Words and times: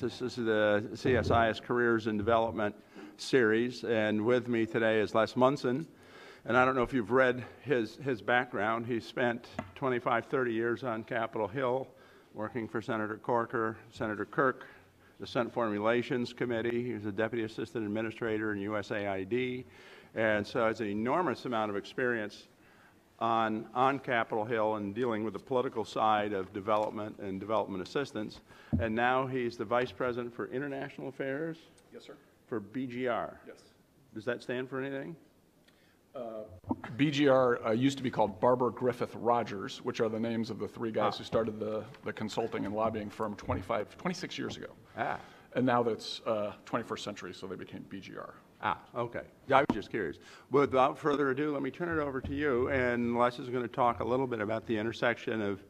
This 0.00 0.22
is 0.22 0.36
the 0.36 0.84
CSIS 0.92 1.60
Careers 1.60 2.06
and 2.06 2.16
Development 2.16 2.72
series, 3.16 3.82
and 3.82 4.24
with 4.24 4.46
me 4.46 4.64
today 4.64 5.00
is 5.00 5.12
Les 5.12 5.34
Munson. 5.34 5.88
And 6.44 6.56
I 6.56 6.64
don't 6.64 6.76
know 6.76 6.84
if 6.84 6.92
you've 6.92 7.10
read 7.10 7.44
his, 7.62 7.96
his 7.96 8.22
background. 8.22 8.86
He 8.86 9.00
spent 9.00 9.48
25, 9.74 10.26
30 10.26 10.52
years 10.52 10.84
on 10.84 11.02
Capitol 11.02 11.48
Hill 11.48 11.88
working 12.32 12.68
for 12.68 12.80
Senator 12.80 13.16
Corker, 13.16 13.76
Senator 13.90 14.24
Kirk, 14.24 14.68
the 15.18 15.26
Senate 15.26 15.52
Foreign 15.52 15.72
Relations 15.72 16.32
Committee. 16.32 16.84
He 16.84 16.92
was 16.92 17.04
a 17.04 17.10
Deputy 17.10 17.42
Assistant 17.42 17.84
Administrator 17.84 18.52
in 18.52 18.60
USAID. 18.60 19.64
And 20.14 20.46
so 20.46 20.64
has 20.64 20.80
an 20.80 20.86
enormous 20.86 21.44
amount 21.44 21.70
of 21.70 21.76
experience 21.76 22.46
on, 23.20 23.66
on 23.74 23.98
Capitol 23.98 24.44
Hill 24.44 24.76
and 24.76 24.94
dealing 24.94 25.24
with 25.24 25.32
the 25.32 25.38
political 25.38 25.84
side 25.84 26.32
of 26.32 26.52
development 26.52 27.18
and 27.18 27.40
development 27.40 27.82
assistance. 27.86 28.40
And 28.78 28.94
now 28.94 29.26
he's 29.26 29.56
the 29.56 29.64
Vice 29.64 29.90
President 29.92 30.32
for 30.34 30.46
International 30.48 31.08
Affairs 31.08 31.58
Yes, 31.92 32.04
sir. 32.04 32.14
for 32.46 32.60
BGR. 32.60 33.34
Yes. 33.46 33.56
Does 34.14 34.24
that 34.24 34.42
stand 34.42 34.68
for 34.68 34.80
anything? 34.80 35.16
BGR 36.96 37.64
uh, 37.66 37.70
used 37.70 37.96
to 37.98 38.02
be 38.02 38.10
called 38.10 38.40
Barbour 38.40 38.70
Griffith 38.70 39.14
Rogers, 39.16 39.78
which 39.84 40.00
are 40.00 40.08
the 40.08 40.18
names 40.18 40.50
of 40.50 40.58
the 40.58 40.66
three 40.66 40.90
guys 40.90 41.12
Ah. 41.14 41.18
who 41.18 41.24
started 41.24 41.60
the, 41.60 41.84
the 42.04 42.12
consulting 42.12 42.64
and 42.66 42.74
lobbying 42.74 43.08
firm 43.08 43.36
25, 43.36 43.96
26 43.96 44.36
years 44.38 44.56
ago. 44.56 44.68
Ah. 44.96 45.18
And 45.54 45.64
now 45.64 45.82
that's 45.82 46.20
uh, 46.26 46.52
21st 46.66 46.98
century, 47.00 47.34
so 47.34 47.46
they 47.46 47.54
became 47.56 47.84
BGR. 47.88 48.30
Ah, 48.60 48.78
okay. 48.96 49.20
I 49.52 49.60
was 49.60 49.66
just 49.72 49.90
curious. 49.90 50.16
Without 50.50 50.98
further 50.98 51.30
ado, 51.30 51.52
let 51.52 51.62
me 51.62 51.70
turn 51.70 51.96
it 51.96 52.02
over 52.02 52.20
to 52.20 52.34
you. 52.34 52.68
And 52.70 53.16
Les 53.16 53.38
is 53.38 53.48
going 53.48 53.62
to 53.62 53.68
talk 53.68 54.00
a 54.00 54.04
little 54.04 54.26
bit 54.26 54.40
about 54.40 54.66
the 54.66 54.76
intersection 54.76 55.40
of, 55.40 55.62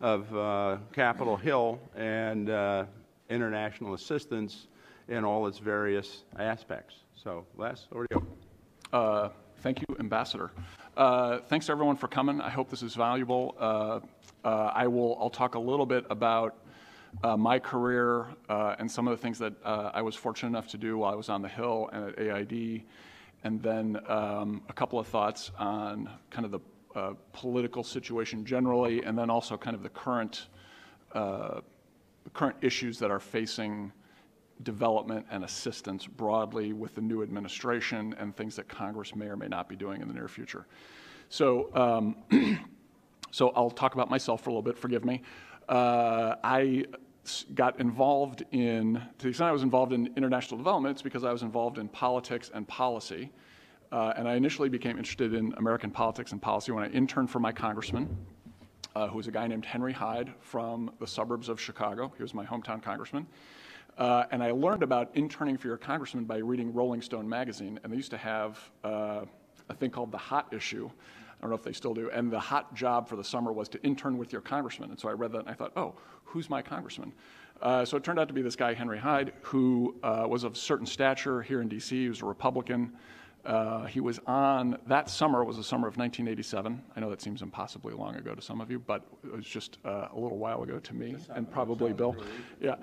of 0.00 0.36
uh, 0.36 0.76
Capitol 0.92 1.36
Hill 1.36 1.80
and 1.96 2.50
uh, 2.50 2.84
international 3.30 3.94
assistance 3.94 4.66
in 5.08 5.24
all 5.24 5.46
its 5.46 5.58
various 5.58 6.24
aspects. 6.38 6.96
So, 7.14 7.46
Les, 7.56 7.86
over 7.92 8.06
to 8.08 8.14
you. 8.16 8.26
Uh, 8.92 9.28
Thank 9.58 9.80
you, 9.80 9.96
Ambassador. 9.98 10.50
Uh, 10.94 11.38
Thanks 11.48 11.66
to 11.66 11.72
everyone 11.72 11.96
for 11.96 12.08
coming. 12.08 12.42
I 12.42 12.50
hope 12.50 12.68
this 12.68 12.82
is 12.82 12.94
valuable. 12.94 13.54
Uh, 13.58 14.00
uh, 14.44 14.72
I 14.74 14.86
will, 14.86 15.16
I'll 15.18 15.30
talk 15.30 15.54
a 15.54 15.58
little 15.58 15.86
bit 15.86 16.04
about 16.10 16.56
uh, 17.22 17.36
my 17.36 17.58
career 17.58 18.26
uh, 18.48 18.76
and 18.78 18.90
some 18.90 19.06
of 19.06 19.16
the 19.16 19.22
things 19.22 19.38
that 19.38 19.52
uh, 19.64 19.90
I 19.94 20.02
was 20.02 20.14
fortunate 20.14 20.48
enough 20.48 20.68
to 20.68 20.78
do 20.78 20.98
while 20.98 21.12
I 21.12 21.16
was 21.16 21.28
on 21.28 21.42
the 21.42 21.48
Hill 21.48 21.88
and 21.92 22.10
at 22.10 22.18
AID, 22.18 22.82
and 23.44 23.62
then 23.62 24.00
um, 24.08 24.62
a 24.68 24.72
couple 24.72 24.98
of 24.98 25.06
thoughts 25.06 25.50
on 25.58 26.10
kind 26.30 26.44
of 26.44 26.50
the 26.50 26.60
uh, 26.94 27.14
political 27.32 27.82
situation 27.82 28.44
generally, 28.44 29.02
and 29.02 29.18
then 29.18 29.30
also 29.30 29.56
kind 29.56 29.74
of 29.74 29.82
the 29.82 29.88
current, 29.88 30.48
uh, 31.12 31.60
current 32.32 32.56
issues 32.62 32.98
that 32.98 33.10
are 33.10 33.20
facing 33.20 33.92
development 34.62 35.26
and 35.30 35.44
assistance 35.44 36.06
broadly 36.06 36.72
with 36.72 36.94
the 36.94 37.00
new 37.00 37.22
administration 37.22 38.14
and 38.18 38.36
things 38.36 38.56
that 38.56 38.68
Congress 38.68 39.14
may 39.14 39.26
or 39.26 39.36
may 39.36 39.48
not 39.48 39.68
be 39.68 39.76
doing 39.76 40.00
in 40.00 40.08
the 40.08 40.14
near 40.14 40.28
future. 40.28 40.66
So, 41.28 41.74
um, 41.74 42.16
so 43.30 43.48
I'll 43.56 43.70
talk 43.70 43.94
about 43.94 44.08
myself 44.08 44.42
for 44.42 44.50
a 44.50 44.52
little 44.52 44.62
bit. 44.62 44.78
Forgive 44.78 45.04
me. 45.04 45.22
Uh, 45.68 46.36
I 46.44 46.84
got 47.54 47.80
involved 47.80 48.44
in, 48.52 48.94
to 49.18 49.22
the 49.22 49.28
extent 49.28 49.48
I 49.48 49.52
was 49.52 49.62
involved 49.62 49.92
in 49.92 50.12
international 50.16 50.58
development, 50.58 50.92
it's 50.92 51.02
because 51.02 51.24
I 51.24 51.32
was 51.32 51.42
involved 51.42 51.78
in 51.78 51.88
politics 51.88 52.50
and 52.52 52.68
policy. 52.68 53.30
Uh, 53.92 54.12
and 54.16 54.28
I 54.28 54.34
initially 54.34 54.68
became 54.68 54.98
interested 54.98 55.34
in 55.34 55.54
American 55.56 55.90
politics 55.90 56.32
and 56.32 56.42
policy 56.42 56.72
when 56.72 56.84
I 56.84 56.88
interned 56.88 57.30
for 57.30 57.38
my 57.38 57.52
congressman, 57.52 58.16
uh, 58.94 59.08
who 59.08 59.16
was 59.16 59.28
a 59.28 59.30
guy 59.30 59.46
named 59.46 59.64
Henry 59.64 59.92
Hyde 59.92 60.32
from 60.40 60.90
the 60.98 61.06
suburbs 61.06 61.48
of 61.48 61.60
Chicago. 61.60 62.12
He 62.16 62.22
was 62.22 62.34
my 62.34 62.44
hometown 62.44 62.82
congressman. 62.82 63.26
Uh, 63.96 64.24
and 64.32 64.42
I 64.42 64.50
learned 64.50 64.82
about 64.82 65.10
interning 65.14 65.56
for 65.56 65.68
your 65.68 65.76
congressman 65.76 66.24
by 66.24 66.38
reading 66.38 66.74
Rolling 66.74 67.00
Stone 67.00 67.28
magazine. 67.28 67.78
And 67.84 67.92
they 67.92 67.96
used 67.96 68.10
to 68.10 68.16
have 68.16 68.58
uh, 68.82 69.24
a 69.68 69.74
thing 69.74 69.90
called 69.90 70.10
the 70.10 70.18
hot 70.18 70.52
issue. 70.52 70.90
I 71.44 71.46
don't 71.46 71.50
know 71.50 71.56
if 71.56 71.62
they 71.62 71.74
still 71.74 71.92
do. 71.92 72.08
And 72.08 72.30
the 72.30 72.40
hot 72.40 72.74
job 72.74 73.06
for 73.06 73.16
the 73.16 73.22
summer 73.22 73.52
was 73.52 73.68
to 73.68 73.82
intern 73.82 74.16
with 74.16 74.32
your 74.32 74.40
congressman. 74.40 74.88
And 74.88 74.98
so 74.98 75.10
I 75.10 75.12
read 75.12 75.30
that 75.32 75.40
and 75.40 75.50
I 75.50 75.52
thought, 75.52 75.72
oh, 75.76 75.94
who's 76.24 76.48
my 76.48 76.62
congressman? 76.62 77.12
Uh, 77.60 77.84
so 77.84 77.98
it 77.98 78.02
turned 78.02 78.18
out 78.18 78.28
to 78.28 78.34
be 78.34 78.40
this 78.40 78.56
guy, 78.56 78.72
Henry 78.72 78.98
Hyde, 78.98 79.34
who 79.42 79.94
uh, 80.02 80.24
was 80.26 80.44
of 80.44 80.56
certain 80.56 80.86
stature 80.86 81.42
here 81.42 81.60
in 81.60 81.68
D.C. 81.68 82.04
He 82.04 82.08
was 82.08 82.22
a 82.22 82.24
Republican. 82.24 82.94
Uh, 83.44 83.84
he 83.84 84.00
was 84.00 84.20
on, 84.26 84.78
that 84.86 85.10
summer 85.10 85.44
was 85.44 85.58
the 85.58 85.62
summer 85.64 85.86
of 85.86 85.98
1987. 85.98 86.82
I 86.96 87.00
know 87.00 87.10
that 87.10 87.20
seems 87.20 87.42
impossibly 87.42 87.92
long 87.92 88.14
ago 88.14 88.34
to 88.34 88.40
some 88.40 88.62
of 88.62 88.70
you, 88.70 88.78
but 88.78 89.04
it 89.22 89.30
was 89.30 89.44
just 89.44 89.76
uh, 89.84 90.08
a 90.14 90.18
little 90.18 90.38
while 90.38 90.62
ago 90.62 90.78
to 90.78 90.94
me 90.94 91.14
and 91.28 91.50
probably 91.50 91.92
Bill. 91.92 92.16
Yeah. 92.58 92.76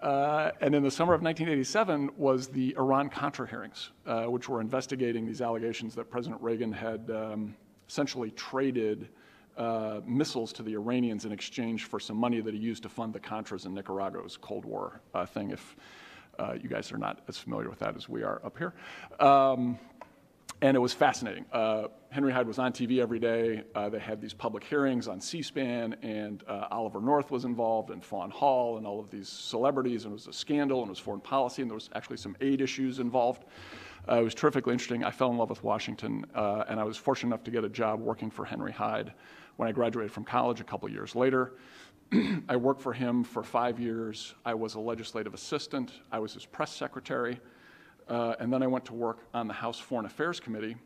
Uh, 0.00 0.52
and 0.62 0.74
in 0.74 0.82
the 0.82 0.90
summer 0.90 1.12
of 1.12 1.20
1987 1.20 2.12
was 2.16 2.48
the 2.48 2.74
Iran-Contra 2.78 3.46
hearings, 3.46 3.90
uh, 4.06 4.24
which 4.24 4.48
were 4.48 4.62
investigating 4.62 5.26
these 5.26 5.42
allegations 5.42 5.94
that 5.96 6.10
President 6.10 6.40
Reagan 6.40 6.72
had 6.72 7.10
um, 7.10 7.54
essentially 7.88 8.30
traded 8.32 9.08
uh, 9.56 10.00
missiles 10.06 10.52
to 10.52 10.62
the 10.62 10.74
Iranians 10.74 11.24
in 11.24 11.32
exchange 11.32 11.84
for 11.84 11.98
some 11.98 12.16
money 12.16 12.40
that 12.40 12.52
he 12.52 12.60
used 12.60 12.82
to 12.82 12.88
fund 12.88 13.12
the 13.12 13.20
Contras 13.20 13.64
in 13.66 13.74
Nicaragua's 13.74 14.36
Cold 14.36 14.64
War 14.64 15.00
uh, 15.14 15.24
thing, 15.24 15.50
if 15.50 15.76
uh, 16.38 16.54
you 16.60 16.68
guys 16.68 16.92
are 16.92 16.98
not 16.98 17.20
as 17.28 17.38
familiar 17.38 17.70
with 17.70 17.78
that 17.78 17.96
as 17.96 18.08
we 18.08 18.22
are 18.22 18.40
up 18.44 18.58
here. 18.58 18.74
Um, 19.18 19.78
and 20.62 20.74
it 20.74 20.80
was 20.80 20.94
fascinating. 20.94 21.44
Uh, 21.52 21.88
Henry 22.10 22.32
Hyde 22.32 22.46
was 22.46 22.58
on 22.58 22.72
TV 22.72 23.00
every 23.00 23.18
day. 23.18 23.62
Uh, 23.74 23.90
they 23.90 23.98
had 23.98 24.22
these 24.22 24.32
public 24.32 24.64
hearings 24.64 25.06
on 25.06 25.20
C-SPAN, 25.20 25.96
and 26.02 26.42
uh, 26.48 26.68
Oliver 26.70 27.00
North 27.00 27.30
was 27.30 27.44
involved, 27.44 27.90
and 27.90 28.02
Fawn 28.02 28.30
Hall, 28.30 28.78
and 28.78 28.86
all 28.86 28.98
of 28.98 29.10
these 29.10 29.28
celebrities, 29.28 30.04
and 30.04 30.12
it 30.12 30.14
was 30.14 30.26
a 30.26 30.32
scandal, 30.32 30.80
and 30.80 30.88
it 30.88 30.92
was 30.92 30.98
foreign 30.98 31.20
policy, 31.20 31.60
and 31.60 31.70
there 31.70 31.74
was 31.74 31.90
actually 31.94 32.16
some 32.16 32.36
aid 32.40 32.62
issues 32.62 33.00
involved. 33.00 33.44
Uh, 34.08 34.20
it 34.20 34.22
was 34.22 34.34
terrifically 34.34 34.72
interesting. 34.72 35.02
I 35.02 35.10
fell 35.10 35.30
in 35.30 35.36
love 35.36 35.50
with 35.50 35.64
Washington, 35.64 36.24
uh, 36.34 36.64
and 36.68 36.78
I 36.78 36.84
was 36.84 36.96
fortunate 36.96 37.28
enough 37.28 37.44
to 37.44 37.50
get 37.50 37.64
a 37.64 37.68
job 37.68 38.00
working 38.00 38.30
for 38.30 38.44
Henry 38.44 38.70
Hyde 38.70 39.12
when 39.56 39.68
I 39.68 39.72
graduated 39.72 40.12
from 40.12 40.24
college 40.24 40.60
a 40.60 40.64
couple 40.64 40.88
years 40.88 41.16
later. 41.16 41.54
I 42.48 42.54
worked 42.54 42.80
for 42.80 42.92
him 42.92 43.24
for 43.24 43.42
five 43.42 43.80
years. 43.80 44.34
I 44.44 44.54
was 44.54 44.74
a 44.74 44.80
legislative 44.80 45.34
assistant. 45.34 45.92
I 46.12 46.20
was 46.20 46.34
his 46.34 46.46
press 46.46 46.72
secretary. 46.72 47.40
Uh, 48.08 48.36
and 48.38 48.52
then 48.52 48.62
I 48.62 48.68
went 48.68 48.84
to 48.84 48.94
work 48.94 49.26
on 49.34 49.48
the 49.48 49.54
House 49.54 49.80
Foreign 49.80 50.06
Affairs 50.06 50.38
Committee 50.38 50.76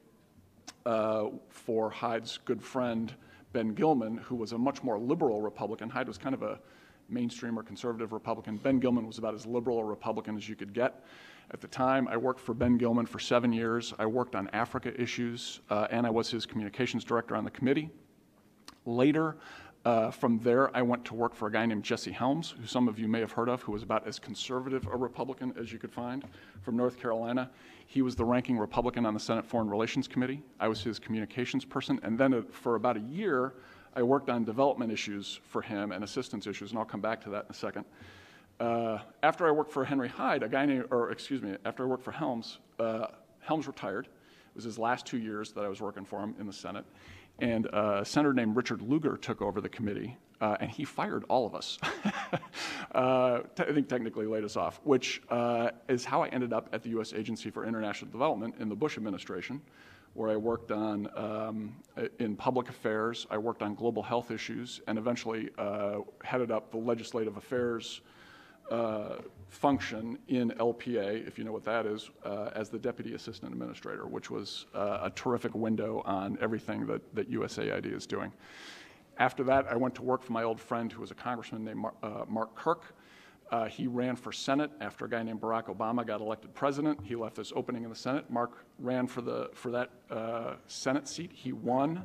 uh, 0.87 1.27
for 1.51 1.91
Hyde's 1.91 2.39
good 2.47 2.63
friend 2.63 3.13
Ben 3.53 3.75
Gilman, 3.75 4.17
who 4.17 4.37
was 4.37 4.53
a 4.53 4.59
much 4.59 4.83
more 4.83 4.99
liberal 4.99 5.43
Republican. 5.43 5.91
Hyde 5.91 6.09
was 6.09 6.17
kind 6.17 6.35
of 6.35 6.43
a 6.43 6.59
mainstream 7.11 7.59
or 7.59 7.63
conservative 7.63 8.13
Republican. 8.13 8.57
Ben 8.57 8.81
Gilman 8.81 9.07
was 9.07 9.19
about 9.19 9.35
as 9.35 9.45
liberal 9.45 9.81
a 9.81 9.85
Republican 9.85 10.39
as 10.39 10.49
you 10.49 10.57
could 10.57 10.73
get. 10.73 11.05
At 11.53 11.61
the 11.61 11.69
time, 11.69 12.07
I 12.07 12.17
worked 12.17 12.39
for 12.39 12.55
Ben 12.55 12.79
Gilman 12.79 13.07
for 13.07 13.19
seven 13.19 13.53
years. 13.53 13.93
I 13.99 14.07
worked 14.07 14.37
on 14.37 14.49
Africa 14.53 14.99
issues, 15.01 15.61
uh, 15.69 15.89
and 15.91 16.07
I 16.07 16.11
was 16.11 16.31
his 16.31 16.47
communications 16.47 17.03
director 17.03 17.35
on 17.35 17.45
the 17.45 17.51
committee. 17.51 17.91
Later, 18.87 19.37
uh, 19.85 20.13
from 20.13 20.39
there, 20.41 20.75
I 20.77 20.83
went 20.83 21.05
to 21.07 21.15
work 21.15 21.35
for 21.35 21.49
a 21.49 21.53
guy 21.53 21.67
named 21.67 21.83
Jesse 21.83 22.13
Helms, 22.13 22.55
who 22.61 22.67
some 22.67 22.87
of 22.87 23.01
you 23.01 23.09
may 23.09 23.19
have 23.19 23.33
heard 23.33 23.49
of, 23.49 23.63
who 23.63 23.73
was 23.73 23.83
about 23.83 24.07
as 24.07 24.21
conservative 24.21 24.87
a 24.87 24.97
Republican 24.97 25.53
as 25.59 25.73
you 25.73 25.79
could 25.79 25.93
find 25.93 26.25
from 26.63 26.77
North 26.77 27.01
Carolina. 27.01 27.51
He 27.87 28.03
was 28.03 28.15
the 28.15 28.25
ranking 28.25 28.57
Republican 28.57 29.05
on 29.05 29.15
the 29.15 29.21
Senate 29.21 29.45
Foreign 29.45 29.69
Relations 29.69 30.07
Committee. 30.07 30.43
I 30.61 30.69
was 30.69 30.83
his 30.83 31.01
communications 31.01 31.65
person. 31.65 31.99
And 32.05 32.17
then 32.17 32.33
uh, 32.33 32.43
for 32.53 32.77
about 32.77 32.97
a 32.97 33.01
year, 33.01 33.55
I 33.97 34.05
worked 34.05 34.31
on 34.31 34.45
development 34.45 34.93
issues 34.93 35.41
for 35.43 35.63
him 35.63 35.91
and 35.91 36.05
assistance 36.05 36.47
issues, 36.47 36.71
and 36.71 36.79
I'll 36.79 36.85
come 36.85 37.01
back 37.01 37.21
to 37.25 37.31
that 37.31 37.47
in 37.47 37.51
a 37.51 37.55
second. 37.55 37.87
Uh, 38.61 38.99
after 39.23 39.49
I 39.49 39.51
worked 39.51 39.73
for 39.73 39.87
Henry 39.87 40.09
Hyde, 40.09 40.43
a 40.43 40.49
guy 40.49 40.67
named, 40.67 40.85
or 40.91 41.11
excuse 41.11 41.41
me, 41.41 41.57
after 41.65 41.83
I 41.83 41.87
worked 41.87 42.05
for 42.05 42.13
Helms, 42.13 42.59
uh, 42.79 43.07
Helms 43.41 43.67
retired. 43.67 44.07
It 44.07 44.55
was 44.55 44.65
his 44.65 44.79
last 44.79 45.07
two 45.07 45.17
years 45.17 45.53
that 45.53 45.65
I 45.65 45.69
was 45.69 45.81
working 45.81 46.05
for 46.05 46.21
him 46.21 46.35
in 46.39 46.47
the 46.47 46.53
Senate. 46.53 46.85
And 47.39 47.67
uh, 47.73 48.01
a 48.03 48.05
senator 48.05 48.35
named 48.35 48.55
Richard 48.55 48.83
Lugar 48.83 49.17
took 49.17 49.41
over 49.41 49.63
the 49.63 49.69
committee, 49.71 50.19
uh, 50.43 50.59
and 50.61 50.71
he 50.71 50.85
fired 50.85 51.25
all 51.31 51.47
of 51.47 51.55
us. 51.55 51.79
uh, 52.95 53.41
I 53.59 53.73
think 53.73 53.89
technically 53.89 54.27
laid 54.27 54.45
us 54.45 54.57
off, 54.57 54.79
which 54.85 55.23
is 55.89 56.05
how 56.05 56.23
I 56.23 56.29
ended 56.29 56.53
up 56.53 56.69
at 56.75 56.83
the 56.83 56.91
U.S. 56.91 57.15
Agency 57.15 57.49
for 57.49 57.65
International 57.65 58.11
Development 58.11 58.55
in 58.61 58.69
the 58.69 58.75
Bush 58.75 58.99
administration, 58.99 59.63
where 60.13 60.29
I 60.29 60.37
worked 60.37 60.71
on 60.71 61.09
um, 61.17 61.77
in 62.19 62.37
public 62.37 62.69
affairs. 62.69 63.27
I 63.31 63.39
worked 63.39 63.63
on 63.63 63.75
global 63.75 64.03
health 64.03 64.31
issues, 64.31 64.83
and 64.87 64.99
eventually 64.99 65.49
headed 66.23 66.51
up 66.51 66.71
the 66.71 66.79
legislative 66.79 67.39
affairs 67.39 68.03
uh, 68.71 69.17
function 69.49 70.19
in 70.29 70.51
LPA, 70.53 71.27
if 71.27 71.39
you 71.39 71.45
know 71.45 71.53
what 71.53 71.65
that 71.65 71.87
is, 71.87 72.11
uh, 72.25 72.51
as 72.55 72.69
the 72.69 72.79
Deputy 72.79 73.15
Assistant 73.15 73.53
Administrator, 73.53 74.07
which 74.07 74.31
was 74.31 74.67
uh, 74.75 75.01
a 75.03 75.11
terrific 75.11 75.55
window 75.55 76.03
on 76.05 76.39
everything 76.41 76.87
that, 76.87 77.03
that 77.15 77.31
USAID 77.31 77.95
is 77.95 78.07
doing. 78.07 78.33
After 79.19 79.43
that, 79.45 79.67
I 79.67 79.77
went 79.77 79.95
to 79.97 80.03
work 80.03 80.23
for 80.23 80.33
my 80.33 80.45
old 80.45 80.61
friend 80.61 80.91
who 80.93 81.01
was 81.01 81.11
a 81.11 81.15
congressman 81.15 81.65
named 81.65 81.79
Mar- 81.79 81.95
uh, 82.03 82.25
Mark 82.29 82.55
Kirk. 82.55 82.95
Uh, 83.51 83.65
he 83.65 83.89
ran 83.89 84.15
for 84.15 84.31
Senate 84.31 84.71
after 84.81 85.07
a 85.07 85.11
guy 85.11 85.25
named 85.25 85.41
Barack 85.41 85.65
Obama 85.65 86.07
got 86.07 86.21
elected 86.21 86.55
president. 86.55 87.01
He 87.03 87.17
left 87.17 87.35
this 87.35 87.53
opening 87.57 87.83
in 87.83 87.91
the 87.91 87.97
Senate. 87.97 88.31
Mark 88.31 88.65
ran 88.79 89.09
for, 89.09 89.21
the, 89.21 89.51
for 89.53 89.73
that 89.73 89.91
Senate 90.69 91.09
seat. 91.09 91.33
He 91.35 91.53
won. 91.53 92.05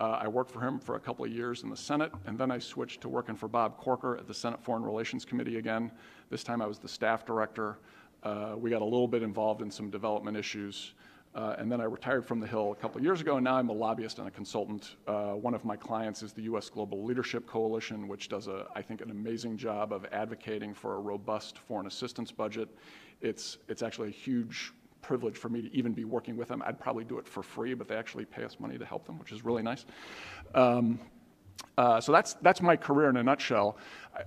Uh, 0.00 0.18
I 0.22 0.28
worked 0.28 0.50
for 0.50 0.60
him 0.60 0.78
for 0.78 0.94
a 0.94 1.00
couple 1.00 1.26
of 1.26 1.30
years 1.30 1.62
in 1.62 1.68
the 1.68 1.76
Senate, 1.76 2.10
and 2.24 2.38
then 2.38 2.50
I 2.50 2.58
switched 2.58 3.02
to 3.02 3.08
working 3.10 3.36
for 3.36 3.48
Bob 3.48 3.76
Corker 3.76 4.16
at 4.16 4.26
the 4.26 4.32
Senate 4.32 4.58
Foreign 4.62 4.82
Relations 4.82 5.26
Committee 5.26 5.58
again. 5.58 5.92
This 6.30 6.42
time 6.42 6.62
I 6.62 6.66
was 6.66 6.78
the 6.78 6.88
staff 6.88 7.26
director. 7.26 7.76
Uh, 8.22 8.54
we 8.56 8.70
got 8.70 8.80
a 8.80 8.84
little 8.84 9.08
bit 9.08 9.22
involved 9.22 9.60
in 9.60 9.70
some 9.70 9.90
development 9.90 10.38
issues. 10.38 10.94
Uh, 11.34 11.54
and 11.58 11.70
then 11.70 11.82
I 11.82 11.84
retired 11.84 12.24
from 12.26 12.40
the 12.40 12.46
Hill 12.46 12.72
a 12.72 12.74
couple 12.74 12.98
of 12.98 13.04
years 13.04 13.20
ago, 13.20 13.36
and 13.36 13.44
now 13.44 13.56
I'm 13.56 13.68
a 13.68 13.74
lobbyist 13.74 14.18
and 14.18 14.26
a 14.26 14.30
consultant. 14.30 14.96
Uh, 15.06 15.32
one 15.32 15.52
of 15.52 15.66
my 15.66 15.76
clients 15.76 16.22
is 16.22 16.32
the 16.32 16.42
U.S. 16.42 16.70
Global 16.70 17.04
Leadership 17.04 17.46
Coalition, 17.46 18.08
which 18.08 18.30
does, 18.30 18.48
a, 18.48 18.66
I 18.74 18.80
think, 18.80 19.02
an 19.02 19.10
amazing 19.10 19.58
job 19.58 19.92
of 19.92 20.06
advocating 20.12 20.72
for 20.72 20.94
a 20.94 20.98
robust 20.98 21.58
foreign 21.58 21.86
assistance 21.86 22.32
budget. 22.32 22.70
It's, 23.20 23.58
it's 23.68 23.82
actually 23.82 24.08
a 24.08 24.12
huge 24.12 24.72
privilege 25.02 25.36
for 25.36 25.48
me 25.48 25.62
to 25.62 25.74
even 25.74 25.92
be 25.92 26.04
working 26.04 26.36
with 26.36 26.48
them. 26.48 26.62
I'd 26.64 26.78
probably 26.78 27.04
do 27.04 27.18
it 27.18 27.26
for 27.26 27.42
free, 27.42 27.74
but 27.74 27.88
they 27.88 27.96
actually 27.96 28.24
pay 28.24 28.44
us 28.44 28.58
money 28.58 28.78
to 28.78 28.84
help 28.84 29.06
them, 29.06 29.18
which 29.18 29.32
is 29.32 29.44
really 29.44 29.62
nice. 29.62 29.84
Um, 30.54 30.98
uh, 31.76 32.00
so 32.00 32.12
that's, 32.12 32.34
that's 32.34 32.62
my 32.62 32.76
career 32.76 33.08
in 33.10 33.16
a 33.16 33.22
nutshell. 33.22 33.76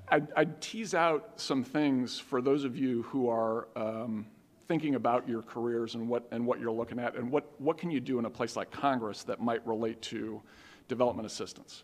I, 0.09 0.21
would 0.37 0.61
tease 0.61 0.93
out 0.93 1.33
some 1.35 1.63
things 1.63 2.19
for 2.19 2.41
those 2.41 2.63
of 2.63 2.77
you 2.77 3.03
who 3.03 3.29
are 3.29 3.67
um, 3.75 4.25
thinking 4.67 4.95
about 4.95 5.27
your 5.27 5.41
careers 5.41 5.95
and 5.95 6.07
what, 6.07 6.27
and 6.31 6.45
what 6.45 6.59
you're 6.59 6.71
looking 6.71 6.99
at, 6.99 7.15
and 7.15 7.31
what, 7.31 7.49
what 7.59 7.77
can 7.77 7.91
you 7.91 7.99
do 7.99 8.19
in 8.19 8.25
a 8.25 8.29
place 8.29 8.55
like 8.55 8.71
Congress 8.71 9.23
that 9.23 9.41
might 9.41 9.65
relate 9.67 10.01
to 10.03 10.41
development 10.87 11.25
assistance. 11.25 11.83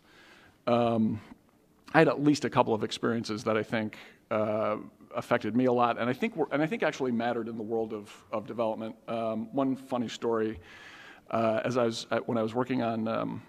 Um, 0.66 1.20
I 1.92 1.98
had 1.98 2.08
at 2.08 2.22
least 2.22 2.44
a 2.44 2.50
couple 2.50 2.74
of 2.74 2.84
experiences 2.84 3.44
that 3.44 3.56
I 3.56 3.62
think 3.62 3.96
uh, 4.30 4.76
affected 5.14 5.56
me 5.56 5.66
a 5.66 5.72
lot, 5.72 5.98
and 5.98 6.08
I 6.08 6.12
think 6.12 6.34
and 6.52 6.62
I 6.62 6.66
think 6.66 6.82
actually 6.82 7.12
mattered 7.12 7.48
in 7.48 7.56
the 7.56 7.62
world 7.62 7.92
of 7.92 8.12
of 8.32 8.46
development. 8.46 8.96
Um, 9.08 9.52
one 9.54 9.76
funny 9.76 10.08
story, 10.08 10.60
uh, 11.30 11.60
as 11.64 11.76
I 11.76 11.84
was 11.84 12.06
when 12.26 12.38
I 12.38 12.42
was 12.42 12.54
working 12.54 12.82
on 12.82 13.08
um, 13.08 13.42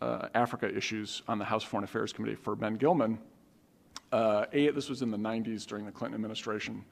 uh, 0.00 0.28
Africa 0.34 0.74
issues 0.74 1.22
on 1.28 1.38
the 1.38 1.44
House 1.44 1.64
Foreign 1.64 1.84
Affairs 1.84 2.12
Committee 2.12 2.36
for 2.36 2.54
Ben 2.54 2.74
Gilman. 2.74 3.18
Uh, 4.12 4.46
a, 4.52 4.70
this 4.70 4.88
was 4.88 5.02
in 5.02 5.10
the 5.10 5.16
90s 5.16 5.66
during 5.66 5.84
the 5.84 5.90
Clinton 5.90 6.14
administration 6.14 6.84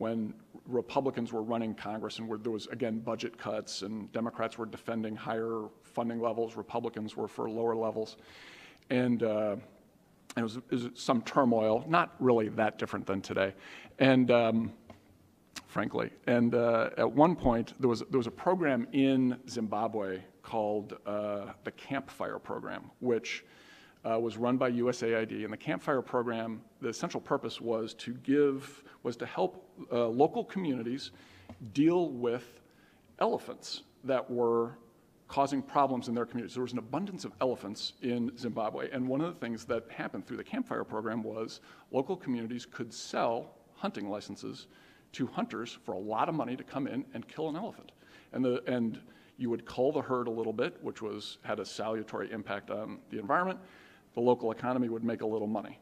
when 0.00 0.32
Republicans 0.66 1.30
were 1.32 1.42
running 1.42 1.74
Congress 1.74 2.20
and 2.20 2.28
where 2.28 2.38
there 2.38 2.52
was, 2.52 2.66
again, 2.68 3.00
budget 3.00 3.36
cuts 3.36 3.82
and 3.82 4.10
Democrats 4.12 4.56
were 4.56 4.64
defending 4.64 5.14
higher 5.14 5.64
funding 5.82 6.20
levels, 6.20 6.56
Republicans 6.56 7.16
were 7.16 7.28
for 7.28 7.50
lower 7.50 7.76
levels. 7.76 8.16
And, 8.88 9.22
uh, 9.22 9.56
it, 10.36 10.42
was, 10.42 10.56
it, 10.56 10.70
was, 10.70 10.88
some 10.94 11.22
turmoil, 11.22 11.84
not 11.88 12.14
really 12.20 12.48
that 12.50 12.78
different 12.78 13.06
than 13.06 13.20
today. 13.20 13.54
And 13.98 14.30
um, 14.30 14.72
frankly, 15.66 16.10
and 16.26 16.54
uh, 16.54 16.90
at 16.96 17.10
one 17.10 17.36
point, 17.36 17.74
there 17.80 17.88
was, 17.88 18.00
there 18.10 18.18
was 18.18 18.26
a 18.26 18.32
program 18.32 18.86
in 18.92 19.38
Zimbabwe 19.48 20.20
called 20.42 20.96
uh, 21.06 21.46
the 21.64 21.70
Campfire 21.72 22.38
Program, 22.38 22.90
which 23.00 23.44
uh, 24.04 24.18
was 24.18 24.36
run 24.36 24.56
by 24.56 24.70
USAID. 24.70 25.44
And 25.44 25.52
the 25.52 25.56
Campfire 25.56 26.02
Program, 26.02 26.62
the 26.80 26.88
essential 26.88 27.20
purpose 27.20 27.60
was 27.60 27.94
to 27.94 28.14
give, 28.14 28.82
was 29.02 29.16
to 29.16 29.26
help 29.26 29.68
uh, 29.92 30.06
local 30.08 30.44
communities 30.44 31.10
deal 31.72 32.10
with 32.10 32.60
elephants 33.18 33.82
that 34.04 34.28
were 34.30 34.78
causing 35.30 35.62
problems 35.62 36.08
in 36.08 36.14
their 36.14 36.26
communities. 36.26 36.54
There 36.54 36.64
was 36.64 36.72
an 36.72 36.80
abundance 36.80 37.24
of 37.24 37.32
elephants 37.40 37.92
in 38.02 38.36
Zimbabwe. 38.36 38.90
And 38.90 39.06
one 39.06 39.20
of 39.20 39.32
the 39.32 39.38
things 39.38 39.64
that 39.66 39.84
happened 39.88 40.26
through 40.26 40.38
the 40.38 40.44
Campfire 40.44 40.82
Program 40.82 41.22
was 41.22 41.60
local 41.92 42.16
communities 42.16 42.66
could 42.66 42.92
sell 42.92 43.54
hunting 43.76 44.10
licenses 44.10 44.66
to 45.12 45.28
hunters 45.28 45.78
for 45.84 45.92
a 45.92 45.98
lot 45.98 46.28
of 46.28 46.34
money 46.34 46.56
to 46.56 46.64
come 46.64 46.88
in 46.88 47.04
and 47.14 47.28
kill 47.28 47.48
an 47.48 47.54
elephant. 47.54 47.92
And, 48.32 48.44
the, 48.44 48.60
and 48.66 48.98
you 49.38 49.50
would 49.50 49.64
cull 49.64 49.92
the 49.92 50.02
herd 50.02 50.26
a 50.26 50.30
little 50.32 50.52
bit, 50.52 50.76
which 50.82 51.00
was, 51.00 51.38
had 51.42 51.60
a 51.60 51.64
salutary 51.64 52.30
impact 52.32 52.72
on 52.72 52.98
the 53.10 53.20
environment 53.20 53.60
the 54.14 54.20
local 54.20 54.50
economy 54.50 54.88
would 54.88 55.04
make 55.04 55.22
a 55.22 55.26
little 55.26 55.46
money. 55.46 55.78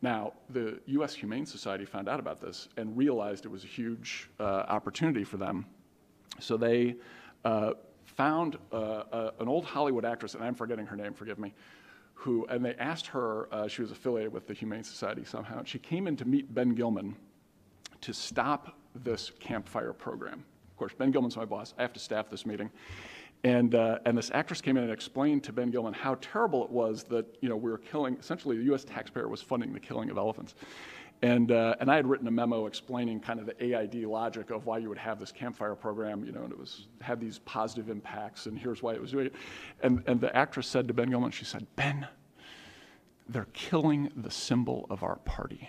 Now, 0.00 0.34
the 0.50 0.78
U.S. 0.86 1.12
Humane 1.12 1.44
Society 1.44 1.84
found 1.84 2.08
out 2.08 2.20
about 2.20 2.40
this 2.40 2.68
and 2.76 2.96
realized 2.96 3.46
it 3.46 3.50
was 3.50 3.64
a 3.64 3.68
huge 3.68 4.30
uh, 4.38 4.44
opportunity 4.68 5.24
for 5.24 5.38
them. 5.38 5.66
So 6.38 6.56
they 6.56 6.94
uh, 7.44 7.72
found 8.16 8.58
uh, 8.72 8.76
uh 8.76 9.30
an 9.40 9.48
old 9.48 9.64
Hollywood 9.64 10.04
actress, 10.04 10.34
and 10.34 10.44
I'm 10.44 10.54
forgetting 10.54 10.86
her 10.86 10.96
name, 10.96 11.14
forgive 11.14 11.38
me, 11.38 11.54
who, 12.14 12.46
and 12.46 12.64
they 12.64 12.74
asked 12.74 13.06
her, 13.08 13.52
uh, 13.52 13.66
she 13.66 13.82
was 13.82 13.90
affiliated 13.90 14.32
with 14.32 14.46
the 14.46 14.54
Humane 14.54 14.84
Society 14.84 15.24
somehow, 15.24 15.58
and 15.58 15.68
she 15.68 15.78
came 15.78 16.06
in 16.06 16.16
to 16.16 16.24
meet 16.24 16.54
Ben 16.54 16.74
Gilman 16.74 17.16
to 18.00 18.12
stop 18.12 18.76
this 18.94 19.32
campfire 19.40 19.92
program. 19.92 20.44
Of 20.70 20.76
course, 20.76 20.92
Ben 20.96 21.10
Gilman's 21.10 21.36
my 21.36 21.44
boss. 21.44 21.74
I 21.78 21.82
have 21.82 21.92
to 21.94 22.00
staff 22.00 22.28
this 22.28 22.46
meeting. 22.46 22.70
And, 23.44 23.74
uh, 23.74 23.98
and 24.06 24.16
this 24.16 24.30
actress 24.32 24.60
came 24.60 24.76
in 24.76 24.84
and 24.84 24.92
explained 24.92 25.42
to 25.44 25.52
Ben 25.52 25.70
Gilman 25.70 25.94
how 25.94 26.16
terrible 26.20 26.64
it 26.64 26.70
was 26.70 27.02
that 27.04 27.26
you 27.40 27.48
know, 27.48 27.56
we 27.56 27.70
were 27.70 27.78
killing, 27.78 28.16
essentially, 28.16 28.56
the 28.56 28.72
US 28.72 28.84
taxpayer 28.84 29.28
was 29.28 29.42
funding 29.42 29.72
the 29.72 29.80
killing 29.80 30.10
of 30.10 30.16
elephants. 30.16 30.54
And, 31.22 31.52
uh, 31.52 31.76
and 31.78 31.88
I 31.88 31.94
had 31.94 32.08
written 32.08 32.26
a 32.26 32.32
memo 32.32 32.66
explaining 32.66 33.20
kind 33.20 33.38
of 33.38 33.46
the 33.46 33.64
AID 33.64 34.04
logic 34.06 34.50
of 34.50 34.66
why 34.66 34.78
you 34.78 34.88
would 34.88 34.98
have 34.98 35.20
this 35.20 35.30
campfire 35.30 35.76
program, 35.76 36.24
you 36.24 36.32
know, 36.32 36.42
and 36.42 36.52
it 36.52 36.58
was, 36.58 36.88
had 37.00 37.20
these 37.20 37.38
positive 37.40 37.90
impacts, 37.90 38.46
and 38.46 38.58
here's 38.58 38.82
why 38.82 38.92
it 38.92 39.00
was 39.00 39.12
doing 39.12 39.26
it. 39.26 39.34
And, 39.84 40.02
and 40.08 40.20
the 40.20 40.34
actress 40.36 40.66
said 40.66 40.88
to 40.88 40.94
Ben 40.94 41.10
Gilman, 41.10 41.30
she 41.30 41.44
said, 41.44 41.64
Ben, 41.76 42.08
they're 43.28 43.46
killing 43.52 44.10
the 44.16 44.32
symbol 44.32 44.84
of 44.90 45.04
our 45.04 45.16
party. 45.16 45.68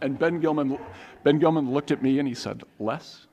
And 0.00 0.18
Ben 0.18 0.40
Gilman, 0.40 0.78
Ben 1.22 1.38
Gilman 1.38 1.70
looked 1.70 1.90
at 1.90 2.02
me 2.02 2.18
and 2.18 2.26
he 2.26 2.34
said, 2.34 2.62
Les, 2.78 3.26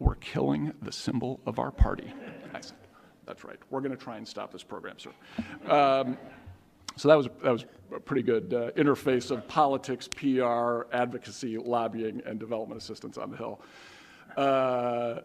we're 0.00 0.16
killing 0.16 0.74
the 0.82 0.92
symbol 0.92 1.40
of 1.46 1.60
our 1.60 1.70
party. 1.70 2.12
I 2.52 2.60
said, 2.60 2.76
That's 3.24 3.44
right. 3.44 3.58
We're 3.70 3.80
going 3.80 3.96
to 3.96 3.96
try 3.96 4.18
and 4.18 4.26
stop 4.26 4.52
this 4.52 4.64
program, 4.64 4.96
sir. 4.98 5.10
Um, 5.70 6.18
so 6.96 7.08
that 7.08 7.16
was, 7.16 7.28
that 7.42 7.50
was 7.50 7.64
a 7.94 8.00
pretty 8.00 8.22
good 8.22 8.52
uh, 8.54 8.70
interface 8.72 9.30
of 9.30 9.46
politics, 9.48 10.08
PR, 10.08 10.92
advocacy, 10.94 11.58
lobbying, 11.58 12.22
and 12.24 12.38
development 12.38 12.80
assistance 12.80 13.18
on 13.18 13.30
the 13.30 13.36
Hill. 13.36 13.60
Uh, 14.36 15.20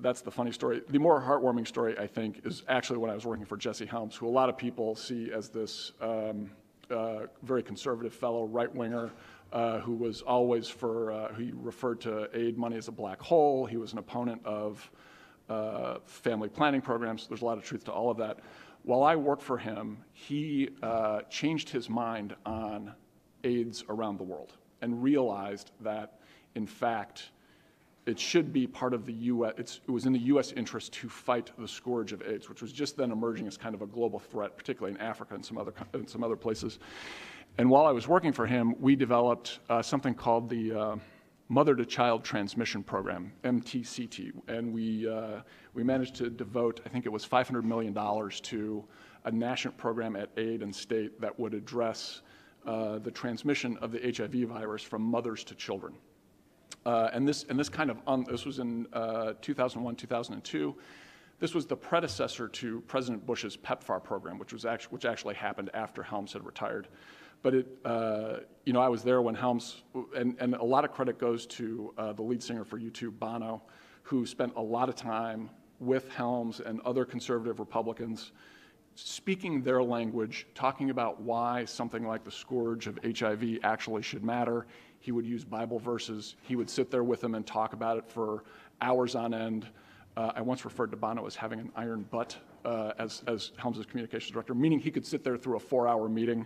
that's 0.00 0.20
the 0.20 0.30
funny 0.30 0.52
story. 0.52 0.82
The 0.88 0.98
more 0.98 1.20
heartwarming 1.20 1.66
story, 1.66 1.98
I 1.98 2.06
think, 2.06 2.42
is 2.44 2.62
actually 2.68 2.98
when 2.98 3.10
I 3.10 3.14
was 3.14 3.26
working 3.26 3.44
for 3.44 3.56
Jesse 3.56 3.86
Helms, 3.86 4.14
who 4.14 4.28
a 4.28 4.30
lot 4.30 4.48
of 4.48 4.56
people 4.56 4.94
see 4.94 5.32
as 5.32 5.48
this 5.48 5.92
um, 6.00 6.50
uh, 6.90 7.26
very 7.42 7.62
conservative 7.62 8.14
fellow, 8.14 8.44
right 8.44 8.72
winger, 8.72 9.10
uh, 9.52 9.80
who 9.80 9.94
was 9.94 10.22
always 10.22 10.68
for, 10.68 11.12
uh, 11.12 11.34
he 11.34 11.52
referred 11.54 12.00
to 12.02 12.28
aid 12.34 12.56
money 12.56 12.76
as 12.76 12.88
a 12.88 12.92
black 12.92 13.20
hole. 13.20 13.66
He 13.66 13.76
was 13.76 13.92
an 13.92 13.98
opponent 13.98 14.40
of 14.44 14.88
uh, 15.48 15.98
family 16.04 16.48
planning 16.48 16.80
programs. 16.80 17.26
There's 17.26 17.42
a 17.42 17.44
lot 17.44 17.58
of 17.58 17.64
truth 17.64 17.84
to 17.84 17.92
all 17.92 18.10
of 18.10 18.16
that. 18.18 18.40
While 18.86 19.02
I 19.02 19.16
worked 19.16 19.42
for 19.42 19.58
him, 19.58 19.98
he 20.12 20.68
uh, 20.80 21.22
changed 21.22 21.68
his 21.68 21.90
mind 21.90 22.36
on 22.46 22.94
AIDS 23.42 23.82
around 23.88 24.16
the 24.16 24.22
world 24.22 24.52
and 24.80 25.02
realized 25.02 25.72
that, 25.80 26.20
in 26.54 26.68
fact, 26.68 27.30
it 28.06 28.16
should 28.16 28.52
be 28.52 28.68
part 28.68 28.94
of 28.94 29.04
the 29.04 29.12
U.S. 29.12 29.54
it 29.58 29.90
was 29.90 30.06
in 30.06 30.12
the 30.12 30.20
U.S. 30.20 30.52
interest 30.52 30.92
to 30.92 31.08
fight 31.08 31.50
the 31.58 31.66
scourge 31.66 32.12
of 32.12 32.22
AIDS, 32.22 32.48
which 32.48 32.62
was 32.62 32.70
just 32.70 32.96
then 32.96 33.10
emerging 33.10 33.48
as 33.48 33.56
kind 33.56 33.74
of 33.74 33.82
a 33.82 33.86
global 33.88 34.20
threat, 34.20 34.56
particularly 34.56 34.94
in 34.94 35.00
Africa 35.00 35.34
and 35.34 35.44
some 35.44 35.58
other 35.58 35.72
in 35.94 36.06
some 36.06 36.22
other 36.22 36.36
places. 36.36 36.78
And 37.58 37.68
while 37.68 37.86
I 37.86 37.90
was 37.90 38.06
working 38.06 38.30
for 38.30 38.46
him, 38.46 38.76
we 38.78 38.94
developed 38.94 39.58
uh, 39.68 39.82
something 39.82 40.14
called 40.14 40.48
the 40.48 40.72
uh, 40.72 40.96
Mother 41.48 41.76
to 41.76 41.86
Child 41.86 42.24
Transmission 42.24 42.82
Program, 42.82 43.32
MTCT. 43.44 44.32
And 44.48 44.72
we, 44.72 45.08
uh, 45.08 45.42
we 45.74 45.84
managed 45.84 46.16
to 46.16 46.28
devote, 46.28 46.80
I 46.84 46.88
think 46.88 47.06
it 47.06 47.12
was 47.12 47.26
$500 47.26 47.62
million 47.62 47.94
to 47.94 48.84
a 49.24 49.30
national 49.30 49.74
program 49.74 50.16
at 50.16 50.30
aid 50.36 50.62
and 50.62 50.74
state 50.74 51.20
that 51.20 51.38
would 51.38 51.54
address 51.54 52.22
uh, 52.66 52.98
the 52.98 53.12
transmission 53.12 53.76
of 53.78 53.92
the 53.92 54.00
HIV 54.16 54.48
virus 54.48 54.82
from 54.82 55.02
mothers 55.02 55.44
to 55.44 55.54
children. 55.54 55.94
Uh, 56.84 57.10
and, 57.12 57.26
this, 57.26 57.44
and 57.48 57.58
this 57.58 57.68
kind 57.68 57.90
of, 57.90 57.98
un- 58.08 58.26
this 58.28 58.44
was 58.44 58.58
in 58.58 58.86
uh, 58.92 59.34
2001, 59.40 59.94
2002 59.94 60.74
this 61.38 61.54
was 61.54 61.66
the 61.66 61.76
predecessor 61.76 62.48
to 62.48 62.80
President 62.82 63.26
Bush's 63.26 63.56
PEPFAR 63.56 64.02
program, 64.02 64.38
which, 64.38 64.52
was 64.52 64.64
actually, 64.64 64.92
which 64.94 65.04
actually 65.04 65.34
happened 65.34 65.70
after 65.74 66.02
Helms 66.02 66.32
had 66.32 66.44
retired. 66.46 66.88
But 67.46 67.54
it, 67.54 67.78
uh, 67.84 68.38
you 68.64 68.72
know, 68.72 68.80
I 68.80 68.88
was 68.88 69.04
there 69.04 69.22
when 69.22 69.36
Helms, 69.36 69.82
and, 70.16 70.36
and 70.40 70.56
a 70.56 70.64
lot 70.64 70.84
of 70.84 70.90
credit 70.90 71.16
goes 71.16 71.46
to 71.46 71.94
uh, 71.96 72.12
the 72.12 72.22
lead 72.22 72.42
singer 72.42 72.64
for 72.64 72.76
U2, 72.76 73.16
Bono, 73.20 73.62
who 74.02 74.26
spent 74.26 74.52
a 74.56 74.60
lot 74.60 74.88
of 74.88 74.96
time 74.96 75.50
with 75.78 76.10
Helms 76.10 76.58
and 76.58 76.80
other 76.80 77.04
conservative 77.04 77.60
Republicans 77.60 78.32
speaking 78.96 79.62
their 79.62 79.80
language, 79.80 80.48
talking 80.56 80.90
about 80.90 81.20
why 81.20 81.64
something 81.66 82.04
like 82.04 82.24
the 82.24 82.32
scourge 82.32 82.88
of 82.88 82.98
HIV 83.04 83.58
actually 83.62 84.02
should 84.02 84.24
matter. 84.24 84.66
He 84.98 85.12
would 85.12 85.24
use 85.24 85.44
Bible 85.44 85.78
verses. 85.78 86.34
He 86.42 86.56
would 86.56 86.68
sit 86.68 86.90
there 86.90 87.04
with 87.04 87.20
them 87.20 87.36
and 87.36 87.46
talk 87.46 87.74
about 87.74 87.96
it 87.96 88.08
for 88.08 88.42
hours 88.80 89.14
on 89.14 89.32
end. 89.32 89.68
Uh, 90.16 90.32
I 90.34 90.40
once 90.40 90.64
referred 90.64 90.90
to 90.90 90.96
Bono 90.96 91.24
as 91.28 91.36
having 91.36 91.60
an 91.60 91.70
iron 91.76 92.06
butt 92.10 92.36
uh, 92.64 92.90
as, 92.98 93.22
as 93.28 93.52
Helms' 93.56 93.86
communications 93.86 94.32
director, 94.32 94.52
meaning 94.52 94.80
he 94.80 94.90
could 94.90 95.06
sit 95.06 95.22
there 95.22 95.36
through 95.36 95.58
a 95.58 95.60
four 95.60 95.86
hour 95.86 96.08
meeting 96.08 96.44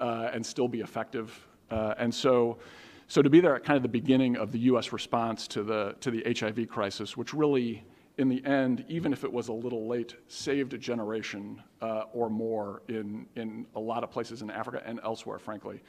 uh, 0.00 0.30
and 0.32 0.44
still 0.44 0.68
be 0.68 0.80
effective. 0.80 1.46
Uh, 1.70 1.94
and 1.98 2.14
so, 2.14 2.58
so 3.06 3.22
to 3.22 3.30
be 3.30 3.40
there 3.40 3.56
at 3.56 3.64
kind 3.64 3.76
of 3.76 3.82
the 3.82 3.88
beginning 3.88 4.36
of 4.36 4.52
the 4.52 4.58
U.S. 4.60 4.92
response 4.92 5.46
to 5.48 5.62
the 5.62 5.96
to 6.00 6.10
the 6.10 6.22
HIV 6.38 6.68
crisis, 6.68 7.16
which 7.16 7.34
really 7.34 7.84
in 8.18 8.28
the 8.28 8.44
end, 8.44 8.84
even 8.88 9.12
if 9.12 9.22
it 9.22 9.32
was 9.32 9.48
a 9.48 9.52
little 9.52 9.86
late, 9.86 10.16
saved 10.26 10.74
a 10.74 10.78
generation 10.78 11.62
uh, 11.80 12.02
or 12.12 12.28
more 12.28 12.82
in, 12.88 13.26
in 13.36 13.64
a 13.76 13.80
lot 13.80 14.02
of 14.02 14.10
places 14.10 14.42
in 14.42 14.50
Africa 14.50 14.82
and 14.84 15.00
elsewhere, 15.04 15.38
frankly. 15.38 15.80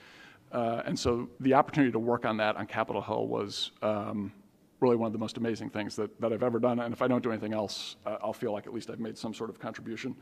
Uh, 0.51 0.83
and 0.85 0.97
so 0.97 1.27
the 1.39 1.55
opportunity 1.55 1.91
to 1.91 1.99
work 1.99 2.25
on 2.25 2.37
that 2.37 2.55
on 2.55 2.67
Capitol 2.67 3.01
Hill 3.01 3.27
was 3.27 3.71
um, 3.81 4.31
really 4.79 4.95
one 4.95 5.07
of 5.07 5.13
the 5.13 5.19
most 5.19 5.37
amazing 5.37 5.71
things 5.71 5.95
that, 5.95 6.21
that 6.21 6.31
I've 6.31 6.43
ever 6.43 6.59
done. 6.59 6.79
And 6.79 6.93
if 6.93 7.01
I 7.01 7.07
don't 7.07 7.23
do 7.23 7.31
anything 7.31 7.53
else, 7.53 7.95
uh, 8.05 8.17
I'll 8.21 8.33
feel 8.33 8.53
like 8.53 8.67
at 8.67 8.73
least 8.73 8.91
I've 8.91 8.99
made 8.99 9.17
some 9.17 9.33
sort 9.33 9.49
of 9.49 9.59
contribution. 9.59 10.15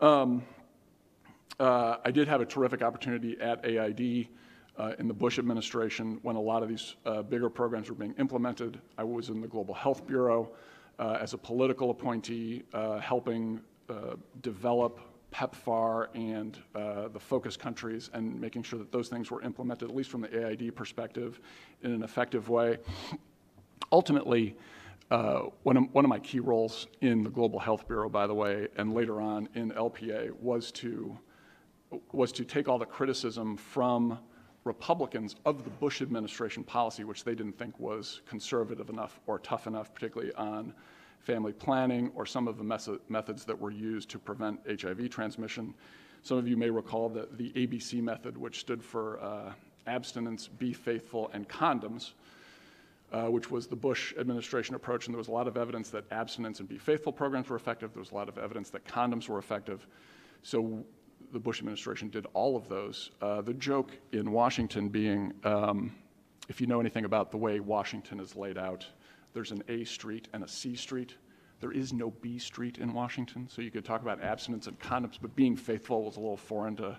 Um, 0.00 0.42
uh, 1.60 1.96
I 2.04 2.10
did 2.10 2.28
have 2.28 2.40
a 2.40 2.46
terrific 2.46 2.82
opportunity 2.82 3.36
at 3.40 3.64
AID 3.64 4.28
uh, 4.78 4.92
in 4.98 5.08
the 5.08 5.14
Bush 5.14 5.38
administration 5.38 6.18
when 6.22 6.36
a 6.36 6.40
lot 6.40 6.62
of 6.62 6.68
these 6.68 6.96
uh, 7.04 7.22
bigger 7.22 7.50
programs 7.50 7.88
were 7.88 7.96
being 7.96 8.14
implemented. 8.18 8.80
I 8.96 9.04
was 9.04 9.28
in 9.28 9.40
the 9.40 9.48
Global 9.48 9.74
Health 9.74 10.06
Bureau 10.06 10.52
uh, 10.98 11.18
as 11.20 11.34
a 11.34 11.38
political 11.38 11.90
appointee, 11.90 12.62
uh, 12.72 12.98
helping 12.98 13.60
uh, 13.88 14.14
develop 14.42 15.00
PEPFAR 15.32 16.08
and 16.14 16.58
the 17.12 17.20
focus 17.20 17.56
countries 17.56 18.08
and 18.14 18.40
making 18.40 18.62
sure 18.62 18.78
that 18.78 18.90
those 18.90 19.08
things 19.08 19.30
were 19.30 19.42
implemented, 19.42 19.90
at 19.90 19.94
least 19.94 20.10
from 20.10 20.22
the 20.22 20.48
AID 20.48 20.74
perspective, 20.74 21.40
in 21.82 21.92
an 21.92 22.02
effective 22.02 22.48
way. 22.48 22.78
Ultimately, 23.92 24.56
uh, 25.10 25.42
one, 25.62 25.76
of, 25.76 25.84
one 25.92 26.04
of 26.04 26.08
my 26.08 26.18
key 26.18 26.40
roles 26.40 26.86
in 27.00 27.22
the 27.22 27.30
Global 27.30 27.58
Health 27.58 27.86
Bureau, 27.88 28.08
by 28.08 28.26
the 28.26 28.34
way, 28.34 28.68
and 28.76 28.94
later 28.94 29.20
on 29.20 29.48
in 29.54 29.70
LPA, 29.72 30.32
was 30.40 30.70
to, 30.72 31.18
was 32.12 32.32
to 32.32 32.44
take 32.44 32.68
all 32.68 32.78
the 32.78 32.86
criticism 32.86 33.56
from 33.56 34.18
Republicans 34.64 35.36
of 35.44 35.64
the 35.64 35.70
Bush 35.70 36.02
administration 36.02 36.62
policy, 36.62 37.04
which 37.04 37.24
they 37.24 37.34
didn't 37.34 37.58
think 37.58 37.78
was 37.80 38.20
conservative 38.28 38.90
enough 38.90 39.20
or 39.26 39.38
tough 39.38 39.66
enough, 39.66 39.94
particularly 39.94 40.32
on 40.34 40.74
family 41.20 41.52
planning 41.52 42.10
or 42.14 42.26
some 42.26 42.46
of 42.46 42.58
the 42.58 42.98
methods 43.08 43.44
that 43.44 43.58
were 43.58 43.70
used 43.70 44.08
to 44.10 44.18
prevent 44.18 44.60
HIV 44.68 45.10
transmission. 45.10 45.74
Some 46.22 46.38
of 46.38 46.46
you 46.46 46.56
may 46.56 46.70
recall 46.70 47.08
that 47.10 47.38
the 47.38 47.50
ABC 47.50 48.02
method, 48.02 48.36
which 48.36 48.60
stood 48.60 48.82
for 48.82 49.20
uh, 49.20 49.52
abstinence, 49.86 50.48
be 50.48 50.72
faithful, 50.72 51.30
and 51.32 51.48
condoms, 51.48 52.12
uh, 53.12 53.26
which 53.26 53.50
was 53.50 53.66
the 53.66 53.76
Bush 53.76 54.14
administration 54.18 54.74
approach, 54.74 55.06
and 55.06 55.14
there 55.14 55.18
was 55.18 55.28
a 55.28 55.32
lot 55.32 55.48
of 55.48 55.56
evidence 55.56 55.88
that 55.90 56.04
abstinence 56.10 56.60
and 56.60 56.68
be 56.68 56.76
faithful 56.76 57.12
programs 57.12 57.48
were 57.48 57.56
effective. 57.56 57.92
There 57.94 58.00
was 58.00 58.10
a 58.10 58.14
lot 58.14 58.28
of 58.28 58.36
evidence 58.36 58.68
that 58.70 58.84
condoms 58.84 59.28
were 59.28 59.38
effective. 59.38 59.86
So 60.42 60.84
the 61.32 61.38
Bush 61.38 61.58
administration 61.60 62.08
did 62.08 62.26
all 62.34 62.56
of 62.56 62.68
those. 62.68 63.10
Uh, 63.20 63.40
the 63.42 63.54
joke 63.54 63.92
in 64.12 64.32
Washington 64.32 64.88
being 64.88 65.32
um, 65.44 65.92
if 66.48 66.60
you 66.60 66.66
know 66.66 66.80
anything 66.80 67.04
about 67.04 67.30
the 67.30 67.36
way 67.36 67.60
Washington 67.60 68.20
is 68.20 68.34
laid 68.34 68.56
out, 68.56 68.86
there's 69.34 69.52
an 69.52 69.62
A 69.68 69.84
street 69.84 70.28
and 70.32 70.42
a 70.42 70.48
C 70.48 70.74
street. 70.74 71.14
There 71.60 71.72
is 71.72 71.92
no 71.92 72.10
B 72.10 72.38
street 72.38 72.78
in 72.78 72.92
Washington, 72.92 73.48
so 73.50 73.60
you 73.62 73.70
could 73.70 73.84
talk 73.84 74.02
about 74.02 74.22
abstinence 74.22 74.66
and 74.66 74.78
condoms, 74.78 75.18
but 75.20 75.34
being 75.36 75.56
faithful 75.56 76.04
was 76.04 76.16
a 76.16 76.20
little 76.20 76.36
foreign 76.36 76.76
to 76.76 76.98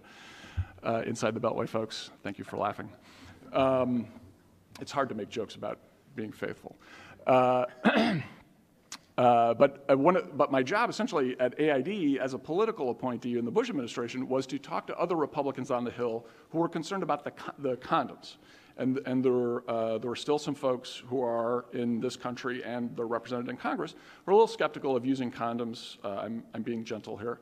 uh, 0.83 1.01
inside 1.05 1.33
the 1.33 1.39
Beltway 1.39 1.67
folks. 1.67 2.11
Thank 2.23 2.37
you 2.37 2.43
for 2.43 2.57
laughing. 2.57 2.89
Um, 3.53 4.07
it's 4.79 4.91
hard 4.91 5.09
to 5.09 5.15
make 5.15 5.29
jokes 5.29 5.55
about 5.55 5.79
being 6.15 6.31
faithful. 6.31 6.75
Uh, 7.25 7.65
Uh, 9.19 9.53
but, 9.53 9.83
uh, 9.89 9.97
one, 9.97 10.17
but 10.35 10.49
my 10.49 10.63
job 10.63 10.89
essentially 10.89 11.37
at 11.41 11.59
AID 11.59 12.19
as 12.19 12.33
a 12.33 12.37
political 12.37 12.89
appointee 12.89 13.37
in 13.37 13.43
the 13.43 13.51
Bush 13.51 13.69
administration 13.69 14.29
was 14.29 14.47
to 14.47 14.57
talk 14.57 14.87
to 14.87 14.97
other 14.97 15.17
Republicans 15.17 15.71
on 15.71 15.83
the 15.83 15.91
Hill 15.91 16.25
who 16.51 16.59
were 16.59 16.69
concerned 16.69 17.03
about 17.03 17.25
the, 17.25 17.33
the 17.57 17.75
condoms. 17.75 18.37
And, 18.77 19.01
and 19.05 19.21
there, 19.21 19.33
were, 19.33 19.69
uh, 19.69 19.97
there 19.97 20.15
still 20.15 20.39
some 20.39 20.55
folks 20.55 21.03
who 21.07 21.21
are 21.21 21.65
in 21.73 21.99
this 21.99 22.15
country 22.15 22.63
and 22.63 22.95
they're 22.95 23.07
represented 23.07 23.49
in 23.49 23.57
Congress 23.57 23.93
who 24.23 24.31
are 24.31 24.35
a 24.35 24.35
little 24.35 24.47
skeptical 24.47 24.95
of 24.95 25.05
using 25.05 25.29
condoms. 25.29 25.97
Uh, 26.01 26.21
I'm, 26.23 26.41
I'm 26.53 26.61
being 26.61 26.85
gentle 26.85 27.17
here 27.17 27.41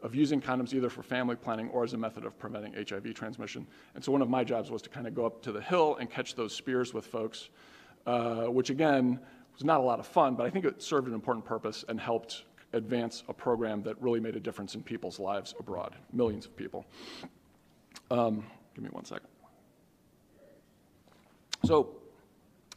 of 0.00 0.14
using 0.14 0.40
condoms 0.40 0.72
either 0.72 0.88
for 0.88 1.02
family 1.02 1.36
planning 1.36 1.68
or 1.68 1.84
as 1.84 1.92
a 1.92 1.98
method 1.98 2.24
of 2.24 2.38
preventing 2.38 2.72
HIV 2.72 3.12
transmission. 3.12 3.66
And 3.94 4.02
so 4.02 4.12
one 4.12 4.22
of 4.22 4.30
my 4.30 4.44
jobs 4.44 4.70
was 4.70 4.80
to 4.80 4.88
kind 4.88 5.06
of 5.06 5.14
go 5.14 5.26
up 5.26 5.42
to 5.42 5.52
the 5.52 5.60
Hill 5.60 5.98
and 6.00 6.08
catch 6.08 6.36
those 6.36 6.54
spears 6.54 6.94
with 6.94 7.04
folks, 7.04 7.50
uh, 8.06 8.44
which 8.44 8.70
again 8.70 9.20
was 9.58 9.64
not 9.64 9.80
a 9.80 9.82
lot 9.82 9.98
of 9.98 10.06
fun, 10.06 10.36
but 10.36 10.46
I 10.46 10.50
think 10.50 10.64
it 10.64 10.80
served 10.80 11.08
an 11.08 11.14
important 11.14 11.44
purpose 11.44 11.84
and 11.88 11.98
helped 11.98 12.44
advance 12.74 13.24
a 13.28 13.34
program 13.34 13.82
that 13.82 14.00
really 14.00 14.20
made 14.20 14.36
a 14.36 14.40
difference 14.40 14.76
in 14.76 14.84
people's 14.84 15.18
lives 15.18 15.52
abroad, 15.58 15.96
millions 16.12 16.46
of 16.46 16.56
people. 16.56 16.86
Um, 18.12 18.44
give 18.74 18.84
me 18.84 18.90
one 18.90 19.04
second. 19.04 19.26
So, 21.64 21.96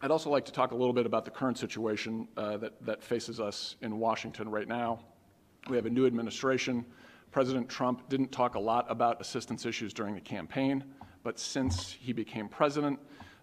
I'd 0.02 0.10
also 0.10 0.32
like 0.32 0.46
to 0.46 0.52
talk 0.52 0.72
a 0.72 0.76
little 0.76 0.94
bit 0.94 1.06
about 1.06 1.24
the 1.24 1.30
current 1.30 1.60
situation 1.60 2.28
uh, 2.36 2.58
that, 2.58 2.84
that 2.84 3.04
faces 3.04 3.40
us 3.40 3.76
in 3.82 4.00
Washington 4.00 4.50
right 4.50 4.68
now. 4.68 5.02
We 5.70 5.76
have 5.76 5.86
a 5.86 5.90
new 5.92 6.08
administration. 6.08 6.84
President 7.32 7.70
Trump 7.70 8.10
didn't 8.10 8.32
talk 8.32 8.56
a 8.56 8.60
lot 8.60 8.88
about 8.90 9.22
assistance 9.22 9.68
issues 9.68 9.94
during 9.94 10.16
the 10.16 10.22
campaign, 10.22 10.84
but 11.22 11.38
since 11.38 11.92
he 11.92 12.12
became 12.12 12.50
president, 12.50 13.00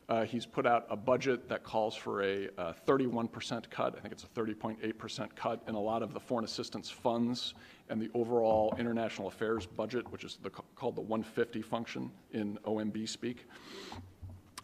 uh, 0.08 0.24
he's 0.24 0.46
put 0.46 0.66
out 0.66 0.86
a 0.88 0.96
budget 0.96 1.48
that 1.48 1.62
calls 1.62 1.94
for 1.94 2.22
a 2.22 2.48
31% 2.86 3.70
cut. 3.70 3.94
I 3.96 4.00
think 4.00 4.12
it's 4.12 4.24
a 4.24 4.40
30.8% 4.40 5.28
cut 5.34 5.62
in 5.68 5.74
a 5.74 5.80
lot 5.80 6.02
of 6.02 6.14
the 6.14 6.20
foreign 6.20 6.44
assistance 6.44 6.88
funds 6.90 7.54
and 7.90 8.00
the 8.00 8.10
overall 8.14 8.74
international 8.78 9.28
affairs 9.28 9.66
budget, 9.66 10.10
which 10.10 10.24
is 10.24 10.38
the, 10.42 10.50
called 10.50 10.96
the 10.96 11.02
150 11.02 11.60
function 11.62 12.10
in 12.32 12.58
OMB 12.64 13.08
speak. 13.08 13.46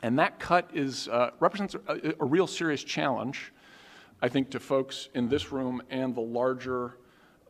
And 0.02 0.18
that 0.18 0.38
cut 0.38 0.70
is, 0.74 1.08
uh, 1.08 1.30
represents 1.40 1.74
a, 1.88 2.14
a, 2.20 2.24
real 2.24 2.46
serious 2.46 2.84
challenge, 2.84 3.52
I 4.20 4.28
think, 4.28 4.50
to 4.50 4.60
folks 4.60 5.08
in 5.14 5.28
this 5.28 5.52
room 5.52 5.82
and 5.90 6.14
the 6.14 6.20
larger 6.20 6.98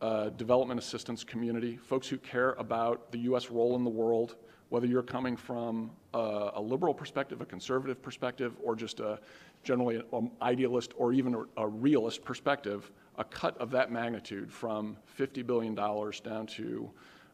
uh, 0.01 0.29
development 0.29 0.79
assistance 0.79 1.23
community, 1.23 1.77
folks 1.77 2.07
who 2.07 2.17
care 2.17 2.51
about 2.53 3.11
the 3.11 3.19
U.S. 3.19 3.49
role 3.49 3.75
in 3.75 3.83
the 3.83 3.89
world, 3.89 4.35
whether 4.69 4.87
you're 4.87 5.03
coming 5.03 5.37
from 5.37 5.91
a, 6.13 6.51
a 6.55 6.61
liberal 6.61 6.93
perspective, 6.93 7.41
a 7.41 7.45
conservative 7.45 8.01
perspective, 8.01 8.53
or 8.63 8.75
just 8.75 8.99
a 8.99 9.19
generally 9.63 10.01
an 10.13 10.31
idealist 10.41 10.93
or 10.97 11.13
even 11.13 11.35
a, 11.35 11.61
a 11.61 11.67
realist 11.67 12.23
perspective, 12.23 12.91
a 13.17 13.23
cut 13.23 13.57
of 13.57 13.71
that 13.71 13.91
magnitude 13.91 14.51
from 14.51 14.97
$50 15.17 15.45
billion 15.45 15.73
down 15.75 16.45
to 16.47 16.89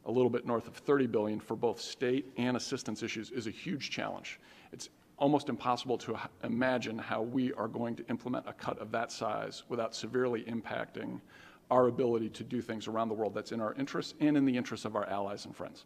a 0.06 0.12
little 0.12 0.30
bit 0.30 0.46
north 0.46 0.68
of 0.68 0.76
30 0.76 1.08
billion 1.08 1.40
for 1.40 1.56
both 1.56 1.80
state 1.80 2.26
and 2.38 2.58
assistance 2.58 3.04
issues 3.04 3.30
is 3.32 3.48
a 3.48 3.52
huge 3.52 3.92
challenge. 3.92 4.40
It's 4.72 4.90
almost 5.18 5.50
impossible 5.50 5.98
to 6.00 6.18
imagine 6.44 6.98
how 6.98 7.22
we 7.22 7.54
are 7.54 7.68
going 7.68 7.96
to 7.96 8.08
implement 8.08 8.48
a 8.48 8.54
cut 8.54 8.80
of 8.80 8.92
that 8.92 9.12
size 9.12 9.64
without 9.70 9.94
severely 9.94 10.44
impacting 10.44 11.22
our 11.70 11.88
ability 11.88 12.30
to 12.30 12.44
do 12.44 12.62
things 12.62 12.88
around 12.88 13.08
the 13.08 13.14
world 13.14 13.34
that's 13.34 13.52
in 13.52 13.62
our 13.62 13.74
interests 13.76 14.16
and 14.20 14.36
in 14.36 14.46
the 14.46 14.58
interests 14.58 14.86
of 14.86 14.96
our 14.96 15.08
allies 15.08 15.46
and 15.46 15.56
friends. 15.56 15.86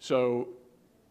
So 0.00 0.48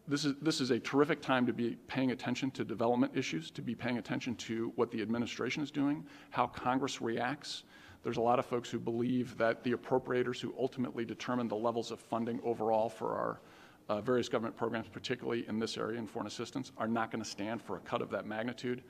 this 0.08 0.24
is, 0.24 0.34
this 0.40 0.60
is 0.60 0.70
a 0.70 0.78
terrific 0.78 1.20
time 1.20 1.46
to 1.46 1.52
be 1.52 1.76
paying 1.88 2.12
attention 2.12 2.50
to 2.52 2.64
development 2.64 3.12
issues, 3.16 3.50
to 3.52 3.62
be 3.62 3.74
paying 3.74 3.98
attention 3.98 4.34
to 4.36 4.72
what 4.76 4.90
the 4.90 5.02
administration 5.02 5.62
is 5.62 5.70
doing, 5.70 6.04
how 6.30 6.46
Congress 6.46 7.00
reacts. 7.00 7.64
There's 8.02 8.18
a 8.18 8.22
lot 8.22 8.38
of 8.38 8.46
folks 8.46 8.70
who 8.70 8.78
believe 8.78 9.36
that 9.38 9.64
the 9.64 9.72
appropriators 9.72 10.40
who 10.40 10.54
ultimately 10.58 11.04
determine 11.04 11.48
the 11.48 11.56
levels 11.56 11.90
of 11.90 11.98
funding 11.98 12.40
overall 12.44 12.88
for 12.88 13.14
our 13.16 13.40
uh, 13.88 14.00
various 14.00 14.28
government 14.28 14.56
programs, 14.56 14.88
particularly 14.88 15.44
in 15.48 15.58
this 15.58 15.76
area 15.76 15.98
in 15.98 16.06
foreign 16.06 16.26
assistance, 16.26 16.72
are 16.78 16.88
not 16.88 17.10
going 17.10 17.22
to 17.22 17.28
stand 17.28 17.60
for 17.60 17.76
a 17.76 17.80
cut 17.80 18.02
of 18.02 18.10
that 18.10 18.26
magnitude. 18.26 18.82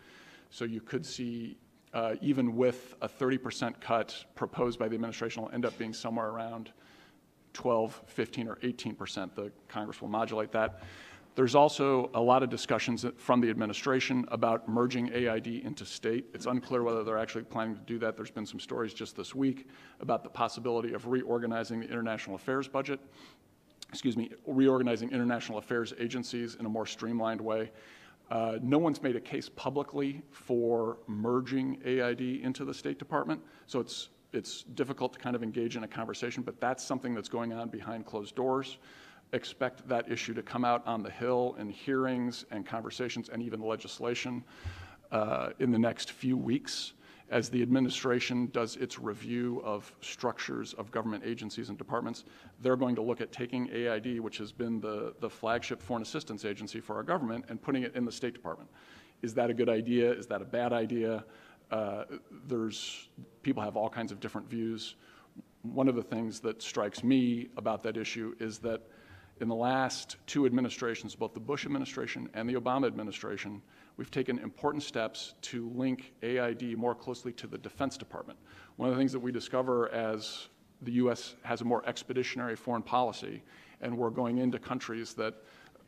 So 0.51 0.65
you 0.65 0.81
could 0.81 1.05
see, 1.05 1.57
uh, 1.93 2.15
even 2.21 2.57
with 2.57 2.95
a 3.01 3.09
30% 3.09 3.81
cut 3.81 4.25
proposed 4.35 4.79
by 4.79 4.89
the 4.89 4.95
administration, 4.95 5.43
will 5.43 5.51
end 5.51 5.65
up 5.65 5.77
being 5.79 5.93
somewhere 5.93 6.29
around 6.29 6.73
12, 7.53 8.03
15, 8.07 8.49
or 8.49 8.57
18%. 8.57 9.35
The 9.35 9.51
Congress 9.69 10.03
will 10.03 10.09
modulate 10.09 10.53
that. 10.53 10.83
There's 11.37 11.55
also 11.55 12.11
a 12.15 12.21
lot 12.21 12.43
of 12.43 12.49
discussions 12.49 13.05
from 13.19 13.43
the 13.43 13.51
administration 13.51 14.25
about 14.29 14.71
merging 14.71 15.13
AID 15.13 15.47
into 15.47 15.85
state. 15.85 16.25
It's 16.33 16.47
unclear 16.47 16.83
whether 16.83 17.05
they're 17.05 17.19
actually 17.19 17.45
planning 17.45 17.75
to 17.75 17.83
do 17.83 17.99
that. 17.99 18.17
There's 18.17 18.31
been 18.31 18.47
some 18.47 18.59
stories 18.59 18.95
just 18.95 19.15
this 19.15 19.35
week 19.35 19.69
about 20.01 20.25
the 20.25 20.31
possibility 20.31 20.95
of 20.95 21.07
reorganizing 21.07 21.81
the 21.81 21.89
international 21.91 22.37
affairs 22.37 22.69
budget, 22.69 23.01
excuse 23.91 24.17
me, 24.17 24.31
reorganizing 24.47 25.11
international 25.11 25.59
affairs 25.59 25.93
agencies 25.99 26.55
in 26.55 26.65
a 26.65 26.71
more 26.71 26.87
streamlined 26.87 27.43
way. 27.43 27.71
Uh, 28.31 28.57
no 28.63 28.79
one's 28.79 29.03
made 29.03 29.15
a 29.15 29.21
case 29.21 29.51
publicly 29.51 30.23
for 30.31 30.97
merging 31.07 31.79
AID 31.85 32.23
into 32.23 32.65
the 32.65 32.73
State 32.73 32.99
Department, 32.99 33.43
so 33.67 33.79
it's 33.79 34.09
it's 34.33 34.65
difficult 34.75 35.13
to 35.13 35.19
kind 35.19 35.37
of 35.37 35.43
engage 35.43 35.77
in 35.77 35.85
a 35.85 35.89
conversation, 35.89 36.43
but 36.43 36.61
that's 36.61 36.85
something 36.85 37.15
that's 37.15 37.29
going 37.29 37.53
on 37.53 37.69
behind 37.69 38.05
closed 38.05 38.35
doors 38.35 38.79
expect 39.37 39.89
that 39.89 40.11
issue 40.11 40.35
to 40.35 40.43
come 40.43 40.65
out 40.65 40.85
on 40.87 41.03
the 41.03 41.11
Hill 41.11 41.55
in 41.59 41.69
hearings 41.69 42.45
and 42.51 42.67
conversations 42.67 43.29
and 43.29 43.41
even 43.41 43.61
legislation 43.61 44.43
uh, 45.13 45.51
in 45.61 45.71
the 45.71 45.79
next 45.79 46.11
few 46.11 46.37
weeks 46.37 46.95
as 47.31 47.49
the 47.49 47.61
administration 47.61 48.49
does 48.53 48.77
its 48.77 48.99
review 48.99 49.61
of 49.65 49.93
structures 50.01 50.75
of 50.75 50.91
government 50.91 51.25
agencies 51.25 51.69
and 51.69 51.79
departments. 51.79 52.25
They're 52.61 52.77
going 52.77 52.95
to 52.97 53.03
look 53.03 53.21
at 53.21 53.33
taking 53.33 53.69
AID, 53.71 54.21
which 54.21 54.39
has 54.39 54.53
been 54.53 54.81
the, 54.81 55.15
the 55.21 55.31
flagship 55.31 55.83
foreign 55.83 56.03
assistance 56.03 56.45
agency 56.45 56.81
for 56.81 56.97
our 56.97 57.03
government, 57.03 57.45
and 57.49 57.61
putting 57.61 57.83
it 57.83 57.95
in 57.97 58.05
the 58.05 58.13
State 58.13 58.33
Department. 58.33 58.71
Is 59.23 59.35
that 59.35 59.51
a 59.51 59.55
good 59.55 59.69
idea? 59.69 60.13
Is 60.13 60.27
that 60.27 60.43
a 60.43 60.45
bad 60.45 60.73
idea? 60.73 61.25
uh, 61.71 62.05
there's 62.47 63.09
people 63.43 63.63
have 63.63 63.77
all 63.77 63.89
kinds 63.89 64.13
of 64.13 64.21
different 64.21 64.49
views. 64.49 64.97
One 65.63 65.89
of 65.89 65.97
the 65.97 66.03
things 66.03 66.41
that 66.41 66.63
strikes 66.63 67.03
me 67.03 67.49
about 67.57 67.83
that 67.83 67.97
issue 67.97 68.35
is 68.39 68.59
that 68.61 68.83
in 69.41 69.49
the 69.49 69.55
last 69.55 70.17
two 70.27 70.47
administrations, 70.47 71.15
both 71.15 71.35
the 71.35 71.41
Bush 71.41 71.67
administration 71.67 72.29
and 72.35 72.49
the 72.49 72.55
Obama 72.55 72.87
administration, 72.87 73.61
we've 73.97 74.11
taken 74.11 74.39
important 74.39 74.83
steps 74.83 75.35
to 75.43 75.71
link 75.75 76.15
AID 76.23 76.77
more 76.79 76.95
closely 76.95 77.33
to 77.33 77.47
the 77.47 77.59
Defense 77.59 77.97
Department. 77.97 78.39
One 78.77 78.89
of 78.89 78.95
the 78.95 78.99
things 78.99 79.13
that 79.13 79.21
we 79.21 79.33
discover 79.33 79.93
as 79.93 80.49
the 80.83 80.93
U.S. 80.93 81.35
has 81.43 81.61
a 81.61 81.65
more 81.65 81.87
expeditionary 81.87 82.57
foreign 82.57 82.83
policy, 82.83 83.43
and 83.81 83.97
we're 83.97 84.11
going 84.11 84.39
into 84.39 84.59
countries 84.59 85.15
that, 85.15 85.35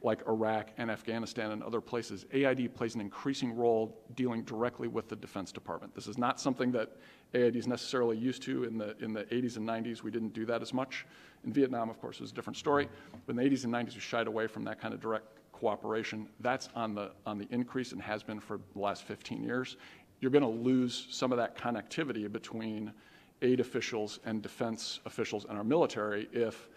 like 0.02 0.26
Iraq 0.28 0.70
and 0.78 0.90
Afghanistan 0.90 1.50
and 1.50 1.62
other 1.62 1.80
places, 1.80 2.24
AID 2.32 2.74
plays 2.74 2.94
an 2.94 3.00
increasing 3.00 3.54
role 3.54 4.00
dealing 4.14 4.42
directly 4.42 4.86
with 4.86 5.08
the 5.08 5.16
Defense 5.16 5.50
Department. 5.50 5.94
This 5.94 6.06
is 6.06 6.16
not 6.16 6.40
something 6.40 6.70
that 6.72 6.96
AID 7.34 7.56
is 7.56 7.66
necessarily 7.66 8.16
used 8.16 8.42
to 8.42 8.64
in 8.64 8.78
the, 8.78 8.96
in 9.02 9.12
the 9.12 9.24
80s 9.24 9.56
and 9.56 9.68
90s. 9.68 10.02
We 10.02 10.10
didn't 10.10 10.34
do 10.34 10.46
that 10.46 10.62
as 10.62 10.72
much. 10.72 11.04
In 11.44 11.52
Vietnam, 11.52 11.90
of 11.90 12.00
course, 12.00 12.16
it 12.16 12.22
was 12.22 12.30
a 12.30 12.34
different 12.34 12.56
story. 12.56 12.88
But 13.26 13.36
in 13.36 13.36
the 13.36 13.56
80s 13.56 13.64
and 13.64 13.72
90s, 13.72 13.94
we 13.94 14.00
shied 14.00 14.28
away 14.28 14.46
from 14.46 14.64
that 14.64 14.80
kind 14.80 14.94
of 14.94 15.00
direct 15.00 15.26
cooperation. 15.52 16.28
That's 16.40 16.68
on 16.74 16.94
the, 16.94 17.10
on 17.26 17.38
the 17.38 17.48
increase 17.50 17.92
and 17.92 18.00
has 18.00 18.22
been 18.22 18.38
for 18.38 18.60
the 18.74 18.78
last 18.78 19.02
15 19.02 19.42
years. 19.42 19.76
You're 20.20 20.30
going 20.30 20.42
to 20.42 20.48
lose 20.48 21.08
some 21.10 21.32
of 21.32 21.38
that 21.38 21.56
connectivity 21.56 22.30
between 22.30 22.92
aid 23.42 23.60
officials 23.60 24.18
and 24.24 24.42
defense 24.42 25.00
officials 25.06 25.44
and 25.48 25.56
our 25.56 25.64
military 25.64 26.28
if, 26.32 26.68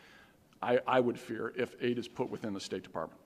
I, 0.62 0.80
I 0.88 1.00
would 1.00 1.20
fear, 1.20 1.54
if 1.56 1.76
aid 1.82 1.98
is 1.98 2.08
put 2.08 2.30
within 2.30 2.54
the 2.54 2.60
State 2.60 2.84
Department. 2.84 3.20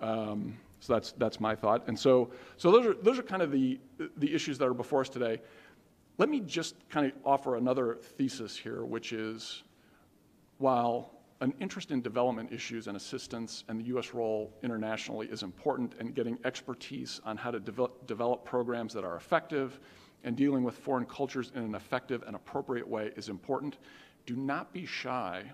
Um, 0.00 0.56
so 0.80 0.92
that's, 0.92 1.12
that's 1.12 1.40
my 1.40 1.54
thought. 1.54 1.84
And 1.86 1.98
so, 1.98 2.30
so 2.56 2.70
those, 2.70 2.86
are, 2.86 2.94
those 2.94 3.18
are 3.18 3.22
kind 3.22 3.42
of 3.42 3.50
the, 3.50 3.80
the 4.18 4.34
issues 4.34 4.58
that 4.58 4.66
are 4.66 4.74
before 4.74 5.00
us 5.00 5.08
today. 5.08 5.40
Let 6.18 6.28
me 6.28 6.40
just 6.40 6.76
kind 6.90 7.06
of 7.06 7.12
offer 7.24 7.56
another 7.56 7.98
thesis 8.02 8.56
here, 8.56 8.84
which 8.84 9.12
is 9.12 9.62
while 10.58 11.10
an 11.40 11.52
interest 11.58 11.90
in 11.90 12.00
development 12.00 12.52
issues 12.52 12.86
and 12.86 12.96
assistance 12.96 13.64
and 13.68 13.80
the 13.80 13.84
U.S. 13.86 14.14
role 14.14 14.52
internationally 14.62 15.26
is 15.26 15.42
important, 15.42 15.94
and 15.98 16.14
getting 16.14 16.38
expertise 16.44 17.20
on 17.24 17.36
how 17.36 17.50
to 17.50 17.58
develop, 17.58 18.06
develop 18.06 18.44
programs 18.44 18.94
that 18.94 19.04
are 19.04 19.16
effective 19.16 19.80
and 20.22 20.36
dealing 20.36 20.62
with 20.62 20.76
foreign 20.76 21.04
cultures 21.04 21.52
in 21.54 21.62
an 21.62 21.74
effective 21.74 22.22
and 22.26 22.36
appropriate 22.36 22.86
way 22.86 23.10
is 23.16 23.28
important. 23.28 23.78
Do 24.26 24.36
not 24.36 24.72
be 24.72 24.86
shy 24.86 25.44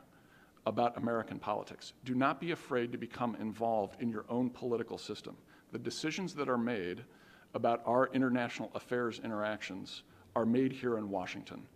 about 0.66 0.96
American 0.96 1.38
politics. 1.38 1.92
Do 2.04 2.14
not 2.14 2.40
be 2.40 2.52
afraid 2.52 2.92
to 2.92 2.98
become 2.98 3.36
involved 3.36 4.00
in 4.00 4.10
your 4.10 4.24
own 4.28 4.50
political 4.50 4.98
system. 4.98 5.36
The 5.72 5.78
decisions 5.78 6.34
that 6.34 6.48
are 6.48 6.58
made 6.58 7.04
about 7.54 7.82
our 7.86 8.10
international 8.12 8.70
affairs 8.74 9.20
interactions 9.24 10.02
are 10.36 10.46
made 10.46 10.72
here 10.72 10.98
in 10.98 11.10
Washington. 11.10 11.66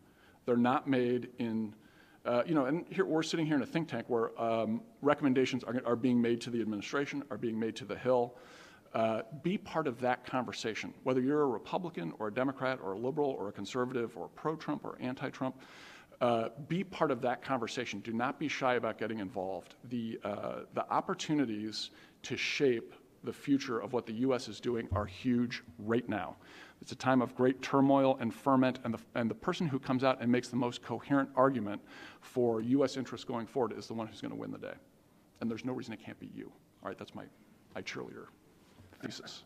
They're 0.47 0.57
not 0.57 0.87
made 0.87 1.31
in, 1.38 1.75
uh, 2.25 2.43
you 2.47 2.55
know, 2.55 2.67
and 2.67 2.85
here, 2.91 3.05
we're 3.05 3.23
sitting 3.23 3.47
here 3.47 3.57
in 3.57 3.62
a 3.62 3.67
think 3.67 3.88
tank 3.88 4.05
where 4.09 4.38
um, 4.41 4.83
recommendations 5.00 5.64
are, 5.64 5.81
are 5.85 5.97
being 5.97 6.21
made 6.21 6.41
to 6.43 6.50
the 6.50 6.61
administration, 6.61 7.23
are 7.31 7.38
being 7.38 7.59
made 7.59 7.76
to 7.76 7.85
the 7.85 7.97
Hill. 7.97 8.35
Uh, 8.93 9.23
be 9.43 9.59
part 9.59 9.88
of 9.88 10.00
that 10.00 10.25
conversation, 10.25 10.95
whether 11.03 11.21
you're 11.21 11.43
a 11.43 11.47
Republican 11.47 12.12
or 12.21 12.29
a 12.29 12.33
Democrat 12.33 12.79
or 12.81 12.93
a 12.93 12.99
liberal 12.99 13.31
or 13.31 13.49
a 13.49 13.53
conservative 13.53 14.17
or 14.17 14.29
pro 14.29 14.55
Trump 14.55 14.85
or 14.85 14.97
anti 15.00 15.31
Trump. 15.31 15.57
Uh, 16.21 16.49
be 16.68 16.85
part 16.85 17.11
of 17.11 17.21
that 17.23 17.42
conversation. 17.42 18.00
Do 18.00 18.12
not 18.12 18.38
be 18.38 18.49
shy 18.49 18.75
about 18.75 18.99
getting 18.99 19.18
involved. 19.18 19.75
The, 19.90 20.18
uh, 20.25 20.61
the 20.75 20.88
opportunities 20.90 21.90
to 22.23 22.37
shape 22.37 22.94
the 23.25 23.33
future 23.33 23.80
of 23.80 23.92
what 23.92 24.06
the 24.06 24.12
U.S. 24.14 24.49
is 24.49 24.61
doing 24.61 24.88
are 24.92 25.06
huge 25.06 25.62
right 25.78 26.09
now. 26.09 26.37
It's 26.80 26.92
a 26.92 26.97
time 26.97 27.23
of 27.23 27.35
great 27.35 27.62
turmoil 27.62 28.18
and 28.21 28.33
ferment, 28.33 28.78
and 28.85 28.92
the, 28.92 28.99
and 29.14 29.30
the 29.30 29.35
person 29.35 29.66
who 29.66 29.78
comes 29.78 30.04
out 30.04 30.21
and 30.21 30.30
makes 30.30 30.49
the 30.49 30.56
most 30.56 30.83
coherent 30.83 31.30
argument 31.35 31.80
for 32.21 32.61
U.S. 32.61 32.97
interests 32.97 33.25
going 33.25 33.47
forward 33.47 33.73
is 33.76 33.87
the 33.87 33.94
one 33.94 34.06
who's 34.06 34.21
going 34.21 34.33
to 34.33 34.38
win 34.38 34.50
the 34.50 34.59
day. 34.59 34.75
And 35.40 35.50
there's 35.50 35.64
no 35.64 35.73
reason 35.73 35.94
it 35.94 36.04
can't 36.04 36.21
be 36.21 36.30
you. 36.35 36.52
All 36.83 36.88
right, 36.88 36.99
that's 36.99 37.14
my, 37.14 37.25
my 37.75 37.80
cheerleader 37.83 38.26
thesis. 39.02 39.44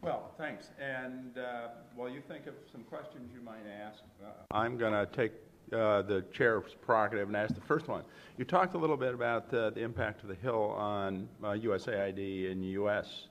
Well, 0.00 0.30
thanks. 0.38 0.70
And 0.80 1.36
uh, 1.38 1.68
while 1.96 2.08
you 2.08 2.20
think 2.28 2.46
of 2.46 2.54
some 2.70 2.82
questions 2.84 3.30
you 3.34 3.40
might 3.42 3.66
ask, 3.82 4.02
uh, 4.22 4.28
I'm 4.50 4.78
going 4.78 4.92
to 4.92 5.06
take 5.12 5.32
uh, 5.72 6.02
the 6.02 6.24
chair's 6.32 6.74
prerogative 6.80 7.28
and 7.28 7.36
ask 7.36 7.54
the 7.54 7.60
first 7.60 7.88
one. 7.88 8.02
You 8.36 8.44
talked 8.44 8.74
a 8.74 8.78
little 8.78 8.96
bit 8.96 9.12
about 9.12 9.52
uh, 9.52 9.70
the 9.70 9.80
impact 9.80 10.22
of 10.22 10.28
the 10.28 10.36
Hill 10.36 10.74
on 10.76 11.28
USAID 11.42 12.50
and 12.50 12.64
U.S. 12.64 13.26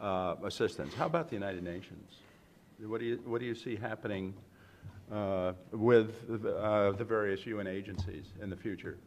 Uh, 0.00 0.36
assistance. 0.44 0.94
How 0.94 1.06
about 1.06 1.28
the 1.28 1.34
United 1.34 1.64
Nations? 1.64 2.12
What 2.80 3.00
do 3.00 3.06
you, 3.06 3.20
what 3.24 3.40
do 3.40 3.46
you 3.46 3.54
see 3.54 3.76
happening 3.76 4.34
uh, 5.12 5.52
with 5.72 6.14
uh, 6.30 6.92
the 6.92 7.04
various 7.04 7.44
UN 7.46 7.66
agencies 7.66 8.26
in 8.40 8.48
the 8.48 8.56
future 8.56 8.98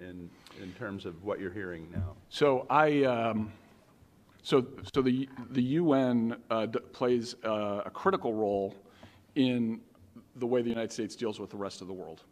in, 0.00 0.30
in 0.62 0.72
terms 0.78 1.06
of 1.06 1.22
what 1.24 1.40
you're 1.40 1.52
hearing 1.52 1.88
now? 1.92 2.14
So 2.28 2.66
I, 2.70 3.04
um, 3.04 3.52
so, 4.42 4.66
so 4.94 5.02
the, 5.02 5.28
the 5.50 5.62
UN 5.62 6.36
uh, 6.50 6.66
d- 6.66 6.78
plays 6.92 7.34
uh, 7.44 7.82
a 7.84 7.90
critical 7.90 8.32
role 8.32 8.74
in 9.34 9.80
the 10.36 10.46
way 10.46 10.62
the 10.62 10.68
United 10.68 10.92
States 10.92 11.16
deals 11.16 11.40
with 11.40 11.50
the 11.50 11.56
rest 11.56 11.80
of 11.80 11.86
the 11.86 11.92
world. 11.92 12.22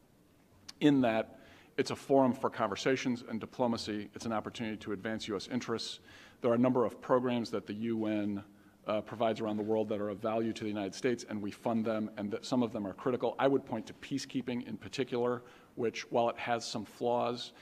In 0.81 1.01
that 1.03 1.41
it's 1.77 1.91
a 1.91 1.97
forum 1.97 2.33
for 2.33 2.49
conversations 2.49 3.25
and 3.29 3.39
diplomacy, 3.39 4.09
it's 4.15 4.25
an 4.25 4.33
opportunity 4.33 4.77
to 4.79 4.93
advance 4.93 5.29
U.S. 5.29 5.49
interests. 5.51 6.01
There 6.41 6.51
are 6.51 6.55
a 6.55 6.59
number 6.59 6.85
of 6.85 7.01
programs 7.01 7.51
that 7.51 7.67
the 7.67 7.75
UN 7.75 8.43
uh, 8.87 9.01
provides 9.01 9.41
around 9.41 9.57
the 9.57 9.63
world 9.63 9.89
that 9.89 10.01
are 10.01 10.09
of 10.09 10.19
value 10.19 10.53
to 10.53 10.63
the 10.63 10.71
United 10.71 10.95
States, 10.95 11.25
and 11.29 11.43
we 11.43 11.51
fund 11.51 11.85
them, 11.85 12.11
and 12.17 12.31
that 12.31 12.47
some 12.47 12.63
of 12.63 12.73
them 12.73 12.87
are 12.87 12.93
critical. 12.93 13.35
I 13.39 13.49
would 13.49 13.65
point 13.67 13.87
to 13.87 13.93
peacekeeping 13.95 14.67
in 14.67 14.77
particular, 14.77 15.43
which, 15.75 16.11
while 16.11 16.31
it 16.31 16.39
has 16.39 16.65
some 16.65 16.85
flaws, 16.85 17.53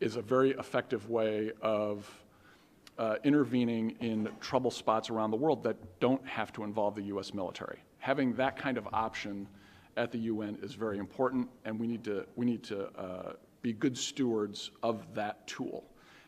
is 0.00 0.16
a 0.16 0.22
very 0.22 0.50
effective 0.52 1.08
way 1.08 1.52
of 1.62 2.08
uh, 2.98 3.16
intervening 3.24 3.96
in 4.00 4.28
trouble 4.40 4.70
spots 4.70 5.10
around 5.10 5.30
the 5.30 5.36
world 5.36 5.62
that 5.64 5.76
don't 6.00 6.24
have 6.26 6.52
to 6.52 6.64
involve 6.64 6.94
the 6.94 7.02
U.S. 7.02 7.34
military. 7.34 7.78
Having 7.98 8.34
that 8.34 8.56
kind 8.56 8.78
of 8.78 8.88
option 8.92 9.48
at 9.96 10.12
the 10.12 10.18
UN 10.18 10.58
is 10.62 10.74
very 10.74 10.98
important, 10.98 11.48
and 11.64 11.78
we 11.78 11.86
need 11.86 12.04
to, 12.04 12.26
we 12.36 12.46
need 12.46 12.62
to 12.64 12.86
uh, 12.98 13.32
be 13.62 13.72
good 13.72 13.96
stewards 13.96 14.70
of 14.82 15.02
that 15.14 15.46
tool. 15.46 15.84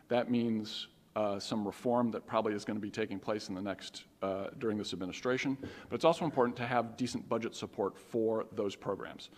That 0.09 0.31
means 0.31 0.88
uh, 1.16 1.38
some 1.38 1.66
reform 1.66 2.11
that 2.11 2.26
probably 2.26 2.52
is 2.52 2.64
going 2.64 2.76
to 2.76 2.81
be 2.81 2.90
taking 2.90 3.18
place 3.18 3.48
in 3.48 3.55
the 3.55 3.62
next 3.62 4.05
uh, 4.22 4.48
during 4.59 4.76
this 4.76 4.92
administration. 4.92 5.57
But 5.61 5.94
it's 5.94 6.05
also 6.05 6.24
important 6.24 6.57
to 6.59 6.66
have 6.66 6.96
decent 6.96 7.29
budget 7.29 7.55
support 7.55 7.96
for 7.96 8.46
those 8.52 8.76
programs. 8.76 9.31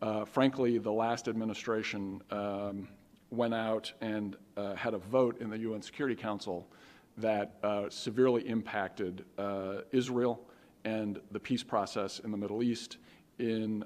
Uh, 0.00 0.24
frankly, 0.24 0.78
the 0.78 0.90
last 0.90 1.28
administration 1.28 2.20
um, 2.30 2.88
went 3.32 3.54
out 3.54 3.92
and 4.00 4.36
uh, 4.56 4.74
had 4.74 4.94
a 4.94 4.98
vote 4.98 5.40
in 5.40 5.50
the 5.50 5.58
UN 5.58 5.82
Security 5.82 6.14
Council 6.14 6.68
that 7.16 7.56
uh, 7.62 7.88
severely 7.88 8.46
impacted 8.48 9.24
uh, 9.38 9.78
Israel 9.90 10.40
and 10.84 11.20
the 11.30 11.40
peace 11.40 11.62
process 11.62 12.20
in 12.20 12.30
the 12.30 12.36
Middle 12.36 12.62
East 12.62 12.98
in, 13.38 13.84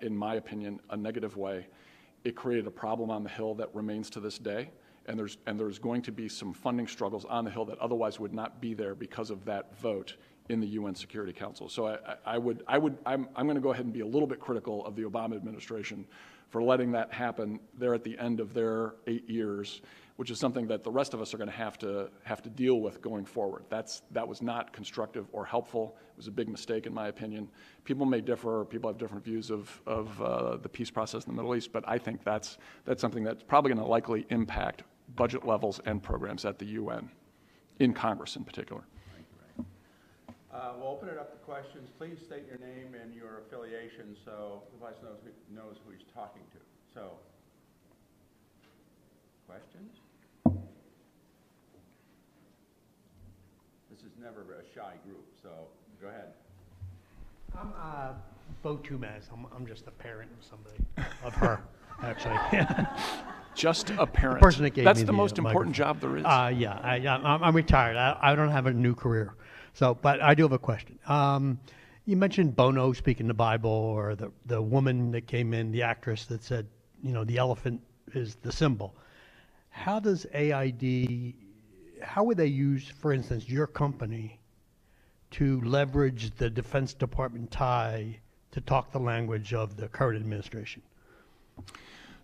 in 0.00 0.16
my 0.16 0.34
opinion, 0.34 0.80
a 0.90 0.96
negative 0.96 1.36
way. 1.36 1.66
It 2.24 2.34
created 2.34 2.66
a 2.66 2.70
problem 2.70 3.10
on 3.10 3.22
the 3.22 3.30
Hill 3.30 3.54
that 3.54 3.74
remains 3.74 4.10
to 4.10 4.20
this 4.20 4.38
day 4.38 4.70
and 5.08 5.18
there's, 5.18 5.38
and 5.46 5.58
there's 5.58 5.78
going 5.78 6.02
to 6.02 6.12
be 6.12 6.28
some 6.28 6.52
funding 6.52 6.86
struggles 6.86 7.24
on 7.24 7.44
the 7.44 7.50
Hill 7.50 7.64
that 7.64 7.78
otherwise 7.78 8.20
would 8.20 8.34
not 8.34 8.60
be 8.60 8.74
there 8.74 8.94
because 8.94 9.30
of 9.30 9.44
that 9.46 9.76
vote 9.78 10.16
in 10.50 10.60
the 10.60 10.66
UN 10.68 10.94
Security 10.94 11.32
Council. 11.32 11.68
So 11.68 11.86
I, 11.86 11.98
I 12.24 12.38
would, 12.38 12.62
I 12.68 12.78
would, 12.78 12.98
I'm, 13.06 13.26
I'm 13.34 13.46
going 13.46 13.56
to 13.56 13.62
go 13.62 13.72
ahead 13.72 13.86
and 13.86 13.92
be 13.92 14.00
a 14.00 14.06
little 14.06 14.26
bit 14.26 14.38
critical 14.38 14.84
of 14.84 14.96
the 14.96 15.02
Obama 15.02 15.34
administration 15.34 16.06
for 16.50 16.62
letting 16.62 16.92
that 16.92 17.12
happen 17.12 17.60
there 17.76 17.94
at 17.94 18.04
the 18.04 18.18
end 18.18 18.40
of 18.40 18.54
their 18.54 18.94
eight 19.06 19.28
years, 19.28 19.82
which 20.16 20.30
is 20.30 20.38
something 20.38 20.66
that 20.66 20.82
the 20.82 20.90
rest 20.90 21.14
of 21.14 21.20
us 21.20 21.34
are 21.34 21.36
going 21.36 21.50
to 21.50 21.56
have 21.56 21.78
to 21.78 22.08
have 22.24 22.42
to 22.42 22.50
deal 22.50 22.80
with 22.80 23.02
going 23.02 23.24
forward. 23.24 23.64
That's 23.68 24.02
that 24.12 24.26
was 24.26 24.40
not 24.40 24.72
constructive 24.72 25.26
or 25.32 25.44
helpful. 25.44 25.96
It 26.12 26.16
was 26.16 26.26
a 26.26 26.32
big 26.32 26.48
mistake, 26.48 26.86
in 26.86 26.94
my 26.94 27.08
opinion. 27.08 27.48
People 27.84 28.06
may 28.06 28.20
differ. 28.20 28.64
People 28.64 28.90
have 28.90 28.98
different 28.98 29.24
views 29.24 29.50
of 29.50 29.80
of 29.86 30.22
uh, 30.22 30.56
the 30.56 30.68
peace 30.68 30.90
process 30.90 31.24
in 31.24 31.34
the 31.34 31.36
Middle 31.36 31.54
East, 31.54 31.72
but 31.72 31.84
I 31.86 31.98
think 31.98 32.24
that's 32.24 32.58
that's 32.84 33.00
something 33.00 33.24
that's 33.24 33.42
probably 33.42 33.70
going 33.70 33.84
to 33.84 33.90
likely 33.90 34.26
impact 34.30 34.82
budget 35.16 35.46
levels 35.46 35.80
and 35.86 36.02
programs 36.02 36.44
at 36.44 36.58
the 36.58 36.66
UN, 36.66 37.10
in 37.78 37.92
Congress 37.94 38.36
in 38.36 38.44
particular. 38.44 38.82
Uh, 40.52 40.72
we'll 40.78 40.88
open 40.88 41.08
it 41.08 41.18
up 41.18 41.30
to 41.30 41.38
questions. 41.44 41.90
Please 41.98 42.18
state 42.24 42.44
your 42.48 42.58
name 42.58 42.94
and 43.00 43.14
your 43.14 43.42
affiliation 43.46 44.16
so 44.24 44.62
the 44.72 44.78
vice 44.80 44.96
knows 45.02 45.18
who, 45.22 45.54
knows 45.54 45.76
who 45.84 45.92
he's 45.92 46.06
talking 46.14 46.42
to. 46.52 46.58
So, 46.94 47.10
questions? 49.46 50.00
This 53.90 54.00
is 54.00 54.12
never 54.20 54.40
a 54.40 54.64
shy 54.74 54.94
group, 55.04 55.26
so 55.42 55.50
go 56.00 56.08
ahead. 56.08 56.32
I'm 57.54 57.72
uh, 57.78 58.12
Bo 58.62 58.78
Tumez. 58.78 59.24
I'm, 59.32 59.46
I'm 59.54 59.66
just 59.66 59.84
the 59.84 59.90
parent 59.90 60.30
of 60.38 60.44
somebody, 60.44 60.78
of 61.24 61.34
her, 61.34 61.60
actually. 62.02 62.38
Just 63.54 63.90
a 63.90 64.06
parent. 64.06 64.40
person 64.40 64.62
that 64.62 64.70
gave 64.70 64.84
That's 64.84 65.00
me 65.00 65.04
the 65.04 65.12
the, 65.12 65.16
most 65.16 65.36
important 65.38 65.74
job 65.74 66.00
there 66.00 66.16
is. 66.16 66.24
Uh, 66.24 66.52
yeah, 66.54 66.78
I, 66.80 66.96
I'm, 67.08 67.42
I'm 67.42 67.56
retired. 67.56 67.96
I, 67.96 68.16
I 68.20 68.34
don't 68.36 68.50
have 68.50 68.66
a 68.66 68.72
new 68.72 68.94
career. 68.94 69.34
So, 69.74 69.94
but 69.94 70.22
I 70.22 70.34
do 70.34 70.44
have 70.44 70.52
a 70.52 70.58
question. 70.60 70.98
Um, 71.08 71.58
You 72.04 72.16
mentioned 72.16 72.54
Bono 72.54 72.92
speaking 72.92 73.26
the 73.26 73.34
Bible, 73.34 73.70
or 73.70 74.14
the 74.14 74.30
the 74.46 74.62
woman 74.62 75.10
that 75.10 75.26
came 75.26 75.52
in, 75.54 75.72
the 75.72 75.82
actress 75.82 76.24
that 76.26 76.42
said, 76.44 76.66
you 77.02 77.12
know, 77.12 77.24
the 77.24 77.36
elephant 77.38 77.80
is 78.14 78.36
the 78.36 78.52
symbol. 78.52 78.94
How 79.70 79.98
does 80.00 80.24
AID? 80.32 81.34
How 82.00 82.22
would 82.24 82.36
they 82.36 82.46
use, 82.46 82.88
for 83.00 83.12
instance, 83.12 83.48
your 83.48 83.66
company 83.66 84.38
to 85.32 85.60
leverage 85.62 86.30
the 86.36 86.48
Defense 86.48 86.94
Department 86.94 87.50
tie 87.50 88.20
to 88.52 88.60
talk 88.60 88.92
the 88.92 89.00
language 89.00 89.52
of 89.52 89.76
the 89.76 89.88
current 89.88 90.16
administration? 90.20 90.80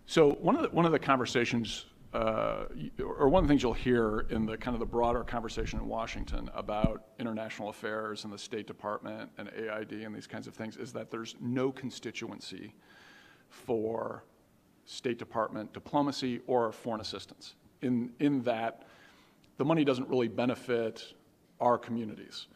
So 0.05 0.31
one 0.33 0.55
of 0.55 0.61
the, 0.61 0.69
one 0.69 0.85
of 0.85 0.91
the 0.91 0.99
conversations, 0.99 1.85
uh, 2.13 2.65
or 2.99 3.27
one 3.27 3.43
of 3.43 3.47
the 3.47 3.51
things 3.51 3.63
you'll 3.63 3.73
hear 3.73 4.27
in 4.29 4.45
the 4.45 4.57
kind 4.57 4.75
of 4.75 4.79
the 4.79 4.85
broader 4.85 5.23
conversation 5.23 5.79
in 5.79 5.87
Washington 5.87 6.49
about 6.53 7.05
international 7.19 7.69
affairs 7.69 8.23
and 8.23 8.31
the 8.31 8.37
State 8.37 8.67
Department 8.67 9.29
and 9.37 9.49
AID 9.49 9.93
and 10.03 10.15
these 10.15 10.27
kinds 10.27 10.47
of 10.47 10.53
things, 10.53 10.77
is 10.77 10.93
that 10.93 11.09
there's 11.09 11.35
no 11.41 11.71
constituency 11.71 12.73
for 13.49 14.23
State 14.85 15.17
Department 15.17 15.73
diplomacy 15.73 16.41
or 16.45 16.71
foreign 16.71 17.01
assistance. 17.01 17.55
In 17.81 18.11
in 18.19 18.43
that, 18.43 18.83
the 19.57 19.65
money 19.65 19.83
doesn't 19.83 20.07
really 20.07 20.27
benefit 20.27 21.13
our 21.59 21.77
communities. 21.77 22.47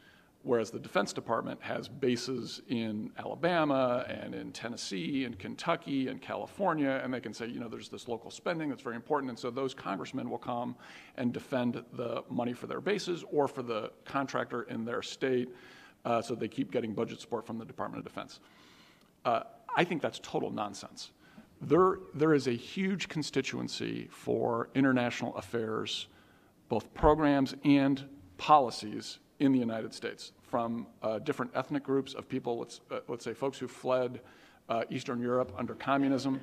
Whereas 0.43 0.71
the 0.71 0.79
Defense 0.79 1.11
Department 1.11 1.61
has 1.61 1.89
bases 1.89 2.61
in 2.69 3.11
Alabama 3.17 4.05
and 4.07 4.33
in 4.33 4.53
Tennessee 4.53 5.25
and 5.25 5.37
Kentucky 5.37 6.07
and 6.07 6.21
California, 6.21 7.01
and 7.03 7.13
they 7.13 7.19
can 7.19 7.33
say, 7.33 7.47
you 7.47 7.59
know, 7.59 7.67
there's 7.67 7.89
this 7.89 8.07
local 8.07 8.31
spending 8.31 8.69
that's 8.69 8.81
very 8.81 8.95
important, 8.95 9.29
and 9.29 9.37
so 9.37 9.51
those 9.51 9.73
congressmen 9.73 10.29
will 10.29 10.37
come 10.37 10.77
and 11.17 11.33
defend 11.33 11.83
the 11.93 12.23
money 12.29 12.53
for 12.53 12.67
their 12.67 12.79
bases 12.79 13.25
or 13.29 13.49
for 13.49 13.61
the 13.61 13.91
contractor 14.05 14.63
in 14.63 14.85
their 14.85 15.01
state, 15.01 15.49
uh, 16.05 16.21
so 16.21 16.35
they 16.35 16.47
keep 16.47 16.71
getting 16.71 16.93
budget 16.93 17.19
support 17.19 17.45
from 17.45 17.57
the 17.57 17.65
Department 17.65 17.99
of 17.99 18.05
Defense. 18.09 18.39
Uh, 19.25 19.41
I 19.75 19.83
think 19.83 20.01
that's 20.01 20.19
total 20.19 20.51
nonsense. 20.51 21.11
There, 21.61 21.99
there 22.13 22.33
is 22.33 22.47
a 22.47 22.53
huge 22.53 23.09
constituency 23.09 24.07
for 24.09 24.69
international 24.73 25.35
affairs, 25.35 26.07
both 26.69 26.93
programs 26.93 27.55
and 27.65 28.05
policies 28.37 29.19
in 29.39 29.51
the 29.51 29.59
United 29.59 29.93
States 29.93 30.33
from 30.41 30.87
uh, 31.01 31.19
different 31.19 31.51
ethnic 31.55 31.83
groups 31.83 32.13
of 32.13 32.27
people, 32.27 32.59
let's, 32.59 32.81
uh, 32.91 32.99
let's 33.07 33.23
say 33.23 33.33
folks 33.33 33.57
who 33.57 33.67
fled 33.67 34.21
uh, 34.67 34.83
Eastern 34.89 35.19
Europe 35.19 35.51
under 35.57 35.73
communism 35.73 36.39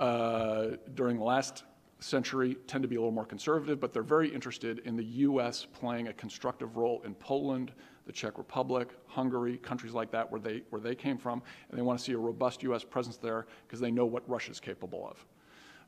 uh, 0.00 0.68
during 0.94 1.18
the 1.18 1.24
last 1.24 1.64
century 2.00 2.56
tend 2.66 2.82
to 2.82 2.88
be 2.88 2.96
a 2.96 2.98
little 2.98 3.12
more 3.12 3.24
conservative, 3.24 3.80
but 3.80 3.92
they're 3.92 4.02
very 4.02 4.28
interested 4.28 4.80
in 4.80 4.96
the 4.96 5.04
U.S. 5.04 5.66
playing 5.72 6.08
a 6.08 6.12
constructive 6.12 6.76
role 6.76 7.00
in 7.04 7.14
Poland, 7.14 7.72
the 8.06 8.12
Czech 8.12 8.36
Republic, 8.36 8.88
Hungary, 9.06 9.56
countries 9.58 9.94
like 9.94 10.10
that 10.10 10.30
where 10.30 10.40
they, 10.40 10.62
where 10.70 10.80
they 10.80 10.94
came 10.94 11.16
from, 11.16 11.42
and 11.70 11.78
they 11.78 11.82
want 11.82 11.98
to 11.98 12.04
see 12.04 12.12
a 12.12 12.18
robust 12.18 12.62
U.S. 12.64 12.84
presence 12.84 13.16
there 13.16 13.46
because 13.66 13.80
they 13.80 13.90
know 13.90 14.04
what 14.04 14.28
Russia 14.28 14.50
is 14.50 14.60
capable 14.60 15.10
of. 15.10 15.26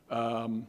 Um, 0.08 0.66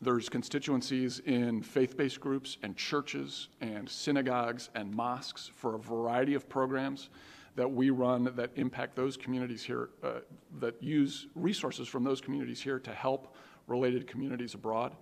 there's 0.00 0.28
constituencies 0.28 1.20
in 1.20 1.62
faith 1.62 1.96
based 1.96 2.20
groups 2.20 2.56
and 2.62 2.76
churches 2.76 3.48
and 3.60 3.88
synagogues 3.88 4.70
and 4.74 4.94
mosques 4.94 5.50
for 5.54 5.74
a 5.74 5.78
variety 5.78 6.34
of 6.34 6.48
programs 6.48 7.10
that 7.56 7.68
we 7.68 7.90
run 7.90 8.24
that 8.36 8.50
impact 8.54 8.94
those 8.94 9.16
communities 9.16 9.64
here, 9.64 9.90
uh, 10.04 10.20
that 10.60 10.80
use 10.80 11.26
resources 11.34 11.88
from 11.88 12.04
those 12.04 12.20
communities 12.20 12.60
here 12.60 12.78
to 12.78 12.92
help 12.92 13.34
related 13.66 14.06
communities 14.06 14.54
abroad. 14.54 14.94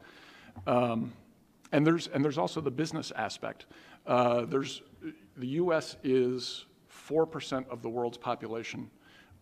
Um, 0.67 1.13
and, 1.73 1.87
there's, 1.87 2.07
and 2.07 2.25
there's 2.25 2.39
also 2.39 2.63
the 2.63 2.71
business 2.71 3.13
aspect. 3.15 3.67
Uh, 4.07 4.47
there's, 4.47 4.81
the 5.37 5.49
US 5.49 5.97
is 6.03 6.65
4% 6.91 7.69
of 7.69 7.83
the 7.83 7.91
world's 7.91 8.17
population. 8.17 8.91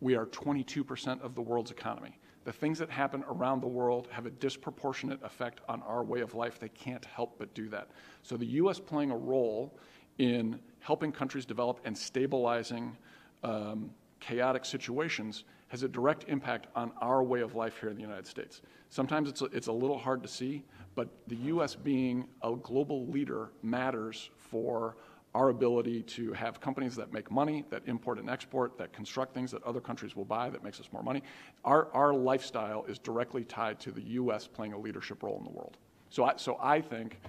We 0.01 0.17
are 0.17 0.27
22% 0.27 1.21
of 1.21 1.37
the 1.37 1.43
world's 1.43 1.71
economy 1.71 2.19
the 2.44 2.52
things 2.52 2.78
that 2.78 2.90
happen 2.90 3.24
around 3.28 3.61
the 3.61 3.68
world 3.68 4.09
have 4.11 4.26
a 4.26 4.30
disproportionate 4.30 5.22
effect 5.22 5.61
on 5.68 5.83
our 5.83 6.04
way 6.04 6.20
of 6.20 6.35
life. 6.35 6.59
They 6.59 6.68
can't 6.68 7.04
help 7.04 7.38
but 7.38 7.52
do 7.54 7.68
that. 7.70 7.88
So 8.22 8.37
the 8.37 8.46
U.S. 8.46 8.78
playing 8.78 9.11
a 9.11 9.16
role 9.16 9.78
in 10.18 10.61
helping 10.80 11.11
countries 11.11 11.44
develop 11.46 11.80
and 11.85 11.96
stabilizing 11.96 12.96
um, 13.42 13.90
chaotic 14.20 14.64
situations 14.64 15.44
has 15.68 15.83
a 15.83 15.88
direct 15.88 16.24
impact 16.28 16.68
on 16.76 16.92
our 17.00 17.22
way 17.22 17.40
of 17.40 17.54
life 17.54 17.80
here 17.80 17.88
in 17.88 17.96
the 17.96 18.02
United 18.02 18.26
States. 18.26 18.62
Sometimes 18.90 19.28
it's 19.28 19.42
a, 19.42 19.46
it's 19.46 19.66
a 19.66 19.72
little 19.72 19.98
hard 19.98 20.22
to 20.22 20.28
see, 20.28 20.64
but 20.94 21.09
the 21.26 21.37
U.S. 21.37 21.74
being 21.74 22.28
a 22.42 22.54
global 22.54 23.07
leader 23.09 23.50
matters 23.62 24.30
for 24.37 24.96
our 25.35 25.49
ability 25.49 26.03
to 26.03 26.33
have 26.33 26.61
companies 26.61 26.94
that 26.94 27.12
make 27.12 27.31
money, 27.31 27.64
that 27.68 27.83
import 27.87 28.18
and 28.18 28.31
export, 28.31 28.79
that 28.79 28.92
construct 28.92 29.35
things 29.35 29.51
that 29.51 29.62
other 29.64 29.81
countries 29.81 30.14
will 30.14 30.25
buy, 30.25 30.49
that 30.49 30.62
makes 30.62 30.79
us 30.79 30.88
more 30.92 31.03
money. 31.03 31.23
Our, 31.64 31.88
our 31.92 32.14
lifestyle 32.14 32.85
is 32.85 32.99
directly 32.99 33.44
tied 33.44 33.81
to 33.81 33.90
the 33.90 34.03
U.S. 34.03 34.47
playing 34.47 34.73
a 34.73 34.79
leadership 34.79 35.23
role 35.23 35.38
in 35.38 35.44
the 35.44 35.51
world. 35.51 35.77
So 36.11 36.25
I, 36.25 36.37
so 36.37 36.57
I 36.61 36.81
think 36.81 37.20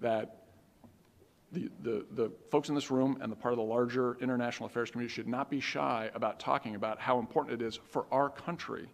that 0.00 0.42
the, 1.52 1.70
the, 1.82 2.06
the 2.12 2.32
folks 2.50 2.68
in 2.68 2.74
this 2.74 2.90
room 2.90 3.18
and 3.22 3.32
the 3.32 3.36
part 3.36 3.52
of 3.52 3.58
the 3.58 3.64
larger 3.64 4.18
international 4.20 4.66
affairs 4.66 4.90
community 4.90 5.14
should 5.14 5.28
not 5.28 5.48
be 5.48 5.60
shy 5.60 6.10
about 6.14 6.38
talking 6.38 6.74
about 6.74 7.00
how 7.00 7.18
important 7.18 7.60
it 7.60 7.64
is 7.64 7.78
for 7.88 8.04
our 8.10 8.28
country 8.28 8.88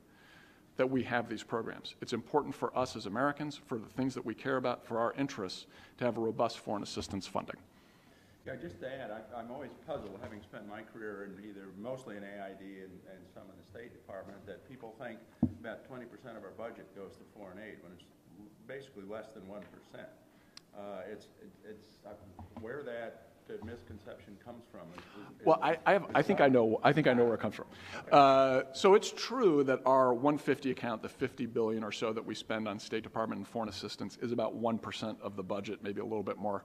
that 0.77 0.89
we 0.89 1.03
have 1.03 1.29
these 1.29 1.43
programs. 1.43 1.97
It's 2.01 2.13
important 2.13 2.55
for 2.55 2.77
us 2.79 2.95
as 2.95 3.07
Americans, 3.07 3.61
for 3.67 3.79
the 3.79 3.87
things 3.87 4.15
that 4.15 4.25
we 4.25 4.35
care 4.35 4.57
about, 4.57 4.87
for 4.87 4.99
our 4.99 5.13
interests, 5.15 5.67
to 5.99 6.05
have 6.05 6.17
a 6.17 6.21
robust 6.21 6.61
foreign 6.61 6.83
assistance 6.83 7.27
funding. 7.27 7.57
Yeah, 8.45 8.57
just 8.57 8.81
to 8.81 8.89
add, 8.91 9.11
I, 9.13 9.23
I'm 9.39 9.53
always 9.53 9.71
puzzled, 9.87 10.19
having 10.21 10.43
spent 10.43 10.69
my 10.69 10.83
career 10.83 11.31
in 11.31 11.49
either 11.49 11.69
mostly 11.79 12.17
in 12.17 12.25
AID 12.25 12.59
and, 12.61 12.95
and 13.07 13.23
some 13.33 13.45
in 13.47 13.55
the 13.55 13.67
State 13.71 13.93
Department, 13.93 14.45
that 14.47 14.69
people 14.69 14.97
think 14.99 15.21
about 15.61 15.89
20% 15.89 16.03
of 16.37 16.43
our 16.43 16.51
budget 16.59 16.91
goes 16.97 17.13
to 17.13 17.23
foreign 17.39 17.59
aid 17.59 17.79
when 17.83 17.93
it's 17.93 18.03
basically 18.67 19.05
less 19.09 19.27
than 19.31 19.45
1%. 19.45 19.63
Uh, 20.75 20.81
it's, 21.11 21.27
it, 21.41 21.53
it's 21.69 21.87
uh, 22.05 22.11
where 22.61 22.83
that 22.83 23.29
misconception 23.65 24.37
comes 24.45 24.65
from. 24.73 24.81
Is, 24.97 25.05
is, 25.41 25.47
well, 25.47 25.59
I, 25.63 25.77
I, 25.85 25.93
have, 25.93 26.07
I 26.15 26.23
think 26.23 26.41
I 26.41 26.49
know. 26.49 26.81
I 26.83 26.93
think 26.93 27.07
I 27.07 27.13
know 27.13 27.25
where 27.25 27.35
it 27.35 27.41
comes 27.41 27.55
from. 27.55 27.67
Uh, 28.11 28.63
so 28.73 28.95
it's 28.95 29.13
true 29.13 29.63
that 29.65 29.81
our 29.85 30.15
150 30.15 30.71
account, 30.71 31.03
the 31.03 31.09
50 31.09 31.47
billion 31.47 31.85
or 31.85 31.93
so 31.93 32.13
that 32.13 32.25
we 32.25 32.35
spend 32.35 32.67
on 32.67 32.79
State 32.79 33.03
Department 33.03 33.39
and 33.39 33.47
foreign 33.47 33.69
assistance, 33.69 34.19
is 34.23 34.33
about 34.33 34.55
one 34.55 34.79
percent 34.79 35.19
of 35.23 35.37
the 35.37 35.43
budget, 35.43 35.81
maybe 35.83 36.01
a 36.01 36.05
little 36.05 36.23
bit 36.23 36.39
more. 36.39 36.65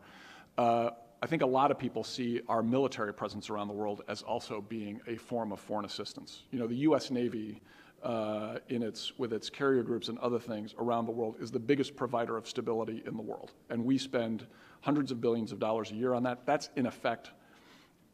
Uh, 0.57 0.91
I 1.21 1.25
think 1.25 1.41
a 1.41 1.47
lot 1.47 1.71
of 1.71 1.79
people 1.79 2.03
see 2.03 2.41
our 2.47 2.61
military 2.61 3.13
presence 3.13 3.49
around 3.49 3.67
the 3.67 3.73
world 3.73 4.03
as 4.07 4.21
also 4.21 4.61
being 4.61 5.01
a 5.07 5.15
form 5.15 5.51
of 5.51 5.59
foreign 5.59 5.85
assistance. 5.85 6.43
You 6.51 6.59
know, 6.59 6.67
the 6.67 6.75
U.S. 6.75 7.09
Navy, 7.09 7.61
uh, 8.03 8.59
in 8.69 8.83
its, 8.83 9.17
with 9.17 9.33
its 9.33 9.49
carrier 9.49 9.81
groups 9.81 10.09
and 10.09 10.19
other 10.19 10.39
things 10.39 10.75
around 10.77 11.07
the 11.07 11.11
world, 11.11 11.37
is 11.39 11.49
the 11.49 11.59
biggest 11.59 11.95
provider 11.95 12.37
of 12.37 12.47
stability 12.47 13.01
in 13.07 13.15
the 13.15 13.23
world. 13.23 13.53
And 13.69 13.83
we 13.83 13.97
spend 13.97 14.45
hundreds 14.81 15.11
of 15.11 15.19
billions 15.19 15.51
of 15.51 15.59
dollars 15.59 15.91
a 15.91 15.95
year 15.95 16.13
on 16.13 16.21
that. 16.23 16.45
That's, 16.45 16.69
in 16.75 16.85
effect, 16.85 17.31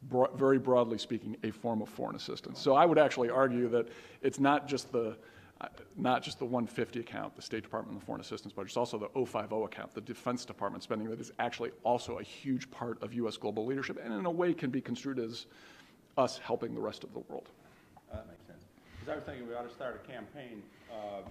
bro- 0.04 0.32
very 0.34 0.58
broadly 0.58 0.96
speaking, 0.96 1.36
a 1.42 1.50
form 1.50 1.82
of 1.82 1.90
foreign 1.90 2.16
assistance. 2.16 2.58
So 2.58 2.74
I 2.74 2.86
would 2.86 2.98
actually 2.98 3.28
argue 3.28 3.68
that 3.68 3.88
it's 4.22 4.40
not 4.40 4.66
just 4.66 4.90
the 4.92 5.18
not 5.96 6.22
just 6.22 6.38
the 6.38 6.44
150 6.44 7.00
account, 7.00 7.36
the 7.36 7.42
State 7.42 7.62
Department 7.62 7.92
and 7.92 8.02
the 8.02 8.06
Foreign 8.06 8.20
Assistance 8.20 8.52
budget, 8.52 8.70
it's 8.70 8.76
also 8.76 8.98
the 8.98 9.08
050 9.26 9.64
account, 9.64 9.94
the 9.94 10.00
Defense 10.00 10.44
Department 10.44 10.82
spending 10.82 11.08
that 11.08 11.20
is 11.20 11.32
actually 11.38 11.70
also 11.84 12.18
a 12.18 12.22
huge 12.22 12.70
part 12.70 13.02
of 13.02 13.14
U.S. 13.14 13.36
global 13.36 13.64
leadership 13.64 13.98
and 14.02 14.12
in 14.12 14.26
a 14.26 14.30
way 14.30 14.52
can 14.52 14.70
be 14.70 14.80
construed 14.80 15.18
as 15.18 15.46
us 16.18 16.38
helping 16.38 16.74
the 16.74 16.80
rest 16.80 17.04
of 17.04 17.12
the 17.12 17.20
world. 17.20 17.48
Uh, 18.12 18.16
that 18.16 18.28
makes 18.28 18.46
sense. 18.46 18.64
Because 18.98 19.12
I 19.12 19.16
was 19.16 19.24
thinking 19.24 19.48
we 19.48 19.54
ought 19.54 19.68
to 19.68 19.74
start 19.74 20.00
a 20.04 20.10
campaign 20.10 20.62
uh, 20.92 21.22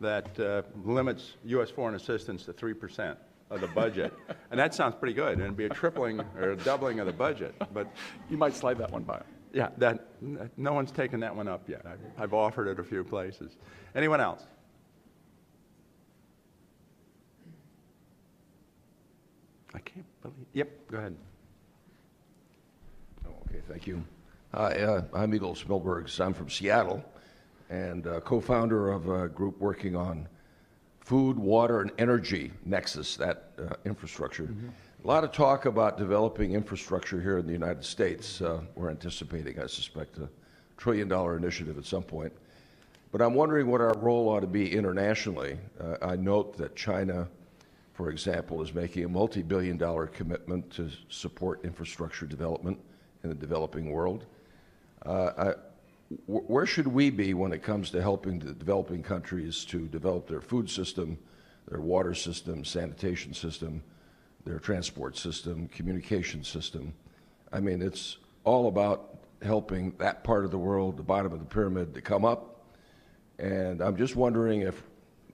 that 0.00 0.38
uh, 0.40 0.62
limits 0.84 1.36
U.S. 1.44 1.70
foreign 1.70 1.94
assistance 1.94 2.44
to 2.44 2.52
3% 2.52 3.16
of 3.50 3.60
the 3.60 3.66
budget. 3.68 4.12
and 4.50 4.58
that 4.58 4.74
sounds 4.74 4.94
pretty 4.94 5.14
good. 5.14 5.34
And 5.34 5.42
it'd 5.42 5.56
be 5.56 5.66
a 5.66 5.70
tripling 5.70 6.20
or 6.36 6.52
a 6.52 6.56
doubling 6.56 7.00
of 7.00 7.06
the 7.06 7.12
budget. 7.12 7.54
But 7.72 7.86
you 8.30 8.36
might 8.36 8.54
slide 8.54 8.78
that 8.78 8.90
one 8.90 9.02
by. 9.02 9.22
Yeah, 9.52 9.70
that, 9.78 10.06
no 10.56 10.72
one's 10.72 10.92
taken 10.92 11.20
that 11.20 11.34
one 11.34 11.48
up 11.48 11.68
yet. 11.68 11.82
I've, 11.86 12.22
I've 12.22 12.34
offered 12.34 12.68
it 12.68 12.78
a 12.78 12.84
few 12.84 13.02
places. 13.02 13.56
Anyone 13.94 14.20
else? 14.20 14.42
I 19.74 19.78
can't 19.78 20.06
believe. 20.22 20.46
Yep, 20.52 20.90
go 20.90 20.98
ahead. 20.98 21.16
Oh, 23.26 23.30
okay, 23.48 23.60
thank 23.68 23.86
you. 23.86 24.04
Hi, 24.54 24.72
uh, 24.72 25.02
I'm 25.14 25.34
Eagle 25.34 25.54
Smilbergs. 25.54 26.20
I'm 26.24 26.34
from 26.34 26.48
Seattle 26.48 27.04
and 27.70 28.06
uh, 28.06 28.20
co 28.20 28.40
founder 28.40 28.90
of 28.92 29.08
a 29.08 29.28
group 29.28 29.58
working 29.58 29.94
on 29.94 30.28
food, 31.00 31.38
water, 31.38 31.80
and 31.80 31.90
energy 31.98 32.52
nexus, 32.64 33.16
that 33.16 33.52
uh, 33.58 33.74
infrastructure. 33.84 34.44
Mm-hmm. 34.44 34.68
A 35.04 35.06
lot 35.06 35.22
of 35.22 35.30
talk 35.30 35.64
about 35.64 35.96
developing 35.96 36.54
infrastructure 36.54 37.20
here 37.20 37.38
in 37.38 37.46
the 37.46 37.52
United 37.52 37.84
States. 37.84 38.42
Uh, 38.42 38.62
we're 38.74 38.90
anticipating, 38.90 39.60
I 39.60 39.66
suspect, 39.66 40.18
a 40.18 40.28
trillion 40.76 41.06
dollar 41.06 41.36
initiative 41.36 41.78
at 41.78 41.84
some 41.84 42.02
point. 42.02 42.32
But 43.12 43.22
I'm 43.22 43.34
wondering 43.34 43.68
what 43.68 43.80
our 43.80 43.96
role 43.98 44.28
ought 44.28 44.40
to 44.40 44.48
be 44.48 44.72
internationally. 44.72 45.56
Uh, 45.80 45.96
I 46.02 46.16
note 46.16 46.56
that 46.58 46.74
China, 46.74 47.28
for 47.94 48.10
example, 48.10 48.60
is 48.60 48.74
making 48.74 49.04
a 49.04 49.08
multi 49.08 49.40
billion 49.40 49.76
dollar 49.76 50.08
commitment 50.08 50.68
to 50.72 50.90
support 51.08 51.64
infrastructure 51.64 52.26
development 52.26 52.76
in 53.22 53.28
the 53.28 53.36
developing 53.36 53.90
world. 53.92 54.26
Uh, 55.06 55.52
where 56.26 56.66
should 56.66 56.88
we 56.88 57.10
be 57.10 57.34
when 57.34 57.52
it 57.52 57.62
comes 57.62 57.90
to 57.92 58.02
helping 58.02 58.40
the 58.40 58.52
developing 58.52 59.04
countries 59.04 59.64
to 59.66 59.86
develop 59.86 60.26
their 60.26 60.40
food 60.40 60.68
system, 60.68 61.18
their 61.68 61.80
water 61.80 62.14
system, 62.14 62.64
sanitation 62.64 63.32
system, 63.32 63.80
their 64.44 64.58
transport 64.58 65.16
system, 65.16 65.68
communication 65.68 66.44
system? 66.44 66.92
I 67.52 67.60
mean, 67.60 67.82
it's 67.82 68.18
all 68.44 68.68
about 68.68 69.18
helping 69.42 69.92
that 69.98 70.24
part 70.24 70.44
of 70.44 70.50
the 70.50 70.58
world, 70.58 70.96
the 70.96 71.02
bottom 71.02 71.32
of 71.32 71.38
the 71.38 71.44
pyramid, 71.44 71.94
to 71.94 72.00
come 72.00 72.24
up. 72.24 72.64
And 73.38 73.80
I'm 73.80 73.96
just 73.96 74.16
wondering 74.16 74.62
if 74.62 74.82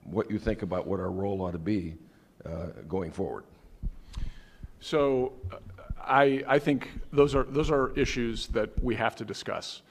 what 0.03 0.29
you 0.29 0.37
think 0.37 0.61
about 0.61 0.85
what 0.85 0.99
our 0.99 1.11
role 1.11 1.41
ought 1.41 1.51
to 1.51 1.57
be 1.57 1.95
uh, 2.45 2.67
going 2.87 3.11
forward. 3.11 3.43
So 4.79 5.33
uh, 5.51 5.57
I, 5.99 6.43
I 6.47 6.59
think 6.59 6.91
those 7.11 7.33
are, 7.33 7.43
those 7.43 7.71
are 7.71 7.91
issues 7.97 8.47
that 8.47 8.69
we 8.83 8.95
have 8.95 9.15
to 9.15 9.25
discuss. 9.25 9.81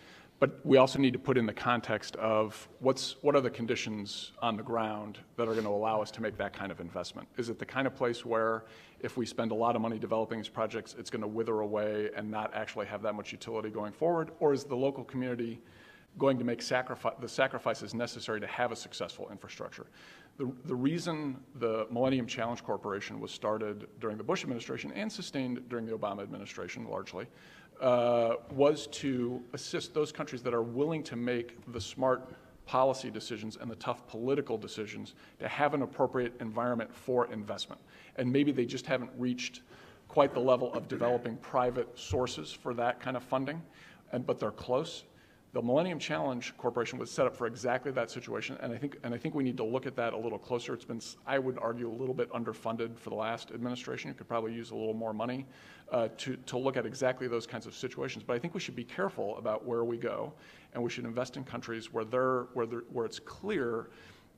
But 0.40 0.60
we 0.64 0.76
also 0.76 0.98
need 0.98 1.12
to 1.12 1.18
put 1.18 1.38
in 1.38 1.46
the 1.46 1.52
context 1.52 2.16
of 2.16 2.68
what's, 2.80 3.16
what 3.22 3.34
are 3.34 3.40
the 3.40 3.50
conditions 3.50 4.32
on 4.42 4.56
the 4.56 4.62
ground 4.62 5.18
that 5.36 5.44
are 5.44 5.52
going 5.52 5.64
to 5.64 5.70
allow 5.70 6.02
us 6.02 6.10
to 6.12 6.22
make 6.22 6.36
that 6.38 6.52
kind 6.52 6.70
of 6.70 6.80
investment? 6.80 7.26
Is 7.36 7.48
it 7.48 7.58
the 7.58 7.64
kind 7.64 7.86
of 7.86 7.94
place 7.94 8.24
where 8.24 8.64
if 9.04 9.18
we 9.18 9.26
spend 9.26 9.52
a 9.52 9.54
lot 9.54 9.76
of 9.76 9.82
money 9.82 9.98
developing 9.98 10.38
these 10.38 10.48
projects, 10.48 10.96
it's 10.98 11.10
going 11.10 11.20
to 11.20 11.28
wither 11.28 11.60
away 11.60 12.08
and 12.16 12.30
not 12.30 12.50
actually 12.54 12.86
have 12.86 13.02
that 13.02 13.14
much 13.14 13.32
utility 13.32 13.68
going 13.68 13.92
forward? 13.92 14.30
Or 14.40 14.54
is 14.54 14.64
the 14.64 14.74
local 14.74 15.04
community 15.04 15.60
going 16.16 16.38
to 16.38 16.44
make 16.44 16.62
sacrifice, 16.62 17.12
the 17.20 17.28
sacrifices 17.28 17.92
necessary 17.92 18.40
to 18.40 18.46
have 18.46 18.72
a 18.72 18.76
successful 18.76 19.28
infrastructure? 19.30 19.86
The, 20.38 20.50
the 20.64 20.74
reason 20.74 21.36
the 21.56 21.86
Millennium 21.90 22.26
Challenge 22.26 22.64
Corporation 22.64 23.20
was 23.20 23.30
started 23.30 23.86
during 24.00 24.16
the 24.16 24.24
Bush 24.24 24.42
administration 24.42 24.90
and 24.92 25.12
sustained 25.12 25.68
during 25.68 25.84
the 25.84 25.92
Obama 25.92 26.22
administration 26.22 26.88
largely 26.88 27.26
uh, 27.82 28.36
was 28.52 28.86
to 28.86 29.42
assist 29.52 29.92
those 29.92 30.12
countries 30.12 30.42
that 30.42 30.54
are 30.54 30.62
willing 30.62 31.02
to 31.02 31.14
make 31.14 31.58
the 31.72 31.80
smart 31.80 32.32
policy 32.66 33.10
decisions 33.10 33.56
and 33.60 33.70
the 33.70 33.76
tough 33.76 34.06
political 34.06 34.56
decisions 34.56 35.14
to 35.38 35.48
have 35.48 35.74
an 35.74 35.82
appropriate 35.82 36.32
environment 36.40 36.94
for 36.94 37.30
investment. 37.32 37.80
And 38.16 38.32
maybe 38.32 38.52
they 38.52 38.64
just 38.64 38.86
haven't 38.86 39.10
reached 39.18 39.60
quite 40.08 40.32
the 40.32 40.40
level 40.40 40.72
of 40.74 40.88
developing 40.88 41.36
private 41.38 41.88
sources 41.98 42.52
for 42.52 42.74
that 42.74 43.00
kind 43.00 43.16
of 43.16 43.22
funding, 43.22 43.60
and, 44.12 44.26
but 44.26 44.38
they're 44.38 44.50
close. 44.50 45.04
The 45.54 45.62
Millennium 45.62 46.00
Challenge 46.00 46.52
Corporation 46.58 46.98
was 46.98 47.12
set 47.12 47.26
up 47.26 47.36
for 47.36 47.46
exactly 47.46 47.92
that 47.92 48.10
situation, 48.10 48.58
and 48.60 48.72
I 48.72 48.76
think 48.76 48.98
and 49.04 49.14
I 49.14 49.18
think 49.18 49.36
we 49.36 49.44
need 49.44 49.56
to 49.58 49.64
look 49.64 49.86
at 49.86 49.94
that 49.94 50.12
a 50.12 50.16
little 50.16 50.38
closer. 50.38 50.74
It's 50.74 50.84
been, 50.84 51.00
I 51.28 51.38
would 51.38 51.58
argue, 51.58 51.88
a 51.88 51.94
little 51.94 52.14
bit 52.14 52.28
underfunded 52.32 52.98
for 52.98 53.10
the 53.10 53.16
last 53.16 53.52
administration. 53.52 54.08
You 54.08 54.14
could 54.14 54.26
probably 54.26 54.52
use 54.52 54.72
a 54.72 54.74
little 54.74 54.94
more 54.94 55.12
money 55.12 55.46
uh, 55.92 56.08
to 56.18 56.36
to 56.36 56.58
look 56.58 56.76
at 56.76 56.86
exactly 56.86 57.28
those 57.28 57.46
kinds 57.46 57.66
of 57.66 57.74
situations. 57.76 58.24
But 58.26 58.34
I 58.34 58.40
think 58.40 58.52
we 58.54 58.58
should 58.58 58.74
be 58.74 58.82
careful 58.82 59.38
about 59.38 59.64
where 59.64 59.84
we 59.84 59.96
go, 59.96 60.32
and 60.74 60.82
we 60.82 60.90
should 60.90 61.04
invest 61.04 61.36
in 61.36 61.44
countries 61.44 61.92
where 61.92 62.04
they're 62.04 62.42
where 62.52 62.66
they're, 62.66 62.84
where 62.92 63.06
it's 63.06 63.18
clear 63.18 63.88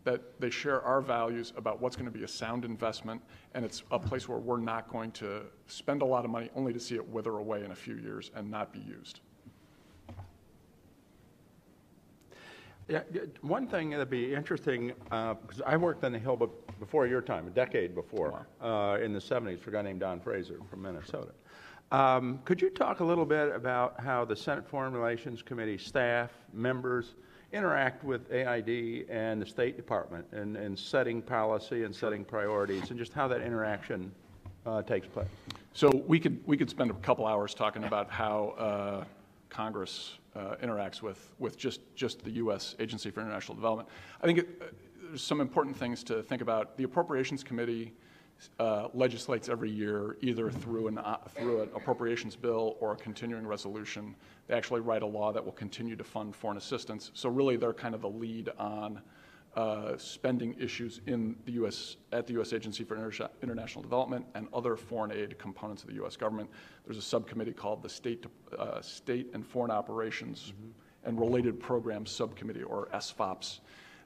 that 0.05 0.23
they 0.41 0.51
share 0.51 0.81
our 0.83 1.01
values 1.01 1.53
about 1.57 1.81
what's 1.81 1.97
going 1.97 2.07
to 2.07 2.17
be 2.17 2.23
a 2.23 2.29
sound 2.29 2.65
investment, 2.65 3.21
and 3.55 3.65
it's 3.65 3.83
a 3.91 3.99
place 3.99 4.29
where 4.29 4.39
we're 4.39 4.61
not 4.61 4.89
going 4.89 5.11
to 5.11 5.43
spend 5.67 6.01
a 6.01 6.05
lot 6.05 6.25
of 6.25 6.31
money 6.31 6.49
only 6.55 6.73
to 6.73 6.79
see 6.79 6.95
it 6.95 7.07
wither 7.09 7.39
away 7.39 7.65
in 7.65 7.73
a 7.73 7.75
few 7.75 7.97
years 7.97 8.31
and 8.37 8.49
not 8.49 8.73
be 8.73 8.79
used. 8.79 9.21
Yeah, 12.89 13.01
one 13.41 13.67
thing 13.67 13.91
that'd 13.91 14.09
be 14.09 14.33
interesting, 14.33 14.93
because 15.11 15.61
I 15.67 15.77
worked 15.77 16.05
on 16.05 16.13
the 16.13 16.21
Hill 16.21 16.37
before 16.79 17.09
your 17.09 17.21
time, 17.21 17.49
a 17.49 17.51
decade 17.51 17.97
before, 17.97 18.47
uh, 18.63 18.99
in 19.03 19.13
the 19.13 19.19
70s, 19.19 19.59
for 19.59 19.71
a 19.71 19.73
guy 19.73 19.83
named 19.83 19.99
Don 19.99 20.21
Fraser 20.21 20.61
from 20.71 20.83
Minnesota. 20.83 21.33
Um, 21.93 22.41
could 22.45 22.61
you 22.61 22.71
talk 22.71 22.99
a 22.99 23.05
little 23.05 23.25
bit 23.25 23.55
about 23.55 24.01
how 24.01 24.25
the 24.25 24.35
Senate 24.35 24.67
Foreign 24.67 24.93
Relations 24.93 25.41
Committee 25.41 25.79
staff, 25.79 26.31
members, 26.53 27.15
interact 27.53 28.03
with 28.03 28.31
AID 28.33 29.07
and 29.09 29.41
the 29.41 29.47
State 29.47 29.77
Department 29.77 30.27
in, 30.33 30.57
in 30.57 30.77
setting 30.77 31.23
policy 31.23 31.85
and 31.85 31.95
setting 31.95 32.25
priorities, 32.25 32.91
and 32.91 32.99
just 32.99 33.13
how 33.13 33.29
that 33.29 33.41
interaction 33.41 34.11
uh, 34.67 34.83
takes 34.83 35.07
place? 35.07 35.29
So 35.75 36.03
we 36.09 36.19
could 36.19 36.45
we 36.45 36.57
could 36.57 36.69
spend 36.69 36.91
a 36.91 36.95
couple 36.95 37.25
hours 37.25 37.55
talking 37.55 37.85
about 37.85 38.11
how 38.11 38.55
uh, 38.59 39.05
Congress 39.49 40.19
uh, 40.35 40.57
interacts 40.61 41.03
with 41.03 41.31
with 41.39 41.57
just 41.57 41.81
just 41.95 42.25
the 42.25 42.33
U.S. 42.33 42.75
Agency 42.81 43.11
for 43.11 43.21
International 43.21 43.55
Development. 43.55 43.89
I 44.21 44.27
think 44.27 44.41
it, 44.41 44.49
uh, 44.61 44.65
there's 45.09 45.23
some 45.23 45.41
important 45.41 45.77
things 45.77 46.03
to 46.05 46.21
think 46.21 46.43
about. 46.43 46.77
The 46.77 46.83
Appropriations 46.83 47.45
Committee 47.45 47.93
uh, 48.59 48.89
legislates 48.95 49.49
every 49.49 49.71
year, 49.71 50.17
either 50.21 50.51
through 50.51 50.89
an 50.89 50.99
uh, 50.99 51.19
through 51.35 51.63
an 51.63 51.69
appropriations 51.75 52.37
bill 52.37 52.77
or 52.81 52.93
a 52.93 52.97
continuing 52.97 53.47
resolution. 53.47 54.15
They 54.47 54.55
actually 54.55 54.81
write 54.81 55.03
a 55.03 55.07
law 55.07 55.33
that 55.33 55.45
will 55.45 55.53
continue 55.53 55.97
to 55.97 56.05
fund 56.05 56.35
foreign 56.35 56.57
assistance. 56.57 57.11
So 57.15 57.29
really, 57.29 57.57
they're 57.57 57.73
kind 57.73 57.95
of 57.95 58.03
the 58.03 58.09
lead 58.09 58.51
on 58.59 59.03
uh, 59.57 59.97
spending 59.97 60.55
issues 60.59 61.01
in 61.07 61.37
the 61.47 61.53
U.S. 61.53 61.97
at 62.13 62.27
the 62.27 62.35
U.S. 62.35 62.53
Agency 62.53 62.85
for 62.85 62.97
Inter- 62.97 63.31
International 63.43 63.83
Development 63.83 64.25
and 64.35 64.49
other 64.53 64.77
foreign 64.77 65.13
aid 65.13 65.39
components 65.39 65.83
of 65.83 65.89
the 65.89 65.95
U.S. 65.97 66.17
government. 66.17 66.51
There's 66.85 66.99
a 66.99 67.03
subcommittee 67.03 67.53
called 67.53 67.83
the 67.83 67.89
State, 67.89 68.27
uh, 68.59 68.81
State 68.83 69.31
and 69.33 69.47
Foreign 69.47 69.71
Operations 69.71 70.53
and 71.05 71.19
Related 71.19 71.59
Programs 71.59 72.11
Subcommittee, 72.11 72.65
or 72.65 72.89
SFOPS. 72.93 73.61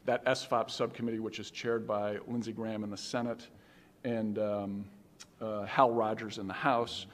That 0.07 0.25
SFOPS 0.25 0.71
subcommittee, 0.71 1.19
which 1.19 1.40
is 1.40 1.51
chaired 1.51 1.87
by 1.87 2.19
Lindsey 2.27 2.53
Graham 2.53 2.85
in 2.85 2.90
the 2.90 2.97
Senate 2.97 3.49
and 4.05 4.39
um, 4.39 4.85
uh, 5.41 5.65
Hal 5.65 5.91
Rogers 5.91 6.39
in 6.39 6.47
the 6.47 6.55
House, 6.55 7.07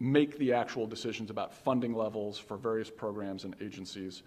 make 0.00 0.36
the 0.38 0.52
actual 0.52 0.86
decisions 0.86 1.30
about 1.30 1.54
funding 1.54 1.94
levels 1.94 2.38
for 2.38 2.56
various 2.56 2.90
programs 2.90 3.44
and 3.44 3.54
agencies. 3.60 4.22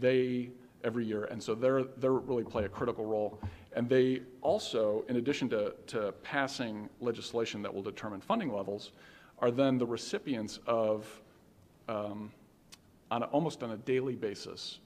They 0.00 0.50
every 0.84 1.04
year, 1.04 1.24
and 1.24 1.42
so 1.42 1.54
they're 1.54 1.82
they 1.82 2.08
really 2.08 2.44
play 2.44 2.64
a 2.64 2.68
critical 2.68 3.04
role. 3.04 3.40
And 3.74 3.88
they 3.88 4.22
also, 4.42 5.04
in 5.08 5.16
addition 5.16 5.48
to, 5.50 5.74
to 5.88 6.12
passing 6.22 6.88
legislation 7.00 7.62
that 7.62 7.72
will 7.72 7.82
determine 7.82 8.20
funding 8.20 8.52
levels, 8.52 8.92
are 9.40 9.50
then 9.50 9.78
the 9.78 9.86
recipients 9.86 10.58
of, 10.66 11.06
um, 11.88 12.32
on 13.10 13.22
a, 13.22 13.26
almost 13.26 13.62
on 13.62 13.72
a 13.72 13.76
daily 13.76 14.16
basis, 14.16 14.80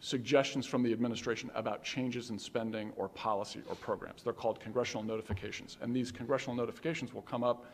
suggestions 0.00 0.66
from 0.66 0.82
the 0.82 0.92
administration 0.92 1.50
about 1.54 1.84
changes 1.84 2.30
in 2.30 2.38
spending 2.38 2.92
or 2.96 3.08
policy 3.08 3.60
or 3.68 3.74
programs. 3.76 4.22
They're 4.22 4.32
called 4.32 4.58
congressional 4.58 5.02
notifications. 5.02 5.76
And 5.82 5.94
these 5.94 6.10
congressional 6.10 6.56
notifications 6.56 7.12
will 7.12 7.22
come 7.22 7.44
up 7.44 7.66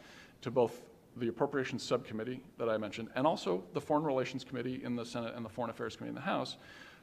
to 0.42 0.50
both 0.50 0.82
the 1.16 1.28
Appropriations 1.28 1.82
Subcommittee 1.82 2.42
that 2.58 2.68
I 2.68 2.76
mentioned 2.76 3.08
and 3.14 3.26
also 3.26 3.64
the 3.72 3.80
Foreign 3.80 4.04
Relations 4.04 4.44
Committee 4.44 4.82
in 4.84 4.96
the 4.96 5.04
Senate 5.04 5.34
and 5.34 5.44
the 5.44 5.48
Foreign 5.48 5.70
Affairs 5.70 5.96
Committee 5.96 6.10
in 6.10 6.14
the 6.16 6.20
House 6.20 6.56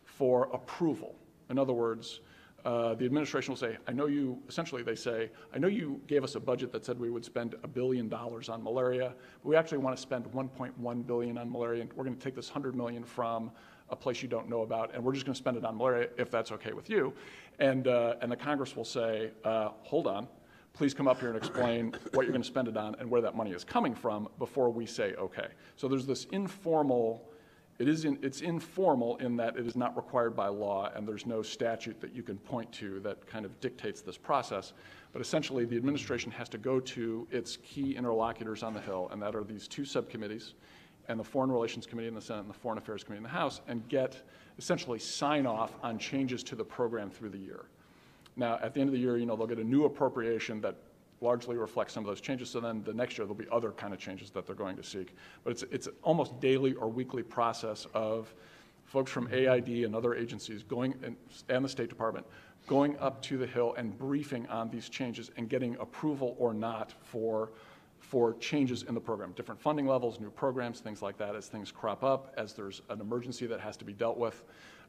for 0.04 0.50
approval. 0.54 1.16
In 1.50 1.58
other 1.58 1.74
words, 1.74 2.20
uh, 2.66 2.94
the 2.94 3.06
administration 3.06 3.52
will 3.52 3.58
say, 3.58 3.78
I 3.88 3.92
know 3.92 4.06
you, 4.06 4.42
essentially 4.48 4.84
they 4.84 4.96
say, 4.96 5.32
I 5.54 5.58
know 5.58 5.68
you 5.68 6.00
gave 6.08 6.24
us 6.24 6.36
a 6.36 6.40
budget 6.40 6.72
that 6.72 6.86
said 6.86 6.98
we 6.98 7.10
would 7.10 7.26
spend 7.26 7.56
a 7.64 7.68
billion 7.68 8.08
dollars 8.08 8.48
on 8.50 8.64
malaria, 8.64 9.14
but 9.42 9.50
we 9.50 9.56
actually 9.56 9.80
want 9.80 9.96
to 9.96 10.02
spend 10.02 10.26
1.1 10.26 11.08
billion 11.08 11.38
on 11.38 11.52
malaria, 11.52 11.82
and 11.82 11.92
we're 11.94 12.06
going 12.06 12.16
to 12.16 12.24
take 12.24 12.36
this 12.36 12.50
100 12.50 12.76
million 12.76 13.04
from 13.04 13.52
a 13.94 13.96
place 13.96 14.22
you 14.22 14.28
don't 14.28 14.50
know 14.50 14.64
about, 14.64 14.94
and 14.94 15.02
we're 15.02 15.14
just 15.14 15.26
going 15.26 15.34
to 15.34 15.38
spend 15.38 15.56
it 15.56 15.64
on 15.64 15.78
malaria 15.78 16.10
if 16.18 16.30
that's 16.30 16.52
okay 16.52 16.74
with 16.74 16.90
you. 16.90 17.14
And, 17.60 17.88
uh, 17.88 18.16
and 18.22 18.30
the 18.30 18.36
Congress 18.36 18.76
will 18.76 18.84
say, 18.84 19.32
uh, 19.46 19.70
hold 19.84 20.08
on, 20.08 20.28
please 20.74 20.94
come 20.94 21.08
up 21.08 21.20
here 21.20 21.30
and 21.30 21.38
explain 21.38 21.96
what 22.14 22.24
you're 22.24 22.34
going 22.34 22.42
to 22.42 22.48
spend 22.48 22.68
it 22.68 22.76
on 22.76 22.96
and 23.00 23.10
where 23.10 23.22
that 23.22 23.36
money 23.36 23.52
is 23.52 23.64
coming 23.64 23.94
from 23.94 24.28
before 24.40 24.70
we 24.72 24.86
say 24.86 25.14
okay. 25.14 25.48
So 25.78 25.88
there's 25.88 26.06
this 26.06 26.26
informal 26.26 27.30
it 27.80 27.88
is 27.88 28.06
in, 28.06 28.20
it's 28.22 28.42
informal 28.42 29.18
in 29.18 29.36
that 29.38 29.58
it 29.58 29.66
is 29.66 29.76
not 29.76 29.96
required 29.96 30.36
by 30.36 30.48
law 30.48 30.92
and 30.96 31.08
there's 31.08 31.26
no 31.26 31.42
statute 31.42 32.00
that 32.02 32.14
you 32.14 32.22
can 32.22 32.38
point 32.38 32.72
to 32.74 33.00
that 33.00 33.26
kind 33.26 33.46
of 33.46 33.60
dictates 33.62 34.00
this 34.02 34.16
process. 34.16 34.74
But 35.12 35.24
essentially, 35.24 35.66
the 35.66 35.76
administration 35.76 36.32
has 36.32 36.48
to 36.50 36.60
go 36.60 36.80
to 36.80 37.28
its 37.32 37.58
key 37.58 37.96
interlocutors 37.96 38.62
on 38.62 38.76
the 38.76 38.80
Hill, 38.80 39.10
and 39.12 39.20
that 39.24 39.36
are 39.36 39.44
these 39.44 39.68
two 39.68 39.86
subcommittees 39.86 40.54
and 41.08 41.20
the 41.20 41.24
Foreign 41.24 41.52
Relations 41.52 41.86
Committee 41.86 42.08
in 42.08 42.16
the 42.16 42.22
Senate 42.22 42.42
and 42.42 42.50
the 42.50 42.58
Foreign 42.58 42.78
Affairs 42.78 43.04
Committee 43.04 43.18
in 43.18 43.24
the 43.24 43.30
House, 43.30 43.62
and 43.68 43.88
get 43.90 44.22
essentially 44.58 45.00
sign 45.00 45.46
off 45.46 45.74
on 45.84 45.98
changes 45.98 46.44
to 46.44 46.56
the 46.56 46.64
program 46.64 47.10
through 47.10 47.30
the 47.30 47.38
year. 47.38 47.66
Now, 48.36 48.60
at 48.62 48.74
the 48.74 48.82
end 48.82 48.90
of 48.90 48.94
the 48.94 49.00
year, 49.00 49.18
you 49.18 49.26
know, 49.26 49.36
they'll 49.36 49.48
get 49.48 49.60
a 49.60 49.64
new 49.64 49.86
appropriation 49.86 50.62
that 50.62 50.76
largely 51.22 51.56
reflects 51.56 51.94
some 51.94 52.04
of 52.04 52.08
those 52.08 52.22
changes. 52.22 52.50
So 52.50 52.60
then 52.60 52.84
the 52.84 52.94
next 52.94 53.18
year 53.18 53.26
there'll 53.26 53.36
be 53.36 53.48
other 53.52 53.72
kind 53.72 53.94
of 53.94 54.00
changes 54.00 54.30
that 54.32 54.46
they're 54.46 54.56
going 54.56 54.76
to 54.76 54.84
seek. 54.84 55.16
But 55.44 55.52
it's 55.52 55.64
it's 55.64 55.88
almost 56.04 56.40
daily 56.40 56.74
or 56.74 56.90
weekly 56.90 57.24
process 57.24 57.88
of 57.94 58.34
folks 58.86 59.12
from 59.12 59.28
AID 59.32 59.86
and 59.86 59.96
other 59.96 60.14
agencies 60.14 60.64
going 60.64 60.94
and, 61.04 61.16
and 61.50 61.64
the 61.64 61.70
State 61.70 61.90
Department 61.90 62.26
going 62.68 62.98
up 63.00 63.22
to 63.22 63.38
the 63.38 63.48
Hill 63.48 63.74
and 63.78 63.98
briefing 63.98 64.48
on 64.48 64.70
these 64.70 64.90
changes 64.90 65.32
and 65.38 65.50
getting 65.50 65.76
approval 65.78 66.36
or 66.38 66.54
not 66.54 66.94
for 67.02 67.52
for 68.04 68.34
changes 68.36 68.84
in 68.84 68.94
the 68.94 69.00
program, 69.00 69.32
different 69.32 69.60
funding 69.60 69.88
levels, 69.88 70.20
new 70.20 70.30
programs, 70.30 70.82
things 70.82 71.02
like 71.02 71.18
that. 71.18 71.36
As 71.36 71.48
things 71.48 71.72
crop 71.72 72.04
up, 72.04 72.34
as 72.38 72.54
there's 72.54 72.82
an 72.90 73.00
emergency 73.00 73.48
that 73.48 73.60
has 73.60 73.78
to 73.78 73.86
be 73.86 73.94
dealt 73.94 74.18
with, 74.18 74.44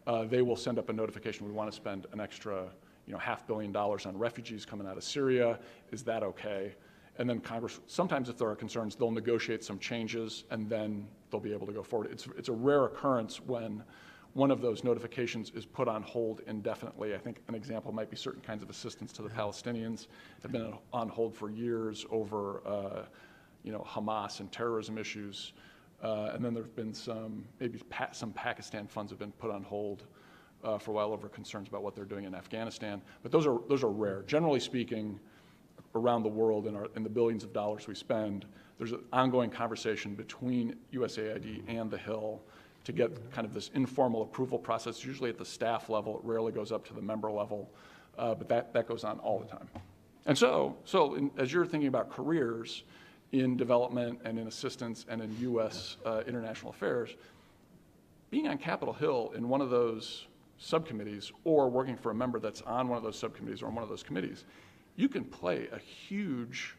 uh, 0.06 0.24
they 0.24 0.42
will 0.42 0.56
send 0.56 0.78
up 0.78 0.88
a 0.88 0.92
notification. 0.92 1.46
We 1.46 1.52
want 1.52 1.70
to 1.70 1.76
spend 1.76 2.06
an 2.12 2.20
extra 2.20 2.66
you 3.06 3.12
know, 3.12 3.18
half 3.18 3.46
billion 3.46 3.70
dollars 3.70 4.04
on 4.04 4.18
refugees 4.18 4.66
coming 4.66 4.86
out 4.86 4.96
of 4.96 5.04
Syria. 5.04 5.58
Is 5.92 6.02
that 6.04 6.22
okay? 6.22 6.74
And 7.18 7.30
then 7.30 7.40
Congress, 7.40 7.80
sometimes 7.86 8.28
if 8.28 8.36
there 8.36 8.48
are 8.48 8.56
concerns, 8.56 8.96
they'll 8.96 9.10
negotiate 9.10 9.62
some 9.62 9.78
changes 9.78 10.44
and 10.50 10.68
then 10.68 11.06
they'll 11.30 11.40
be 11.40 11.52
able 11.52 11.66
to 11.66 11.72
go 11.72 11.82
forward. 11.82 12.10
It's, 12.10 12.26
it's 12.36 12.48
a 12.48 12.52
rare 12.52 12.84
occurrence 12.86 13.40
when 13.40 13.84
one 14.34 14.50
of 14.50 14.60
those 14.60 14.82
notifications 14.82 15.50
is 15.54 15.64
put 15.64 15.86
on 15.86 16.02
hold 16.02 16.42
indefinitely. 16.48 17.14
I 17.14 17.18
think 17.18 17.40
an 17.48 17.54
example 17.54 17.92
might 17.92 18.10
be 18.10 18.16
certain 18.16 18.42
kinds 18.42 18.62
of 18.62 18.70
assistance 18.70 19.12
to 19.12 19.22
the 19.22 19.28
Palestinians 19.28 20.08
have 20.42 20.50
been 20.50 20.74
on 20.92 21.08
hold 21.08 21.34
for 21.34 21.50
years 21.50 22.04
over, 22.10 22.60
uh, 22.66 23.04
you 23.62 23.70
know, 23.70 23.86
Hamas 23.88 24.40
and 24.40 24.50
terrorism 24.50 24.98
issues. 24.98 25.52
Uh, 26.02 26.32
and 26.34 26.44
then 26.44 26.52
there 26.52 26.64
have 26.64 26.74
been 26.74 26.92
some, 26.92 27.44
maybe 27.60 27.78
pa- 27.88 28.10
some 28.10 28.32
Pakistan 28.32 28.88
funds 28.88 29.12
have 29.12 29.20
been 29.20 29.32
put 29.32 29.52
on 29.52 29.62
hold 29.62 30.02
uh, 30.64 30.78
for 30.78 30.90
a 30.90 30.94
while 30.94 31.12
over 31.12 31.28
concerns 31.28 31.68
about 31.68 31.84
what 31.84 31.94
they're 31.94 32.04
doing 32.04 32.24
in 32.24 32.34
Afghanistan. 32.34 33.00
But 33.22 33.30
those 33.30 33.46
are, 33.46 33.58
those 33.68 33.84
are 33.84 33.90
rare. 33.90 34.22
Generally 34.26 34.60
speaking, 34.60 35.20
around 35.94 36.24
the 36.24 36.28
world 36.28 36.66
in, 36.66 36.74
our, 36.74 36.88
in 36.96 37.04
the 37.04 37.08
billions 37.08 37.44
of 37.44 37.52
dollars 37.52 37.86
we 37.86 37.94
spend, 37.94 38.46
there's 38.78 38.90
an 38.90 39.04
ongoing 39.12 39.48
conversation 39.48 40.14
between 40.16 40.74
USAID 40.92 41.62
and 41.68 41.88
the 41.88 41.98
Hill 41.98 42.42
to 42.84 42.92
get 42.92 43.32
kind 43.32 43.46
of 43.46 43.54
this 43.54 43.70
informal 43.74 44.22
approval 44.22 44.58
process, 44.58 45.04
usually 45.04 45.30
at 45.30 45.38
the 45.38 45.44
staff 45.44 45.88
level. 45.88 46.18
It 46.18 46.24
rarely 46.24 46.52
goes 46.52 46.70
up 46.70 46.86
to 46.88 46.94
the 46.94 47.02
member 47.02 47.30
level, 47.30 47.70
uh, 48.18 48.34
but 48.34 48.48
that, 48.48 48.72
that 48.74 48.86
goes 48.86 49.04
on 49.04 49.18
all 49.20 49.38
the 49.38 49.46
time. 49.46 49.68
And 50.26 50.36
so, 50.36 50.76
so 50.84 51.14
in, 51.14 51.30
as 51.36 51.52
you're 51.52 51.66
thinking 51.66 51.88
about 51.88 52.10
careers 52.10 52.84
in 53.32 53.56
development 53.56 54.20
and 54.24 54.38
in 54.38 54.46
assistance 54.46 55.06
and 55.08 55.22
in 55.22 55.36
U.S. 55.40 55.96
Uh, 56.04 56.22
international 56.26 56.70
affairs, 56.70 57.16
being 58.30 58.48
on 58.48 58.58
Capitol 58.58 58.94
Hill 58.94 59.32
in 59.36 59.48
one 59.48 59.60
of 59.60 59.70
those 59.70 60.26
subcommittees 60.58 61.32
or 61.44 61.68
working 61.68 61.96
for 61.96 62.10
a 62.10 62.14
member 62.14 62.38
that's 62.38 62.62
on 62.62 62.88
one 62.88 62.96
of 62.96 63.02
those 63.02 63.18
subcommittees 63.18 63.62
or 63.62 63.66
on 63.66 63.74
one 63.74 63.82
of 63.82 63.88
those 63.88 64.02
committees, 64.02 64.44
you 64.96 65.08
can 65.08 65.24
play 65.24 65.68
a 65.72 65.78
huge, 65.78 66.76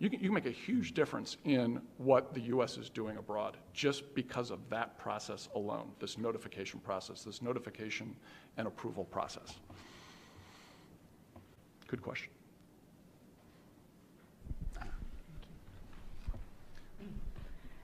you 0.00 0.08
can, 0.08 0.18
you 0.18 0.26
can 0.28 0.34
make 0.34 0.46
a 0.46 0.50
huge 0.50 0.94
difference 0.94 1.36
in 1.44 1.80
what 1.98 2.32
the 2.32 2.40
U.S. 2.54 2.78
is 2.78 2.88
doing 2.88 3.18
abroad 3.18 3.58
just 3.74 4.14
because 4.14 4.50
of 4.50 4.58
that 4.70 4.98
process 4.98 5.48
alone, 5.54 5.90
this 6.00 6.16
notification 6.16 6.80
process, 6.80 7.22
this 7.22 7.42
notification 7.42 8.16
and 8.56 8.66
approval 8.66 9.04
process. 9.04 9.56
Good 11.86 12.00
question. 12.02 12.30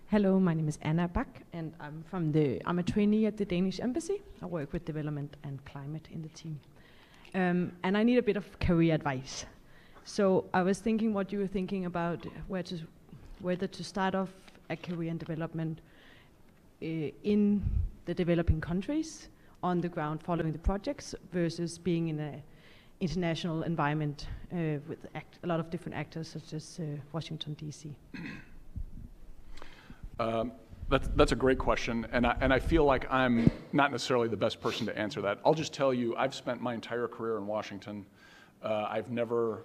Hello, 0.09 0.41
my 0.41 0.55
name 0.55 0.69
is 0.69 0.79
Anna 0.83 1.09
Back, 1.09 1.43
and 1.53 1.75
I'm 1.81 2.03
from 2.09 2.33
the. 2.33 2.63
I'm 2.65 2.79
a 2.79 2.83
trainee 2.83 3.27
at 3.27 3.37
the 3.37 3.45
Danish 3.45 3.81
Embassy. 3.81 4.23
I 4.41 4.47
work 4.47 4.73
with 4.73 4.85
development 4.87 5.37
and 5.43 5.63
climate 5.67 6.09
in 6.13 6.23
the 6.23 6.29
team, 6.29 6.61
um, 7.35 7.73
and 7.83 7.99
I 7.99 8.05
need 8.05 8.17
a 8.17 8.23
bit 8.23 8.37
of 8.37 8.59
career 8.61 8.95
advice. 8.95 9.45
So 10.07 10.45
I 10.55 10.63
was 10.63 10.79
thinking 10.79 11.13
what 11.13 11.33
you 11.33 11.41
were 11.41 11.49
thinking 11.49 11.85
about 11.85 12.25
where 12.47 12.63
to, 12.63 12.79
whether 13.41 13.67
to 13.67 13.85
start 13.85 14.15
off 14.15 14.29
a 14.71 14.77
career 14.77 15.11
in 15.11 15.19
development 15.19 15.81
uh, 16.81 17.11
in 17.25 17.61
the 18.05 18.15
developing 18.15 18.61
countries 18.61 19.29
on 19.65 19.81
the 19.81 19.89
ground, 19.89 20.23
following 20.23 20.53
the 20.53 20.61
projects, 20.61 21.17
versus 21.33 21.77
being 21.77 22.07
in 22.07 22.21
an 22.21 22.41
international 23.01 23.65
environment 23.65 24.29
uh, 24.53 24.79
with 24.89 25.09
a 25.13 25.47
lot 25.47 25.59
of 25.59 25.71
different 25.71 25.99
actors, 25.99 26.29
such 26.29 26.53
as 26.53 26.79
uh, 26.81 26.85
Washington 27.13 27.55
D.C. 27.55 27.93
Um, 30.21 30.53
that's, 30.89 31.09
that's 31.17 31.33
a 31.33 31.37
great 31.37 31.59
question, 31.59 32.07
and 32.13 32.25
I, 32.25 32.37
and 32.41 32.53
I 32.53 32.61
feel 32.61 32.85
like 32.85 33.13
I'm 33.13 33.51
not 33.73 33.91
necessarily 33.91 34.29
the 34.29 34.37
best 34.37 34.61
person 34.61 34.87
to 34.87 34.97
answer 34.97 35.21
that. 35.23 35.41
I'll 35.45 35.53
just 35.53 35.73
tell 35.73 35.93
you, 35.93 36.15
I've 36.17 36.35
spent 36.35 36.63
my 36.63 36.75
entire 36.75 37.09
career 37.09 37.39
in 37.39 37.47
Washington. 37.49 38.07
Uh, 38.63 38.87
I've 38.89 39.11
never 39.11 39.63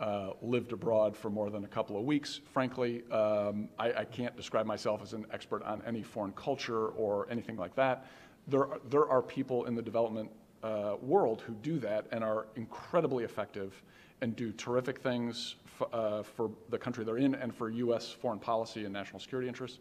uh, 0.00 0.30
lived 0.42 0.72
abroad 0.72 1.16
for 1.16 1.28
more 1.30 1.50
than 1.50 1.64
a 1.64 1.68
couple 1.68 1.96
of 1.96 2.04
weeks. 2.04 2.40
Frankly, 2.52 3.02
um, 3.10 3.68
I, 3.78 3.92
I, 3.92 4.04
can't 4.04 4.36
describe 4.36 4.64
myself 4.64 5.02
as 5.02 5.12
an 5.12 5.26
expert 5.32 5.62
on 5.64 5.82
any 5.84 6.02
foreign 6.02 6.32
culture 6.32 6.88
or 6.88 7.26
anything 7.30 7.56
like 7.56 7.74
that. 7.74 8.06
There, 8.46 8.60
are, 8.60 8.80
there 8.88 9.08
are 9.08 9.20
people 9.20 9.64
in 9.64 9.74
the 9.74 9.82
development 9.82 10.30
uh, 10.62 10.94
world 11.02 11.42
who 11.42 11.54
do 11.54 11.78
that 11.80 12.06
and 12.12 12.22
are 12.22 12.46
incredibly 12.54 13.24
effective 13.24 13.82
and 14.20 14.36
do 14.36 14.52
terrific 14.52 15.00
things 15.00 15.56
uh, 15.92 16.22
for 16.22 16.50
the 16.70 16.78
country 16.78 17.04
they're 17.04 17.18
in 17.18 17.34
and 17.34 17.54
for 17.54 17.68
U.S. 17.70 18.10
foreign 18.10 18.38
policy 18.38 18.84
and 18.84 18.92
national 18.92 19.20
security 19.20 19.48
interests. 19.48 19.78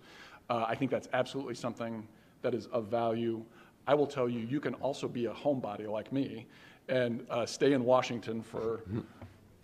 Uh, 0.49 0.65
I 0.67 0.75
think 0.75 0.91
that's 0.91 1.09
absolutely 1.13 1.55
something 1.55 2.07
that 2.41 2.53
is 2.53 2.67
of 2.67 2.87
value. 2.87 3.43
I 3.87 3.93
will 3.93 4.07
tell 4.07 4.29
you, 4.29 4.39
you 4.39 4.59
can 4.59 4.73
also 4.75 5.07
be 5.07 5.25
a 5.25 5.33
homebody 5.33 5.87
like 5.89 6.11
me 6.11 6.45
and 6.89 7.25
uh, 7.29 7.45
stay 7.45 7.73
in 7.73 7.83
Washington 7.83 8.41
for 8.41 8.81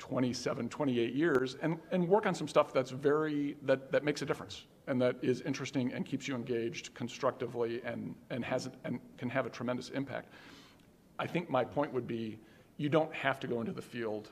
27, 0.03 0.67
28 0.67 1.13
years 1.13 1.55
and, 1.61 1.77
and 1.91 2.05
work 2.05 2.25
on 2.25 2.35
some 2.35 2.45
stuff 2.45 2.73
that's 2.73 2.91
very, 2.91 3.55
that, 3.61 3.89
that 3.89 4.03
makes 4.03 4.21
a 4.21 4.25
difference 4.25 4.65
and 4.87 5.01
that 5.01 5.15
is 5.21 5.39
interesting 5.43 5.93
and 5.93 6.05
keeps 6.05 6.27
you 6.27 6.35
engaged 6.35 6.93
constructively 6.93 7.81
and, 7.85 8.13
and, 8.29 8.43
has, 8.43 8.69
and 8.83 8.99
can 9.17 9.29
have 9.29 9.45
a 9.45 9.49
tremendous 9.49 9.87
impact. 9.91 10.27
I 11.17 11.25
think 11.25 11.49
my 11.49 11.63
point 11.63 11.93
would 11.93 12.05
be 12.05 12.37
you 12.75 12.89
don't 12.89 13.13
have 13.15 13.39
to 13.39 13.47
go 13.47 13.61
into 13.61 13.71
the 13.71 13.81
field 13.81 14.31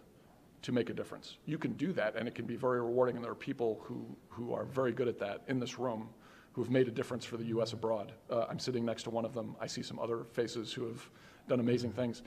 to 0.64 0.74
make 0.74 0.90
a 0.90 0.94
difference. 0.94 1.38
You 1.46 1.58
can 1.58 1.72
do 1.76 1.94
that, 1.94 2.18
and 2.18 2.28
it 2.28 2.36
can 2.36 2.46
be 2.46 2.58
very 2.58 2.82
rewarding. 2.82 3.16
And 3.16 3.24
there 3.24 3.32
are 3.32 3.36
people 3.36 3.80
who, 3.86 4.06
who 4.28 4.54
are 4.54 4.66
very 4.66 4.92
good 4.92 5.08
at 5.08 5.20
that 5.20 5.42
in 5.48 5.58
this 5.58 5.80
room 5.80 6.10
who 6.52 6.62
have 6.62 6.70
made 6.70 6.90
a 6.90 6.92
difference 6.92 7.24
for 7.24 7.38
the 7.38 7.46
U.S. 7.46 7.72
abroad. 7.72 8.12
Uh, 8.30 8.46
I'm 8.50 8.60
sitting 8.60 8.84
next 8.84 9.04
to 9.04 9.10
one 9.10 9.24
of 9.24 9.34
them. 9.34 9.56
I 9.62 9.68
see 9.68 9.84
some 9.84 10.00
other 10.00 10.26
faces 10.34 10.74
who 10.74 10.86
have 10.88 11.10
done 11.48 11.62
amazing 11.62 11.94
things. 11.94 12.24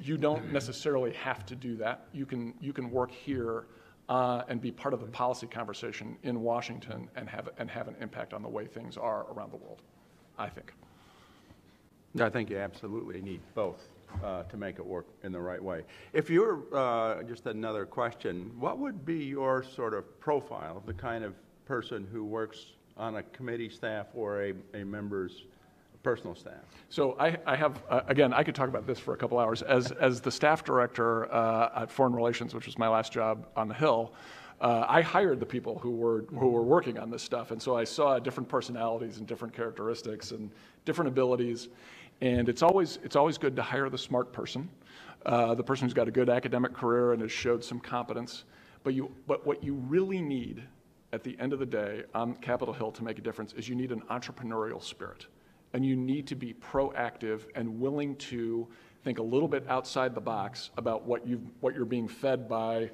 You 0.00 0.16
don't 0.16 0.52
necessarily 0.52 1.12
have 1.12 1.44
to 1.46 1.54
do 1.54 1.76
that. 1.76 2.06
You 2.12 2.26
can, 2.26 2.54
you 2.60 2.72
can 2.72 2.90
work 2.90 3.10
here 3.10 3.66
uh, 4.08 4.42
and 4.48 4.60
be 4.60 4.72
part 4.72 4.94
of 4.94 5.00
the 5.00 5.06
policy 5.06 5.46
conversation 5.46 6.16
in 6.22 6.42
Washington 6.42 7.08
and 7.16 7.28
have, 7.28 7.48
and 7.58 7.70
have 7.70 7.86
an 7.86 7.96
impact 8.00 8.32
on 8.32 8.42
the 8.42 8.48
way 8.48 8.66
things 8.66 8.96
are 8.96 9.26
around 9.32 9.52
the 9.52 9.56
world, 9.56 9.82
I 10.38 10.48
think. 10.48 10.72
I 12.18 12.28
think 12.28 12.50
you 12.50 12.58
absolutely 12.58 13.20
need 13.20 13.40
both 13.54 13.88
uh, 14.24 14.42
to 14.44 14.56
make 14.56 14.78
it 14.80 14.86
work 14.86 15.06
in 15.22 15.30
the 15.30 15.40
right 15.40 15.62
way. 15.62 15.84
If 16.12 16.28
you're, 16.28 16.64
uh, 16.74 17.22
just 17.22 17.46
another 17.46 17.86
question, 17.86 18.50
what 18.58 18.78
would 18.78 19.04
be 19.06 19.24
your 19.24 19.62
sort 19.62 19.94
of 19.94 20.18
profile 20.18 20.82
the 20.86 20.94
kind 20.94 21.22
of 21.22 21.34
person 21.66 22.08
who 22.10 22.24
works 22.24 22.72
on 22.96 23.16
a 23.16 23.22
committee 23.22 23.68
staff 23.68 24.08
or 24.14 24.42
a, 24.42 24.54
a 24.74 24.84
member's 24.84 25.44
personal 26.02 26.34
staff? 26.34 26.62
So 26.88 27.16
I, 27.18 27.36
I 27.46 27.56
have, 27.56 27.82
uh, 27.88 28.00
again, 28.08 28.32
I 28.32 28.42
could 28.42 28.54
talk 28.54 28.68
about 28.68 28.86
this 28.86 28.98
for 28.98 29.14
a 29.14 29.16
couple 29.16 29.38
hours. 29.38 29.62
As, 29.62 29.92
as 29.92 30.20
the 30.20 30.30
staff 30.30 30.64
director 30.64 31.32
uh, 31.32 31.82
at 31.82 31.90
Foreign 31.90 32.14
Relations, 32.14 32.54
which 32.54 32.66
was 32.66 32.78
my 32.78 32.88
last 32.88 33.12
job 33.12 33.46
on 33.56 33.68
the 33.68 33.74
Hill, 33.74 34.14
uh, 34.60 34.84
I 34.88 35.00
hired 35.00 35.40
the 35.40 35.46
people 35.46 35.78
who 35.78 35.92
were 35.92 36.26
who 36.38 36.48
were 36.48 36.62
working 36.62 36.98
on 36.98 37.10
this 37.10 37.22
stuff, 37.22 37.50
and 37.50 37.62
so 37.62 37.74
I 37.74 37.84
saw 37.84 38.18
different 38.18 38.46
personalities 38.46 39.16
and 39.16 39.26
different 39.26 39.54
characteristics 39.54 40.32
and 40.32 40.50
different 40.84 41.08
abilities. 41.08 41.68
And 42.20 42.48
it's 42.48 42.62
always, 42.62 42.98
it's 43.02 43.16
always 43.16 43.38
good 43.38 43.56
to 43.56 43.62
hire 43.62 43.88
the 43.88 43.96
smart 43.96 44.32
person, 44.32 44.68
uh, 45.24 45.54
the 45.54 45.62
person 45.62 45.86
who's 45.86 45.94
got 45.94 46.08
a 46.08 46.10
good 46.10 46.28
academic 46.28 46.74
career 46.74 47.12
and 47.12 47.22
has 47.22 47.32
showed 47.32 47.64
some 47.64 47.80
competence. 47.80 48.44
But, 48.82 48.92
you, 48.94 49.10
but 49.26 49.46
what 49.46 49.64
you 49.64 49.74
really 49.74 50.20
need 50.20 50.62
at 51.12 51.24
the 51.24 51.36
end 51.40 51.52
of 51.54 51.58
the 51.58 51.66
day 51.66 52.04
on 52.14 52.34
Capitol 52.34 52.74
Hill 52.74 52.92
to 52.92 53.04
make 53.04 53.18
a 53.18 53.22
difference 53.22 53.54
is 53.54 53.68
you 53.68 53.74
need 53.74 53.92
an 53.92 54.02
entrepreneurial 54.10 54.82
spirit. 54.82 55.26
And 55.72 55.84
you 55.86 55.96
need 55.96 56.26
to 56.28 56.34
be 56.34 56.54
proactive 56.54 57.42
and 57.54 57.80
willing 57.80 58.16
to 58.16 58.66
think 59.04 59.18
a 59.18 59.22
little 59.22 59.48
bit 59.48 59.64
outside 59.68 60.14
the 60.14 60.20
box 60.20 60.70
about 60.76 61.04
what, 61.06 61.26
you 61.26 61.40
what 61.60 61.74
you're 61.74 61.84
being 61.84 62.08
fed 62.08 62.48
by 62.48 62.90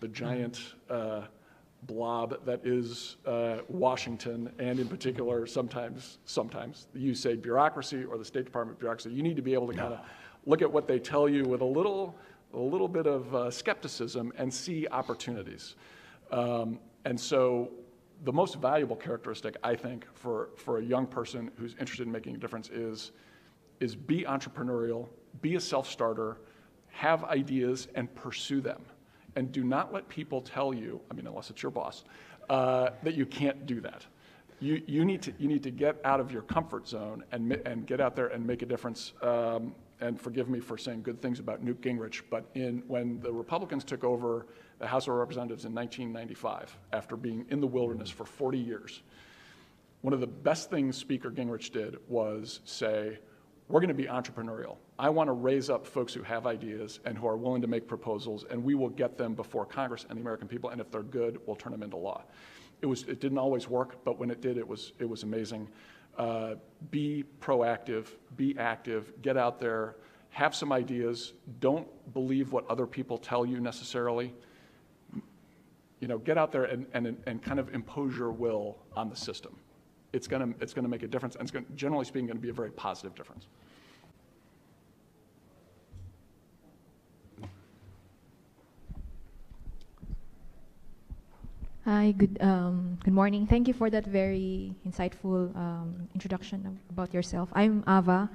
the 0.00 0.08
giant 0.08 0.74
uh, 0.90 1.22
blob 1.86 2.44
that 2.44 2.60
is 2.66 3.16
uh, 3.26 3.58
Washington, 3.68 4.52
and 4.58 4.78
in 4.78 4.88
particular, 4.88 5.46
sometimes, 5.46 6.18
sometimes 6.24 6.88
you 6.94 7.14
say 7.14 7.36
bureaucracy 7.36 8.04
or 8.04 8.18
the 8.18 8.24
State 8.24 8.44
Department 8.44 8.78
bureaucracy. 8.78 9.10
You 9.10 9.22
need 9.22 9.36
to 9.36 9.42
be 9.42 9.54
able 9.54 9.68
to 9.68 9.74
kind 9.74 9.92
of 9.94 10.00
look 10.46 10.62
at 10.62 10.70
what 10.70 10.86
they 10.86 10.98
tell 10.98 11.28
you 11.28 11.44
with 11.44 11.60
a 11.60 11.64
little, 11.66 12.14
a 12.54 12.58
little 12.58 12.88
bit 12.88 13.06
of 13.06 13.34
uh, 13.34 13.50
skepticism 13.50 14.32
and 14.36 14.52
see 14.52 14.86
opportunities. 14.88 15.76
Um, 16.30 16.78
and 17.04 17.18
so, 17.18 17.70
the 18.26 18.32
most 18.32 18.56
valuable 18.56 18.96
characteristic, 18.96 19.56
I 19.62 19.74
think, 19.74 20.06
for, 20.14 20.50
for 20.56 20.78
a 20.78 20.82
young 20.82 21.06
person 21.06 21.50
who's 21.56 21.74
interested 21.80 22.06
in 22.06 22.12
making 22.12 22.34
a 22.34 22.38
difference 22.38 22.68
is, 22.68 23.12
is 23.80 23.96
be 23.96 24.24
entrepreneurial, 24.24 25.08
be 25.40 25.54
a 25.54 25.60
self 25.60 25.90
starter, 25.90 26.36
have 26.88 27.24
ideas, 27.24 27.88
and 27.94 28.14
pursue 28.14 28.60
them 28.60 28.82
and 29.36 29.52
do 29.52 29.62
not 29.62 29.92
let 29.92 30.08
people 30.08 30.40
tell 30.40 30.74
you, 30.74 31.00
I 31.10 31.14
mean, 31.14 31.26
unless 31.26 31.50
it's 31.50 31.62
your 31.62 31.70
boss, 31.70 32.04
uh, 32.48 32.90
that 33.02 33.14
you 33.14 33.26
can't 33.26 33.66
do 33.66 33.80
that. 33.82 34.04
You, 34.58 34.82
you, 34.86 35.04
need 35.04 35.20
to, 35.22 35.34
you 35.38 35.46
need 35.46 35.62
to 35.62 35.70
get 35.70 36.00
out 36.04 36.18
of 36.18 36.32
your 36.32 36.42
comfort 36.42 36.88
zone 36.88 37.22
and, 37.30 37.52
and 37.52 37.86
get 37.86 38.00
out 38.00 38.16
there 38.16 38.28
and 38.28 38.44
make 38.44 38.62
a 38.62 38.66
difference. 38.66 39.12
Um, 39.22 39.74
and 40.00 40.20
forgive 40.20 40.48
me 40.48 40.60
for 40.60 40.76
saying 40.78 41.02
good 41.02 41.20
things 41.20 41.38
about 41.38 41.62
Newt 41.62 41.80
Gingrich, 41.82 42.22
but 42.30 42.46
in, 42.54 42.82
when 42.86 43.20
the 43.20 43.32
Republicans 43.32 43.84
took 43.84 44.04
over 44.04 44.46
the 44.78 44.86
House 44.86 45.08
of 45.08 45.14
Representatives 45.14 45.64
in 45.64 45.74
1995, 45.74 46.76
after 46.92 47.16
being 47.16 47.46
in 47.50 47.60
the 47.60 47.66
wilderness 47.66 48.10
for 48.10 48.24
40 48.24 48.58
years, 48.58 49.02
one 50.02 50.12
of 50.12 50.20
the 50.20 50.26
best 50.26 50.70
things 50.70 50.96
Speaker 50.96 51.30
Gingrich 51.30 51.72
did 51.72 51.96
was 52.08 52.60
say, 52.64 53.18
we're 53.68 53.80
going 53.80 53.88
to 53.88 53.94
be 53.94 54.04
entrepreneurial. 54.04 54.76
I 54.98 55.08
want 55.10 55.28
to 55.28 55.32
raise 55.32 55.68
up 55.68 55.86
folks 55.86 56.14
who 56.14 56.22
have 56.22 56.46
ideas 56.46 57.00
and 57.04 57.18
who 57.18 57.26
are 57.26 57.36
willing 57.36 57.62
to 57.62 57.68
make 57.68 57.88
proposals, 57.88 58.44
and 58.48 58.62
we 58.62 58.74
will 58.74 58.88
get 58.88 59.18
them 59.18 59.34
before 59.34 59.66
Congress 59.66 60.06
and 60.08 60.16
the 60.16 60.20
American 60.20 60.46
people. 60.46 60.70
And 60.70 60.80
if 60.80 60.90
they're 60.90 61.02
good, 61.02 61.40
we'll 61.46 61.56
turn 61.56 61.72
them 61.72 61.82
into 61.82 61.96
law. 61.96 62.22
It, 62.82 62.86
was, 62.86 63.02
it 63.04 63.20
didn't 63.20 63.38
always 63.38 63.68
work, 63.68 64.04
but 64.04 64.18
when 64.18 64.30
it 64.30 64.40
did, 64.40 64.58
it 64.58 64.66
was, 64.66 64.92
it 64.98 65.08
was 65.08 65.22
amazing. 65.22 65.68
Uh, 66.16 66.54
be 66.90 67.24
proactive, 67.40 68.06
be 68.36 68.56
active, 68.58 69.12
get 69.22 69.36
out 69.36 69.58
there, 69.58 69.96
have 70.30 70.54
some 70.54 70.72
ideas. 70.72 71.32
Don't 71.60 71.88
believe 72.12 72.52
what 72.52 72.68
other 72.70 72.86
people 72.86 73.18
tell 73.18 73.44
you 73.44 73.58
necessarily. 73.58 74.32
You 76.00 76.08
know, 76.08 76.18
get 76.18 76.36
out 76.36 76.52
there 76.52 76.64
and, 76.64 76.86
and, 76.92 77.16
and 77.26 77.42
kind 77.42 77.58
of 77.58 77.74
impose 77.74 78.16
your 78.16 78.30
will 78.30 78.78
on 78.94 79.08
the 79.08 79.16
system. 79.16 79.56
It's 80.12 80.26
going 80.26 80.52
to 80.54 80.62
it's 80.62 80.72
gonna 80.72 80.88
make 80.88 81.02
a 81.02 81.08
difference, 81.08 81.36
and 81.36 81.42
it's 81.42 81.50
gonna, 81.50 81.66
generally 81.74 82.04
speaking 82.04 82.26
going 82.26 82.36
to 82.36 82.42
be 82.42 82.50
a 82.50 82.52
very 82.52 82.70
positive 82.70 83.14
difference. 83.14 83.46
Hi, 91.86 92.10
good, 92.10 92.36
um, 92.40 92.98
good 93.04 93.14
morning. 93.14 93.46
Thank 93.46 93.68
you 93.68 93.74
for 93.74 93.88
that 93.90 94.04
very 94.06 94.74
insightful 94.88 95.54
um, 95.54 96.08
introduction 96.14 96.80
about 96.90 97.14
yourself. 97.14 97.48
I'm 97.52 97.84
Ava, 97.86 98.28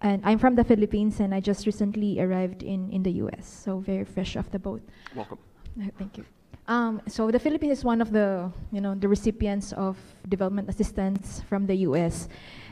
and 0.00 0.22
I'm 0.24 0.38
from 0.38 0.54
the 0.54 0.64
Philippines, 0.64 1.20
and 1.20 1.34
I 1.34 1.40
just 1.40 1.66
recently 1.66 2.20
arrived 2.20 2.62
in, 2.62 2.90
in 2.90 3.02
the 3.02 3.12
US, 3.24 3.46
so 3.46 3.80
very 3.80 4.06
fresh 4.06 4.34
off 4.34 4.50
the 4.50 4.58
boat. 4.58 4.80
Welcome. 5.14 5.38
Thank 5.98 6.16
you. 6.16 6.24
Um, 6.70 7.02
so 7.08 7.32
the 7.32 7.38
Philippines 7.40 7.78
is 7.78 7.84
one 7.84 8.00
of 8.00 8.12
the, 8.12 8.48
you 8.70 8.80
know, 8.80 8.94
the 8.94 9.08
recipients 9.08 9.72
of 9.72 9.98
development 10.28 10.68
assistance 10.68 11.42
from 11.48 11.66
the 11.66 11.74
US, 11.90 12.28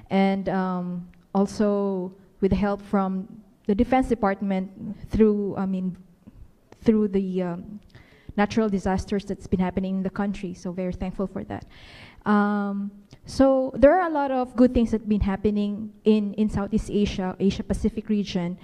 and 0.09 0.49
um, 0.49 1.09
also 1.35 2.15
with 2.41 2.53
help 2.53 2.81
from 2.81 3.27
the 3.67 3.75
Defense 3.75 4.07
Department 4.07 4.71
through, 5.11 5.57
I 5.57 5.67
mean, 5.67 5.97
through 6.85 7.09
the 7.09 7.43
um, 7.43 7.81
natural 8.37 8.69
disasters 8.69 9.25
that's 9.25 9.49
been 9.49 9.59
happening 9.59 9.97
in 9.97 10.03
the 10.05 10.11
country. 10.11 10.55
So 10.55 10.71
very 10.71 10.93
thankful 10.93 11.27
for 11.27 11.43
that. 11.51 11.67
Um, 12.25 12.93
so 13.27 13.73
there 13.75 13.99
are 13.99 14.07
a 14.07 14.13
lot 14.13 14.31
of 14.31 14.55
good 14.55 14.75
things 14.75 14.93
that 14.93 15.01
have 15.01 15.09
been 15.09 15.27
happening 15.27 15.93
in, 16.05 16.35
in 16.35 16.49
Southeast 16.49 16.89
Asia, 16.89 17.35
Asia 17.41 17.65
Pacific 17.65 18.09
region, 18.09 18.59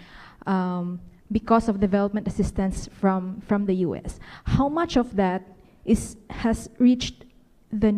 um, 0.46 1.00
because 1.34 1.68
of 1.68 1.80
development 1.80 2.28
assistance 2.28 2.88
from, 3.00 3.42
from 3.48 3.66
the 3.66 3.74
U.S. 3.88 4.20
How 4.44 4.68
much 4.68 4.96
of 4.96 5.16
that 5.16 5.42
is 5.84 6.16
has 6.30 6.70
reached 6.78 7.24
the, 7.72 7.90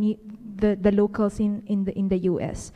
the, 0.57 0.75
the 0.81 0.91
locals 0.91 1.39
in, 1.39 1.63
in, 1.67 1.85
the, 1.85 1.93
in 1.93 2.09
the 2.09 2.17
U.S.? 2.33 2.73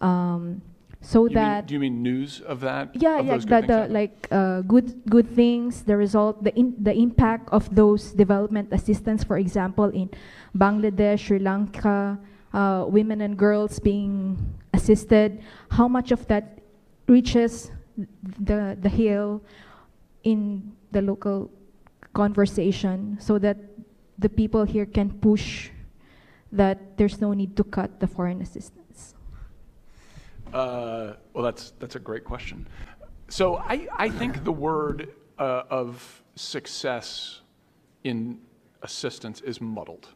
Um, 0.00 0.60
so 1.00 1.26
you 1.26 1.34
that 1.34 1.62
mean, 1.62 1.66
do 1.66 1.74
you 1.74 1.80
mean 1.80 2.02
news 2.02 2.40
of 2.40 2.60
that? 2.60 2.90
yeah 2.94 3.18
of 3.18 3.26
yeah 3.26 3.32
those 3.32 3.44
the, 3.44 3.50
good 3.50 3.66
the 3.68 3.78
things? 3.78 3.92
like 3.92 4.28
uh, 4.30 4.60
good 4.62 4.88
good 5.10 5.28
things 5.34 5.82
the 5.82 5.96
result 5.96 6.42
the 6.44 6.54
in, 6.54 6.74
the 6.78 6.94
impact 6.94 7.48
of 7.50 7.66
those 7.74 8.12
development 8.12 8.72
assistance 8.72 9.24
for 9.24 9.36
example 9.36 9.90
in 9.90 10.08
bangladesh 10.56 11.18
sri 11.26 11.40
lanka 11.40 12.16
uh, 12.54 12.84
women 12.86 13.20
and 13.20 13.36
girls 13.36 13.80
being 13.80 14.38
assisted 14.74 15.42
how 15.70 15.88
much 15.88 16.12
of 16.12 16.22
that 16.28 16.62
reaches 17.08 17.72
the 18.38 18.78
the 18.80 18.88
hill 18.88 19.42
in 20.24 20.72
the 20.92 21.02
local 21.02 21.50
conversation 22.12 23.16
so 23.20 23.38
that 23.38 23.56
the 24.18 24.28
people 24.28 24.64
here 24.64 24.86
can 24.86 25.10
push 25.10 25.70
that 26.52 26.96
there's 26.98 27.20
no 27.20 27.32
need 27.32 27.56
to 27.56 27.64
cut 27.64 27.98
the 28.00 28.06
foreign 28.06 28.40
assistance 28.42 29.14
Uh, 30.52 31.14
well, 31.32 31.42
that's, 31.44 31.72
that's 31.78 31.96
a 31.96 31.98
great 31.98 32.24
question. 32.24 32.68
So 33.28 33.56
I, 33.56 33.88
I 33.96 34.08
think 34.10 34.44
the 34.44 34.52
word 34.52 35.14
uh, 35.38 35.62
of 35.70 36.22
success 36.34 37.40
in 38.04 38.38
assistance 38.82 39.40
is 39.40 39.60
muddled. 39.60 40.08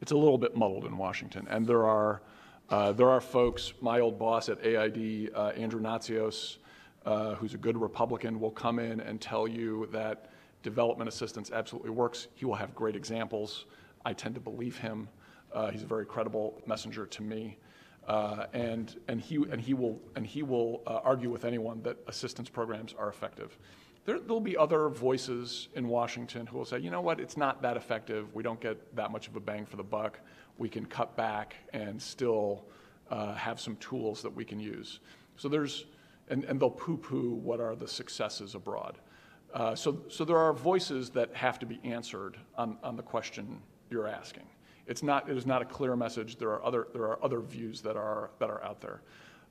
It's 0.00 0.12
a 0.12 0.16
little 0.16 0.38
bit 0.38 0.56
muddled 0.56 0.84
in 0.84 0.96
Washington. 0.96 1.48
And 1.50 1.66
there 1.66 1.84
are, 1.86 2.22
uh, 2.70 2.92
there 2.92 3.08
are 3.10 3.20
folks, 3.20 3.72
my 3.80 3.98
old 3.98 4.16
boss 4.18 4.48
at 4.48 4.64
AID, 4.64 5.32
uh, 5.34 5.48
Andrew 5.56 5.80
Natsios, 5.80 6.58
uh, 7.04 7.34
who's 7.34 7.54
a 7.54 7.58
good 7.58 7.76
Republican, 7.80 8.40
will 8.40 8.50
come 8.50 8.78
in 8.78 9.00
and 9.00 9.20
tell 9.20 9.48
you 9.48 9.88
that 9.92 10.30
development 10.62 11.08
assistance 11.08 11.50
absolutely 11.50 11.90
works. 11.90 12.28
He 12.34 12.44
will 12.44 12.54
have 12.54 12.74
great 12.74 12.96
examples. 12.96 13.66
I 14.04 14.12
tend 14.12 14.34
to 14.34 14.40
believe 14.40 14.76
him. 14.76 15.08
Uh, 15.52 15.70
he's 15.70 15.82
a 15.82 15.86
very 15.86 16.04
credible 16.04 16.60
messenger 16.66 17.06
to 17.06 17.22
me. 17.22 17.58
Uh, 18.06 18.46
and, 18.54 18.98
and, 19.08 19.20
he, 19.20 19.36
and 19.36 19.60
he 19.60 19.74
will, 19.74 20.00
and 20.16 20.26
he 20.26 20.42
will 20.42 20.82
uh, 20.86 21.00
argue 21.04 21.30
with 21.30 21.44
anyone 21.44 21.82
that 21.82 21.96
assistance 22.06 22.48
programs 22.48 22.94
are 22.98 23.08
effective. 23.08 23.58
There, 24.06 24.18
there'll 24.18 24.40
be 24.40 24.56
other 24.56 24.88
voices 24.88 25.68
in 25.74 25.88
Washington 25.88 26.46
who 26.46 26.56
will 26.56 26.64
say, 26.64 26.78
you 26.78 26.90
know 26.90 27.02
what, 27.02 27.20
it's 27.20 27.36
not 27.36 27.60
that 27.60 27.76
effective. 27.76 28.34
We 28.34 28.42
don't 28.42 28.60
get 28.60 28.96
that 28.96 29.10
much 29.10 29.28
of 29.28 29.36
a 29.36 29.40
bang 29.40 29.66
for 29.66 29.76
the 29.76 29.82
buck. 29.82 30.20
We 30.56 30.70
can 30.70 30.86
cut 30.86 31.16
back 31.16 31.56
and 31.74 32.00
still 32.00 32.64
uh, 33.10 33.34
have 33.34 33.60
some 33.60 33.76
tools 33.76 34.22
that 34.22 34.34
we 34.34 34.44
can 34.44 34.58
use. 34.58 35.00
So 35.36 35.48
there's, 35.50 35.84
and, 36.30 36.44
and 36.44 36.60
they'll 36.60 36.70
poo 36.70 36.96
poo 36.96 37.34
what 37.34 37.60
are 37.60 37.74
the 37.74 37.88
successes 37.88 38.54
abroad. 38.54 38.98
Uh, 39.54 39.74
so, 39.74 40.02
so 40.08 40.24
there 40.24 40.36
are 40.36 40.52
voices 40.52 41.10
that 41.10 41.34
have 41.34 41.58
to 41.58 41.66
be 41.66 41.80
answered 41.84 42.36
on, 42.56 42.76
on 42.82 42.96
the 42.96 43.02
question 43.02 43.60
you're 43.90 44.06
asking. 44.06 44.44
It's 44.86 45.02
not, 45.02 45.28
it 45.28 45.36
is 45.36 45.46
not 45.46 45.62
a 45.62 45.64
clear 45.64 45.96
message. 45.96 46.36
There 46.36 46.50
are 46.50 46.64
other, 46.64 46.88
there 46.92 47.02
are 47.02 47.22
other 47.22 47.40
views 47.40 47.80
that 47.82 47.96
are, 47.96 48.30
that 48.38 48.50
are 48.50 48.62
out 48.64 48.80
there. 48.80 49.02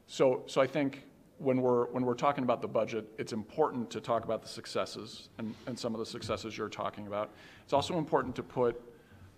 So, 0.08 0.44
so 0.48 0.62
I 0.62 0.68
think 0.68 1.04
when 1.38 1.62
we're, 1.62 1.86
when 1.88 2.04
we're 2.04 2.16
talking 2.16 2.44
about 2.44 2.62
the 2.62 2.68
budget, 2.68 3.08
it's 3.18 3.34
important 3.34 3.90
to 3.92 4.02
talk 4.02 4.24
about 4.24 4.42
the 4.42 4.48
successes 4.48 5.30
and, 5.38 5.54
and 5.68 5.78
some 5.78 5.94
of 5.94 6.00
the 6.00 6.06
successes 6.06 6.58
you're 6.58 6.70
talking 6.70 7.08
about. 7.08 7.32
It's 7.64 7.74
also 7.74 7.98
important 7.98 8.36
to 8.38 8.44
put 8.44 8.82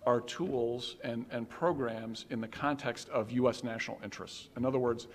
our 0.06 0.20
tools 0.22 0.96
and, 1.04 1.26
and 1.30 1.48
programs 1.48 2.24
in 2.30 2.40
the 2.40 2.48
context 2.48 3.08
of 3.10 3.30
U.S. 3.32 3.62
national 3.62 4.00
interests. 4.02 4.48
In 4.56 4.64
other 4.64 4.78
words, 4.78 5.08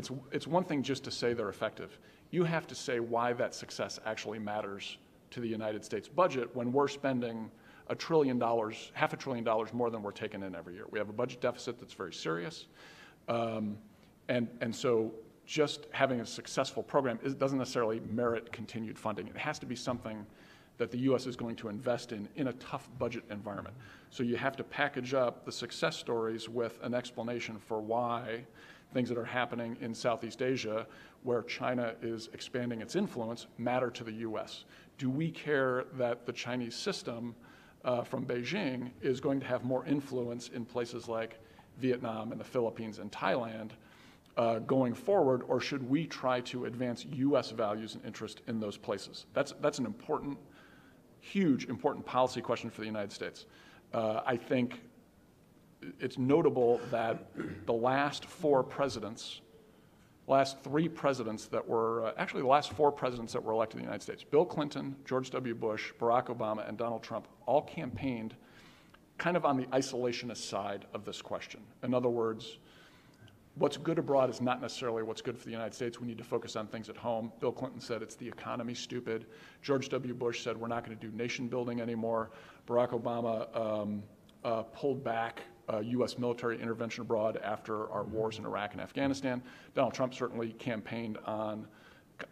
it's, 0.00 0.10
it's 0.32 0.46
one 0.46 0.64
thing 0.64 0.82
just 0.82 1.04
to 1.04 1.10
say 1.10 1.34
they're 1.34 1.50
effective. 1.50 1.98
You 2.30 2.44
have 2.44 2.66
to 2.68 2.74
say 2.74 3.00
why 3.00 3.34
that 3.34 3.54
success 3.54 4.00
actually 4.06 4.38
matters 4.38 4.96
to 5.30 5.40
the 5.40 5.48
United 5.48 5.84
States 5.84 6.08
budget 6.08 6.48
when 6.56 6.72
we're 6.72 6.88
spending 6.88 7.50
a 7.88 7.94
trillion 7.94 8.38
dollars, 8.38 8.92
half 8.94 9.12
a 9.12 9.16
trillion 9.16 9.44
dollars 9.44 9.74
more 9.74 9.90
than 9.90 10.02
we're 10.02 10.10
taking 10.10 10.42
in 10.42 10.54
every 10.54 10.72
year. 10.72 10.86
We 10.90 10.98
have 10.98 11.10
a 11.10 11.12
budget 11.12 11.42
deficit 11.42 11.78
that's 11.78 11.92
very 11.92 12.14
serious. 12.14 12.64
Um, 13.28 13.76
and, 14.28 14.48
and 14.62 14.74
so 14.74 15.12
just 15.44 15.86
having 15.90 16.20
a 16.20 16.26
successful 16.26 16.82
program 16.82 17.18
is, 17.22 17.34
doesn't 17.34 17.58
necessarily 17.58 18.00
merit 18.10 18.50
continued 18.52 18.98
funding. 18.98 19.26
It 19.26 19.36
has 19.36 19.58
to 19.58 19.66
be 19.66 19.76
something 19.76 20.24
that 20.78 20.90
the 20.90 20.98
U.S. 21.10 21.26
is 21.26 21.36
going 21.36 21.56
to 21.56 21.68
invest 21.68 22.12
in 22.12 22.26
in 22.36 22.46
a 22.48 22.54
tough 22.54 22.88
budget 22.98 23.24
environment. 23.30 23.76
So 24.08 24.22
you 24.22 24.38
have 24.38 24.56
to 24.56 24.64
package 24.64 25.12
up 25.12 25.44
the 25.44 25.52
success 25.52 25.98
stories 25.98 26.48
with 26.48 26.78
an 26.82 26.94
explanation 26.94 27.58
for 27.58 27.82
why 27.82 28.46
things 28.92 29.08
that 29.08 29.18
are 29.18 29.24
happening 29.24 29.76
in 29.80 29.94
Southeast 29.94 30.42
Asia, 30.42 30.86
where 31.22 31.42
China 31.42 31.94
is 32.02 32.28
expanding 32.32 32.80
its 32.80 32.96
influence, 32.96 33.46
matter 33.58 33.90
to 33.90 34.04
the 34.04 34.12
U.S. 34.12 34.64
Do 34.98 35.10
we 35.10 35.30
care 35.30 35.84
that 35.96 36.26
the 36.26 36.32
Chinese 36.32 36.74
system 36.74 37.34
uh, 37.84 38.02
from 38.02 38.26
Beijing 38.26 38.90
is 39.00 39.20
going 39.20 39.40
to 39.40 39.46
have 39.46 39.64
more 39.64 39.86
influence 39.86 40.48
in 40.48 40.64
places 40.64 41.08
like 41.08 41.38
Vietnam 41.78 42.32
and 42.32 42.40
the 42.40 42.44
Philippines 42.44 42.98
and 42.98 43.10
Thailand 43.10 43.70
uh, 44.36 44.58
going 44.60 44.94
forward, 44.94 45.42
or 45.48 45.60
should 45.60 45.88
we 45.88 46.06
try 46.06 46.40
to 46.40 46.66
advance 46.66 47.04
U.S. 47.12 47.50
values 47.50 47.94
and 47.94 48.04
interest 48.04 48.42
in 48.46 48.60
those 48.60 48.76
places? 48.76 49.26
That's, 49.34 49.52
that's 49.60 49.78
an 49.78 49.86
important, 49.86 50.38
huge, 51.20 51.66
important 51.66 52.06
policy 52.06 52.40
question 52.40 52.70
for 52.70 52.80
the 52.80 52.86
United 52.86 53.12
States. 53.12 53.46
Uh, 53.92 54.20
I 54.24 54.36
think 54.36 54.80
it's 55.98 56.18
notable 56.18 56.80
that 56.90 57.30
the 57.66 57.72
last 57.72 58.24
four 58.24 58.62
presidents, 58.62 59.40
last 60.26 60.62
three 60.62 60.88
presidents 60.88 61.46
that 61.46 61.66
were, 61.66 62.06
uh, 62.06 62.12
actually 62.16 62.42
the 62.42 62.48
last 62.48 62.72
four 62.72 62.92
presidents 62.92 63.32
that 63.32 63.42
were 63.42 63.52
elected 63.52 63.76
in 63.76 63.80
the 63.80 63.86
United 63.86 64.02
States, 64.02 64.24
Bill 64.24 64.44
Clinton, 64.44 64.94
George 65.04 65.30
W. 65.30 65.54
Bush, 65.54 65.92
Barack 65.98 66.26
Obama, 66.26 66.68
and 66.68 66.76
Donald 66.76 67.02
Trump, 67.02 67.28
all 67.46 67.62
campaigned 67.62 68.34
kind 69.18 69.36
of 69.36 69.44
on 69.44 69.56
the 69.56 69.64
isolationist 69.66 70.48
side 70.48 70.86
of 70.94 71.04
this 71.04 71.20
question. 71.20 71.60
In 71.82 71.92
other 71.92 72.08
words, 72.08 72.58
what's 73.56 73.76
good 73.76 73.98
abroad 73.98 74.30
is 74.30 74.40
not 74.40 74.62
necessarily 74.62 75.02
what's 75.02 75.20
good 75.20 75.36
for 75.36 75.44
the 75.44 75.50
United 75.50 75.74
States. 75.74 76.00
We 76.00 76.06
need 76.06 76.18
to 76.18 76.24
focus 76.24 76.56
on 76.56 76.66
things 76.66 76.88
at 76.88 76.96
home. 76.96 77.30
Bill 77.40 77.52
Clinton 77.52 77.80
said 77.80 78.02
it's 78.02 78.14
the 78.14 78.26
economy, 78.26 78.74
stupid. 78.74 79.26
George 79.60 79.88
W. 79.90 80.14
Bush 80.14 80.42
said 80.42 80.56
we're 80.56 80.68
not 80.68 80.84
going 80.84 80.96
to 80.96 81.06
do 81.06 81.14
nation 81.14 81.48
building 81.48 81.80
anymore. 81.80 82.30
Barack 82.66 82.90
Obama 82.90 83.54
um, 83.54 84.02
uh, 84.44 84.62
pulled 84.62 85.04
back 85.04 85.42
uh, 85.72 85.80
U.S. 85.80 86.18
military 86.18 86.60
intervention 86.60 87.02
abroad 87.02 87.38
after 87.42 87.90
our 87.90 88.04
wars 88.04 88.38
in 88.38 88.44
Iraq 88.44 88.72
and 88.72 88.80
Afghanistan. 88.80 89.42
Donald 89.74 89.94
Trump 89.94 90.14
certainly 90.14 90.52
campaigned 90.54 91.18
on 91.26 91.66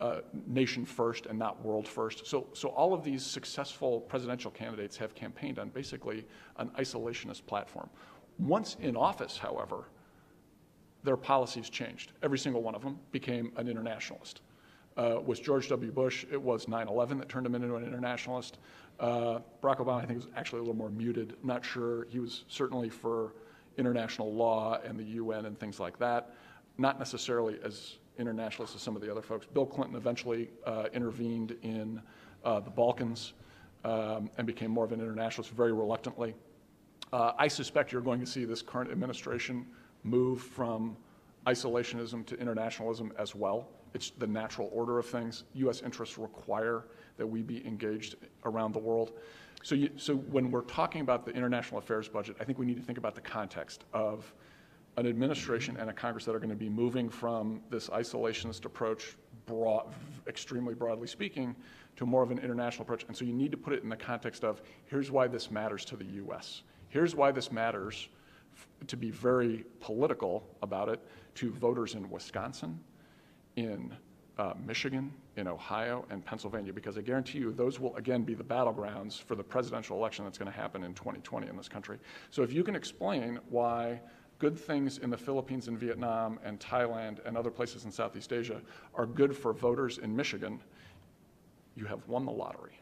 uh, 0.00 0.20
nation 0.46 0.84
first 0.84 1.26
and 1.26 1.38
not 1.38 1.64
world 1.64 1.86
first. 1.88 2.26
So, 2.26 2.46
so 2.52 2.68
all 2.68 2.92
of 2.92 3.02
these 3.02 3.24
successful 3.24 4.00
presidential 4.02 4.50
candidates 4.50 4.96
have 4.96 5.14
campaigned 5.14 5.58
on 5.58 5.70
basically 5.70 6.26
an 6.56 6.68
isolationist 6.78 7.46
platform. 7.46 7.88
Once 8.38 8.76
in 8.80 8.96
office, 8.96 9.38
however, 9.38 9.88
their 11.04 11.16
policies 11.16 11.70
changed. 11.70 12.12
Every 12.22 12.38
single 12.38 12.62
one 12.62 12.74
of 12.74 12.82
them 12.82 12.98
became 13.12 13.52
an 13.56 13.68
internationalist. 13.68 14.40
uh, 14.96 15.20
George 15.34 15.68
W. 15.68 15.92
Bush. 15.92 16.26
It 16.30 16.40
was 16.40 16.68
9 16.68 16.88
11 16.88 17.18
that 17.18 17.28
turned 17.28 17.46
him 17.46 17.54
into 17.54 17.76
an 17.76 17.84
internationalist. 17.84 18.58
Uh, 19.00 19.38
Barack 19.62 19.78
Obama, 19.78 20.02
I 20.02 20.06
think, 20.06 20.18
was 20.18 20.28
actually 20.36 20.58
a 20.58 20.62
little 20.62 20.76
more 20.76 20.90
muted. 20.90 21.36
Not 21.42 21.64
sure. 21.64 22.06
He 22.10 22.18
was 22.18 22.44
certainly 22.48 22.88
for 22.88 23.34
international 23.76 24.34
law 24.34 24.80
and 24.84 24.98
the 24.98 25.04
UN 25.04 25.46
and 25.46 25.58
things 25.58 25.78
like 25.78 25.98
that. 25.98 26.34
Not 26.78 26.98
necessarily 26.98 27.58
as 27.62 27.98
internationalist 28.18 28.74
as 28.74 28.82
some 28.82 28.96
of 28.96 29.02
the 29.02 29.10
other 29.10 29.22
folks. 29.22 29.46
Bill 29.46 29.66
Clinton 29.66 29.96
eventually 29.96 30.50
uh, 30.66 30.86
intervened 30.92 31.56
in 31.62 32.02
uh, 32.44 32.60
the 32.60 32.70
Balkans 32.70 33.34
um, 33.84 34.30
and 34.36 34.46
became 34.46 34.70
more 34.70 34.84
of 34.84 34.92
an 34.92 35.00
internationalist 35.00 35.52
very 35.52 35.72
reluctantly. 35.72 36.34
Uh, 37.12 37.32
I 37.38 37.48
suspect 37.48 37.92
you're 37.92 38.02
going 38.02 38.20
to 38.20 38.26
see 38.26 38.44
this 38.44 38.60
current 38.60 38.90
administration 38.90 39.66
move 40.02 40.42
from 40.42 40.96
isolationism 41.46 42.26
to 42.26 42.38
internationalism 42.38 43.12
as 43.18 43.34
well. 43.34 43.68
It's 43.94 44.10
the 44.10 44.26
natural 44.26 44.68
order 44.72 44.98
of 44.98 45.06
things. 45.06 45.44
U.S. 45.54 45.82
interests 45.82 46.18
require 46.18 46.84
that 47.18 47.26
we 47.26 47.42
be 47.42 47.64
engaged 47.66 48.14
around 48.44 48.72
the 48.72 48.78
world. 48.78 49.12
So, 49.62 49.74
you, 49.74 49.90
so 49.96 50.14
when 50.14 50.50
we're 50.50 50.62
talking 50.62 51.02
about 51.02 51.26
the 51.26 51.32
international 51.32 51.78
affairs 51.78 52.08
budget, 52.08 52.36
I 52.40 52.44
think 52.44 52.58
we 52.58 52.66
need 52.66 52.76
to 52.76 52.82
think 52.82 52.96
about 52.96 53.14
the 53.14 53.20
context 53.20 53.84
of 53.92 54.32
an 54.96 55.06
administration 55.06 55.76
and 55.76 55.90
a 55.90 55.92
Congress 55.92 56.24
that 56.24 56.34
are 56.34 56.38
going 56.38 56.50
to 56.50 56.56
be 56.56 56.68
moving 56.68 57.08
from 57.08 57.60
this 57.70 57.88
isolationist 57.88 58.64
approach, 58.64 59.16
broad, 59.46 59.92
extremely 60.26 60.74
broadly 60.74 61.06
speaking, 61.06 61.54
to 61.96 62.06
more 62.06 62.22
of 62.22 62.30
an 62.30 62.38
international 62.38 62.82
approach. 62.82 63.04
And 63.06 63.16
so 63.16 63.24
you 63.24 63.32
need 63.32 63.50
to 63.52 63.56
put 63.56 63.72
it 63.72 63.82
in 63.82 63.88
the 63.88 63.96
context 63.96 64.42
of 64.42 64.62
here's 64.86 65.10
why 65.10 65.28
this 65.28 65.50
matters 65.50 65.84
to 65.86 65.96
the 65.96 66.04
U.S. 66.04 66.62
Here's 66.88 67.14
why 67.14 67.30
this 67.30 67.52
matters 67.52 68.08
to 68.86 68.96
be 68.96 69.10
very 69.10 69.64
political 69.80 70.44
about 70.62 70.88
it 70.88 71.00
to 71.36 71.52
voters 71.52 71.94
in 71.94 72.08
Wisconsin, 72.10 72.80
in 73.56 73.96
uh, 74.38 74.54
Michigan, 74.64 75.12
in 75.36 75.48
Ohio, 75.48 76.04
and 76.10 76.24
Pennsylvania, 76.24 76.72
because 76.72 76.96
I 76.96 77.00
guarantee 77.00 77.38
you 77.38 77.52
those 77.52 77.80
will 77.80 77.94
again 77.96 78.22
be 78.22 78.34
the 78.34 78.44
battlegrounds 78.44 79.20
for 79.20 79.34
the 79.34 79.42
presidential 79.42 79.96
election 79.96 80.24
that's 80.24 80.38
going 80.38 80.50
to 80.50 80.56
happen 80.56 80.84
in 80.84 80.94
2020 80.94 81.48
in 81.48 81.56
this 81.56 81.68
country. 81.68 81.98
So 82.30 82.42
if 82.42 82.52
you 82.52 82.62
can 82.62 82.76
explain 82.76 83.40
why 83.48 84.00
good 84.38 84.56
things 84.56 84.98
in 84.98 85.10
the 85.10 85.16
Philippines 85.16 85.66
and 85.66 85.78
Vietnam 85.78 86.38
and 86.44 86.60
Thailand 86.60 87.18
and 87.26 87.36
other 87.36 87.50
places 87.50 87.84
in 87.84 87.90
Southeast 87.90 88.32
Asia 88.32 88.60
are 88.94 89.06
good 89.06 89.36
for 89.36 89.52
voters 89.52 89.98
in 89.98 90.14
Michigan, 90.14 90.60
you 91.74 91.84
have 91.86 92.06
won 92.06 92.24
the 92.24 92.32
lottery. 92.32 92.78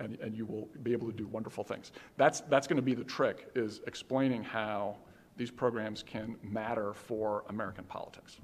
And, 0.00 0.16
and 0.20 0.34
you 0.34 0.46
will 0.46 0.68
be 0.82 0.92
able 0.92 1.08
to 1.08 1.12
do 1.12 1.26
wonderful 1.26 1.64
things. 1.64 1.92
That's, 2.16 2.40
that's 2.42 2.68
going 2.68 2.76
to 2.76 2.82
be 2.82 2.94
the 2.94 3.04
trick, 3.04 3.50
is 3.56 3.80
explaining 3.86 4.44
how 4.44 4.96
these 5.36 5.50
programs 5.50 6.04
can 6.04 6.36
matter 6.42 6.94
for 6.94 7.44
American 7.48 7.84
politics. 7.84 8.38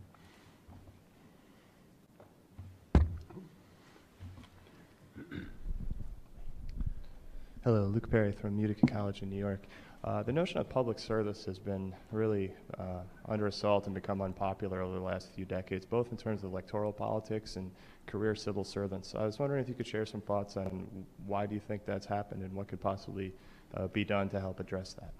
Hello, 7.64 7.86
Luke 7.86 8.10
Perry 8.10 8.30
from 8.30 8.58
Utica 8.58 8.86
College 8.86 9.22
in 9.22 9.30
New 9.30 9.38
York. 9.38 9.64
Uh, 10.04 10.22
the 10.22 10.30
notion 10.30 10.58
of 10.58 10.68
public 10.68 10.98
service 10.98 11.46
has 11.46 11.58
been 11.58 11.94
really 12.12 12.52
uh, 12.78 12.98
under 13.26 13.46
assault 13.46 13.86
and 13.86 13.94
become 13.94 14.20
unpopular 14.20 14.82
over 14.82 14.96
the 14.96 15.00
last 15.00 15.32
few 15.32 15.46
decades, 15.46 15.86
both 15.86 16.10
in 16.10 16.18
terms 16.18 16.44
of 16.44 16.52
electoral 16.52 16.92
politics 16.92 17.56
and 17.56 17.70
career 18.06 18.34
civil 18.34 18.64
servants. 18.64 19.14
I 19.14 19.24
was 19.24 19.38
wondering 19.38 19.62
if 19.62 19.68
you 19.70 19.74
could 19.74 19.86
share 19.86 20.04
some 20.04 20.20
thoughts 20.20 20.58
on 20.58 20.86
why 21.24 21.46
do 21.46 21.54
you 21.54 21.60
think 21.66 21.86
that's 21.86 22.04
happened 22.04 22.42
and 22.42 22.52
what 22.52 22.68
could 22.68 22.82
possibly 22.82 23.32
uh, 23.72 23.86
be 23.86 24.04
done 24.04 24.28
to 24.28 24.38
help 24.38 24.60
address 24.60 24.94
that. 25.00 25.14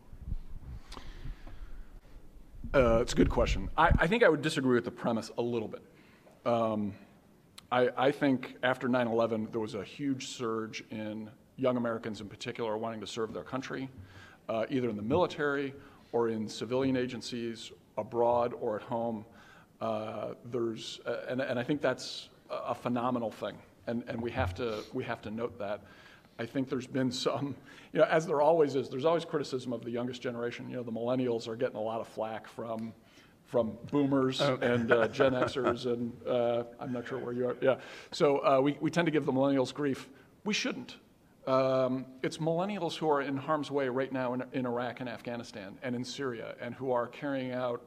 Uh, 2.74 2.98
it's 3.00 3.14
a 3.14 3.16
good 3.16 3.30
question. 3.30 3.70
I, 3.78 3.90
I, 4.00 4.06
think 4.06 4.22
I 4.22 4.28
would 4.28 4.42
disagree 4.42 4.74
with 4.74 4.84
the 4.84 4.90
premise 4.90 5.30
a 5.38 5.42
little 5.42 5.68
bit. 5.68 5.82
Um, 6.44 6.92
I, 7.72 7.88
I 7.96 8.12
think 8.12 8.56
after 8.62 8.86
9 8.86 9.08
11, 9.08 9.48
there 9.50 9.60
was 9.60 9.74
a 9.74 9.82
huge 9.82 10.26
surge 10.26 10.84
in 10.90 11.30
young 11.56 11.76
Americans 11.76 12.20
in 12.20 12.28
particular 12.28 12.72
are 12.72 12.78
wanting 12.78 13.00
to 13.00 13.06
serve 13.06 13.32
their 13.32 13.42
country 13.42 13.88
uh, 14.48 14.66
either 14.68 14.88
in 14.88 14.96
the 14.96 15.02
military 15.02 15.74
or 16.12 16.28
in 16.28 16.48
civilian 16.48 16.96
agencies, 16.96 17.72
abroad 17.96 18.52
or 18.60 18.76
at 18.76 18.82
home. 18.82 19.24
Uh, 19.80 20.34
there's, 20.50 21.00
uh, 21.06 21.16
and, 21.28 21.40
and 21.40 21.58
I 21.58 21.62
think 21.62 21.80
that's 21.80 22.28
a 22.50 22.74
phenomenal 22.74 23.30
thing, 23.30 23.56
and, 23.86 24.04
and 24.06 24.20
we, 24.20 24.30
have 24.30 24.54
to, 24.56 24.82
we 24.92 25.04
have 25.04 25.20
to 25.22 25.30
note 25.30 25.58
that. 25.58 25.82
I 26.38 26.46
think 26.46 26.68
there's 26.68 26.86
been 26.86 27.10
some, 27.26 27.54
you 27.92 28.00
know, 28.00 28.06
as 28.06 28.26
there 28.26 28.40
always 28.40 28.74
is, 28.74 28.88
there's 28.88 29.04
always 29.04 29.24
criticism 29.24 29.72
of 29.72 29.84
the 29.84 29.90
youngest 29.90 30.22
generation. 30.22 30.68
You 30.68 30.76
know, 30.76 30.82
the 30.82 30.92
millennials 30.92 31.48
are 31.48 31.56
getting 31.56 31.76
a 31.76 31.82
lot 31.82 32.00
of 32.00 32.08
flack 32.08 32.46
from, 32.46 32.92
from 33.46 33.76
boomers 33.90 34.40
oh. 34.40 34.58
and 34.60 34.92
uh, 34.92 35.08
Gen 35.08 35.32
Xers, 35.32 35.86
and 35.86 36.12
uh, 36.26 36.64
I'm 36.78 36.92
not 36.92 37.06
sure 37.06 37.18
where 37.18 37.32
you 37.32 37.48
are. 37.48 37.56
Yeah. 37.60 37.76
So 38.12 38.38
uh, 38.38 38.60
we, 38.60 38.76
we 38.80 38.90
tend 38.90 39.06
to 39.06 39.12
give 39.12 39.26
the 39.26 39.32
millennials 39.32 39.74
grief. 39.74 40.08
We 40.44 40.54
shouldn't. 40.54 40.96
Um, 41.46 42.06
it's 42.22 42.38
millennials 42.38 42.96
who 42.96 43.10
are 43.10 43.20
in 43.20 43.36
harm's 43.36 43.70
way 43.70 43.88
right 43.88 44.10
now 44.10 44.32
in, 44.32 44.42
in, 44.52 44.64
Iraq 44.64 45.00
and 45.00 45.08
Afghanistan 45.08 45.76
and 45.82 45.94
in 45.94 46.02
Syria 46.02 46.54
and 46.58 46.74
who 46.74 46.90
are 46.90 47.06
carrying 47.06 47.52
out 47.52 47.82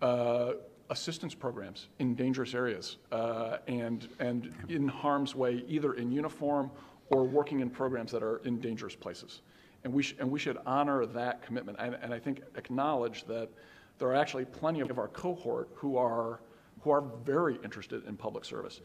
uh, 0.00 0.52
assistance 0.88 1.34
programs 1.34 1.88
in 1.98 2.14
dangerous 2.14 2.54
areas 2.54 2.96
uh, 3.12 3.58
and, 3.68 4.08
and 4.18 4.52
in 4.68 4.88
harm's 4.88 5.34
way, 5.34 5.62
either 5.68 5.94
in 5.94 6.10
uniform 6.10 6.70
or 7.10 7.24
working 7.24 7.60
in 7.60 7.68
programs 7.68 8.10
that 8.12 8.22
are 8.22 8.38
in 8.44 8.60
dangerous 8.60 8.96
places. 8.96 9.42
And 9.84 9.92
we, 9.92 10.02
sh- 10.02 10.16
and 10.18 10.30
we 10.30 10.38
should 10.38 10.56
honor 10.64 11.04
that 11.04 11.42
commitment. 11.42 11.78
And, 11.78 11.98
and 12.00 12.14
I 12.14 12.18
think 12.18 12.42
acknowledge 12.56 13.24
that 13.26 13.50
there 13.98 14.08
are 14.08 14.16
actually 14.16 14.46
plenty 14.46 14.80
of 14.80 14.98
our 14.98 15.08
cohort 15.08 15.68
who 15.74 15.98
are, 15.98 16.40
who 16.80 16.90
are 16.90 17.04
very 17.24 17.58
interested 17.62 18.06
in 18.06 18.16
public 18.16 18.46
service. 18.46 18.80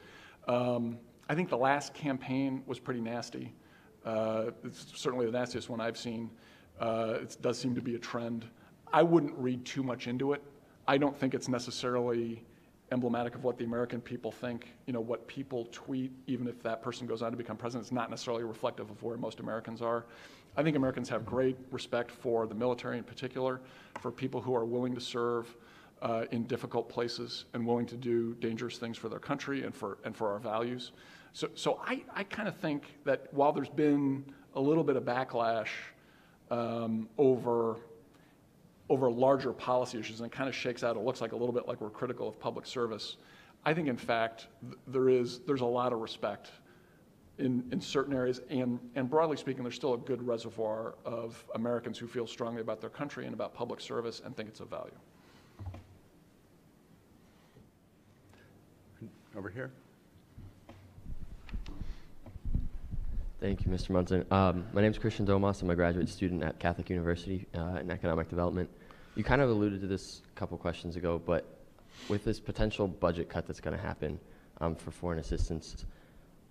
Um, 0.48 0.98
I 1.30 1.36
think 1.36 1.50
the 1.50 1.58
last 1.58 1.94
campaign 1.94 2.62
was 2.66 2.78
pretty 2.78 3.00
nasty. 3.00 3.54
Uh, 4.06 4.52
it's 4.64 4.88
certainly 4.96 5.26
the 5.26 5.32
nastiest 5.32 5.70
one 5.70 5.80
I've 5.80 5.98
seen. 5.98 6.30
Uh, 6.80 7.20
it 7.22 7.38
does 7.42 7.58
seem 7.60 7.76
to 7.76 7.82
be 7.82 7.96
a 7.96 8.00
trend. 8.00 8.46
I 8.92 9.04
wouldn't 9.04 9.38
read 9.38 9.66
too 9.66 9.84
much 9.84 10.08
into 10.08 10.34
it. 10.34 10.42
I 10.88 10.98
don't 10.98 11.16
think 11.16 11.34
it's 11.34 11.48
necessarily 11.48 12.44
emblematic 12.92 13.36
of 13.36 13.44
what 13.44 13.58
the 13.58 13.64
American 13.64 14.02
people 14.02 14.32
think. 14.32 14.74
You 14.86 14.94
know, 14.94 15.00
what 15.00 15.28
people 15.28 15.68
tweet, 15.72 16.12
even 16.28 16.48
if 16.48 16.62
that 16.64 16.82
person 16.82 17.08
goes 17.08 17.22
on 17.22 17.32
to 17.32 17.38
become 17.38 17.56
president, 17.56 17.86
is 17.86 17.92
not 17.92 18.10
necessarily 18.10 18.44
reflective 18.44 18.90
of 18.90 19.02
where 19.04 19.18
most 19.18 19.40
Americans 19.40 19.82
are. 19.82 20.06
I 20.58 20.64
think 20.64 20.76
Americans 20.76 21.08
have 21.10 21.26
great 21.26 21.58
respect 21.72 22.12
for 22.12 22.46
the 22.46 22.56
military 22.56 22.98
in 22.98 23.06
particular, 23.06 23.62
for 24.02 24.12
people 24.12 24.42
who 24.42 24.54
are 24.54 24.66
willing 24.66 24.94
to 24.96 25.02
serve 25.02 25.56
uh, 26.02 26.26
in 26.32 26.44
difficult 26.44 26.90
places 26.90 27.46
and 27.54 27.66
willing 27.66 27.86
to 27.86 27.96
do 27.96 28.34
dangerous 28.36 28.78
things 28.78 28.98
for 28.98 29.10
their 29.10 29.20
country 29.20 29.64
and 29.64 29.74
for, 29.76 30.00
and 30.04 30.16
for 30.16 30.32
our 30.32 30.40
values. 30.40 30.92
So, 31.34 31.50
so 31.56 31.80
I, 31.86 32.04
I 32.14 32.24
kind 32.24 32.48
of 32.48 32.56
think 32.58 32.84
that 33.06 33.28
while 33.32 33.52
there's 33.52 33.70
been 33.70 34.26
a 34.56 34.62
little 34.62 34.84
bit 34.84 34.96
of 34.96 35.04
backlash 35.04 35.70
um, 36.50 37.08
over 37.18 37.78
over 38.90 39.10
larger 39.10 39.54
policy 39.54 39.98
issues, 39.98 40.20
and 40.20 40.28
it 40.28 40.36
kind 40.36 40.50
of 40.50 40.56
shakes 40.56 40.84
out. 40.84 40.98
It 40.98 41.04
looks 41.04 41.22
like 41.22 41.32
a 41.32 41.36
little 41.36 41.54
bit 41.54 41.66
like 41.66 41.80
we're 41.80 41.90
critical 41.90 42.28
of 42.28 42.38
public 42.38 42.66
service. 42.66 43.16
I 43.64 43.74
think, 43.74 43.88
in 43.88 43.96
fact, 43.96 44.48
th- 44.62 44.78
there 44.86 45.08
is 45.08 45.40
there's 45.48 45.62
a 45.62 45.66
lot 45.66 45.94
of 45.94 46.02
respect 46.02 46.52
in, 47.38 47.64
in 47.72 47.80
certain 47.80 48.14
areas, 48.14 48.42
and, 48.50 48.80
and 48.96 49.10
broadly 49.10 49.38
speaking, 49.38 49.64
there's 49.64 49.76
still 49.76 49.94
a 49.94 49.98
good 49.98 50.22
reservoir 50.28 50.96
of 51.06 51.44
Americans 51.56 51.98
who 51.98 52.06
feel 52.06 52.28
strongly 52.28 52.60
about 52.60 52.82
their 52.82 52.90
country 52.90 53.26
and 53.26 53.34
about 53.34 53.54
public 53.54 53.80
service 53.80 54.22
and 54.26 54.36
think 54.36 54.50
it's 54.50 54.60
of 54.60 54.70
value. 54.70 54.92
Over 59.36 59.50
here. 59.50 59.72
Thank 63.40 63.66
you, 63.66 63.72
Mr. 63.72 63.92
Munson. 63.92 64.26
Um, 64.30 64.66
my 64.74 64.82
name 64.82 64.92
is 64.92 64.98
Christian 64.98 65.26
Domas. 65.26 65.62
I'm 65.62 65.70
a 65.70 65.76
graduate 65.76 66.10
student 66.10 66.44
at 66.44 66.60
Catholic 66.60 66.90
University 66.90 67.48
uh, 67.56 67.80
in 67.80 67.90
economic 67.90 68.28
development. 68.28 68.70
You 69.16 69.24
kind 69.24 69.42
of 69.42 69.50
alluded 69.50 69.80
to 69.82 69.88
this 69.88 70.22
a 70.36 70.38
couple 70.38 70.58
questions 70.58 70.98
ago, 70.98 71.22
but 71.26 71.46
with 72.10 72.26
this 72.26 72.42
potential 72.42 72.88
budget 72.88 73.30
cut 73.30 73.48
that's 73.48 73.62
going 73.62 73.76
to 73.76 73.82
happen 73.82 74.20
um, 74.60 74.76
for 74.76 74.92
foreign 74.92 75.20
assistance, 75.20 75.86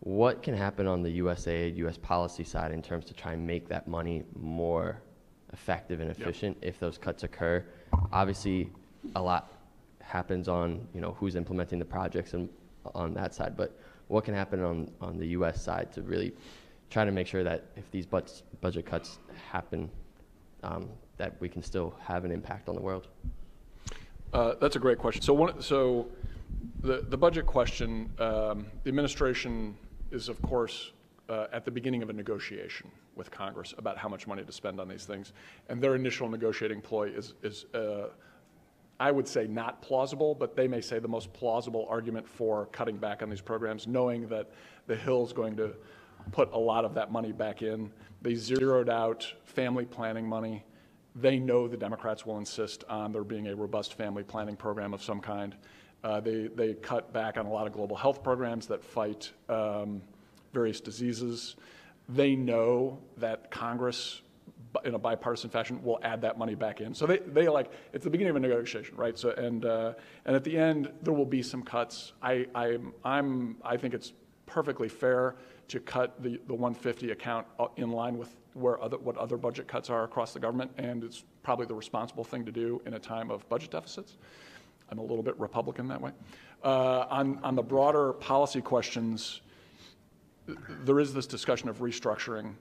what 0.00 0.42
can 0.42 0.56
happen 0.56 0.86
on 0.86 1.02
the 1.02 1.20
USAID, 1.20 1.76
US 1.76 1.98
policy 1.98 2.44
side 2.44 2.72
in 2.72 2.80
terms 2.80 3.04
to 3.04 3.14
try 3.14 3.34
and 3.34 3.46
make 3.46 3.68
that 3.68 3.88
money 3.88 4.24
more 4.34 5.02
effective 5.52 6.00
and 6.00 6.10
efficient 6.10 6.56
yep. 6.62 6.70
if 6.70 6.80
those 6.80 6.96
cuts 6.96 7.24
occur? 7.24 7.62
Obviously, 8.10 8.70
a 9.16 9.22
lot 9.22 9.52
happens 10.00 10.48
on 10.48 10.88
you 10.92 11.00
know 11.00 11.12
who's 11.20 11.36
implementing 11.36 11.78
the 11.78 11.84
projects 11.84 12.32
and 12.32 12.48
on 12.94 13.14
that 13.14 13.34
side, 13.34 13.56
but 13.56 13.78
what 14.08 14.24
can 14.24 14.34
happen 14.34 14.62
on, 14.62 14.90
on 15.00 15.16
the 15.16 15.26
US 15.28 15.62
side 15.62 15.92
to 15.92 16.02
really 16.02 16.32
try 16.90 17.04
to 17.04 17.12
make 17.12 17.26
sure 17.26 17.44
that 17.44 17.66
if 17.76 17.90
these 17.90 18.06
budget 18.06 18.84
cuts 18.84 19.18
happen, 19.50 19.88
um, 20.62 20.88
that 21.16 21.40
we 21.40 21.48
can 21.48 21.62
still 21.62 21.94
have 22.02 22.24
an 22.24 22.32
impact 22.32 22.68
on 22.68 22.74
the 22.74 22.80
world? 22.80 23.06
Uh, 24.32 24.54
that's 24.60 24.76
a 24.76 24.78
great 24.78 24.98
question. 24.98 25.22
So, 25.22 25.32
one, 25.32 25.62
so 25.62 26.08
the, 26.80 27.04
the 27.08 27.16
budget 27.16 27.46
question, 27.46 28.10
um, 28.18 28.66
the 28.82 28.88
administration 28.88 29.76
is, 30.10 30.28
of 30.28 30.40
course, 30.42 30.92
uh, 31.28 31.46
at 31.52 31.64
the 31.64 31.70
beginning 31.70 32.02
of 32.02 32.10
a 32.10 32.12
negotiation 32.12 32.90
with 33.14 33.30
Congress 33.30 33.74
about 33.78 33.96
how 33.96 34.08
much 34.08 34.26
money 34.26 34.42
to 34.42 34.52
spend 34.52 34.80
on 34.80 34.88
these 34.88 35.04
things. 35.04 35.32
And 35.68 35.80
their 35.80 35.94
initial 35.94 36.28
negotiating 36.28 36.80
ploy 36.80 37.10
is, 37.10 37.34
is 37.42 37.66
uh, 37.74 38.08
I 39.00 39.10
would 39.10 39.26
say 39.26 39.46
not 39.46 39.80
plausible, 39.80 40.34
but 40.34 40.54
they 40.54 40.68
may 40.68 40.82
say 40.82 40.98
the 40.98 41.08
most 41.08 41.32
plausible 41.32 41.86
argument 41.88 42.28
for 42.28 42.66
cutting 42.66 42.98
back 42.98 43.22
on 43.22 43.30
these 43.30 43.40
programs, 43.40 43.86
knowing 43.86 44.28
that 44.28 44.50
the 44.86 44.94
Hill's 44.94 45.32
going 45.32 45.56
to 45.56 45.72
put 46.32 46.52
a 46.52 46.58
lot 46.58 46.84
of 46.84 46.92
that 46.94 47.10
money 47.10 47.32
back 47.32 47.62
in. 47.62 47.90
They 48.20 48.34
zeroed 48.34 48.90
out 48.90 49.32
family 49.46 49.86
planning 49.86 50.28
money. 50.28 50.62
They 51.16 51.38
know 51.38 51.66
the 51.66 51.78
Democrats 51.78 52.26
will 52.26 52.36
insist 52.36 52.84
on 52.90 53.10
there 53.10 53.24
being 53.24 53.48
a 53.48 53.56
robust 53.56 53.94
family 53.94 54.22
planning 54.22 54.54
program 54.54 54.92
of 54.92 55.02
some 55.02 55.20
kind. 55.20 55.56
Uh, 56.04 56.20
they, 56.20 56.48
they 56.54 56.74
cut 56.74 57.10
back 57.10 57.38
on 57.38 57.46
a 57.46 57.50
lot 57.50 57.66
of 57.66 57.72
global 57.72 57.96
health 57.96 58.22
programs 58.22 58.66
that 58.66 58.84
fight 58.84 59.32
um, 59.48 60.02
various 60.52 60.78
diseases. 60.78 61.56
They 62.10 62.36
know 62.36 62.98
that 63.16 63.50
Congress 63.50 64.20
in 64.84 64.94
a 64.94 64.98
bipartisan 64.98 65.50
fashion, 65.50 65.80
we'll 65.82 65.98
add 66.02 66.20
that 66.22 66.38
money 66.38 66.54
back 66.54 66.80
in. 66.80 66.94
So 66.94 67.06
they, 67.06 67.18
they 67.18 67.48
like, 67.48 67.72
it's 67.92 68.04
the 68.04 68.10
beginning 68.10 68.30
of 68.30 68.36
a 68.36 68.40
negotiation, 68.40 68.96
right? 68.96 69.18
So, 69.18 69.30
and, 69.30 69.64
uh, 69.64 69.94
and 70.24 70.36
at 70.36 70.44
the 70.44 70.56
end, 70.56 70.90
there 71.02 71.12
will 71.12 71.26
be 71.26 71.42
some 71.42 71.62
cuts. 71.62 72.12
I, 72.22 72.46
I, 72.54 72.78
I'm, 73.04 73.56
I 73.64 73.76
think 73.76 73.94
it's 73.94 74.12
perfectly 74.46 74.88
fair 74.88 75.36
to 75.68 75.80
cut 75.80 76.22
the, 76.22 76.40
the 76.46 76.54
150 76.54 77.10
account 77.10 77.46
uh, 77.58 77.66
in 77.76 77.90
line 77.90 78.18
with 78.18 78.36
where 78.54 78.80
other, 78.82 78.98
what 78.98 79.16
other 79.16 79.36
budget 79.36 79.68
cuts 79.68 79.90
are 79.90 80.04
across 80.04 80.32
the 80.32 80.40
government, 80.40 80.70
and 80.76 81.04
it's 81.04 81.24
probably 81.42 81.66
the 81.66 81.74
responsible 81.74 82.24
thing 82.24 82.44
to 82.44 82.52
do 82.52 82.82
in 82.86 82.94
a 82.94 82.98
time 82.98 83.30
of 83.30 83.48
budget 83.48 83.70
deficits. 83.70 84.16
I'm 84.90 84.98
a 84.98 85.02
little 85.02 85.22
bit 85.22 85.38
Republican 85.38 85.86
that 85.88 86.00
way. 86.00 86.10
Uh, 86.64 87.06
on, 87.10 87.38
on 87.42 87.54
the 87.54 87.62
broader 87.62 88.12
policy 88.14 88.60
questions, 88.60 89.40
there 90.84 90.98
is 90.98 91.14
this 91.14 91.26
discussion 91.26 91.68
of 91.68 91.78
restructuring 91.78 92.54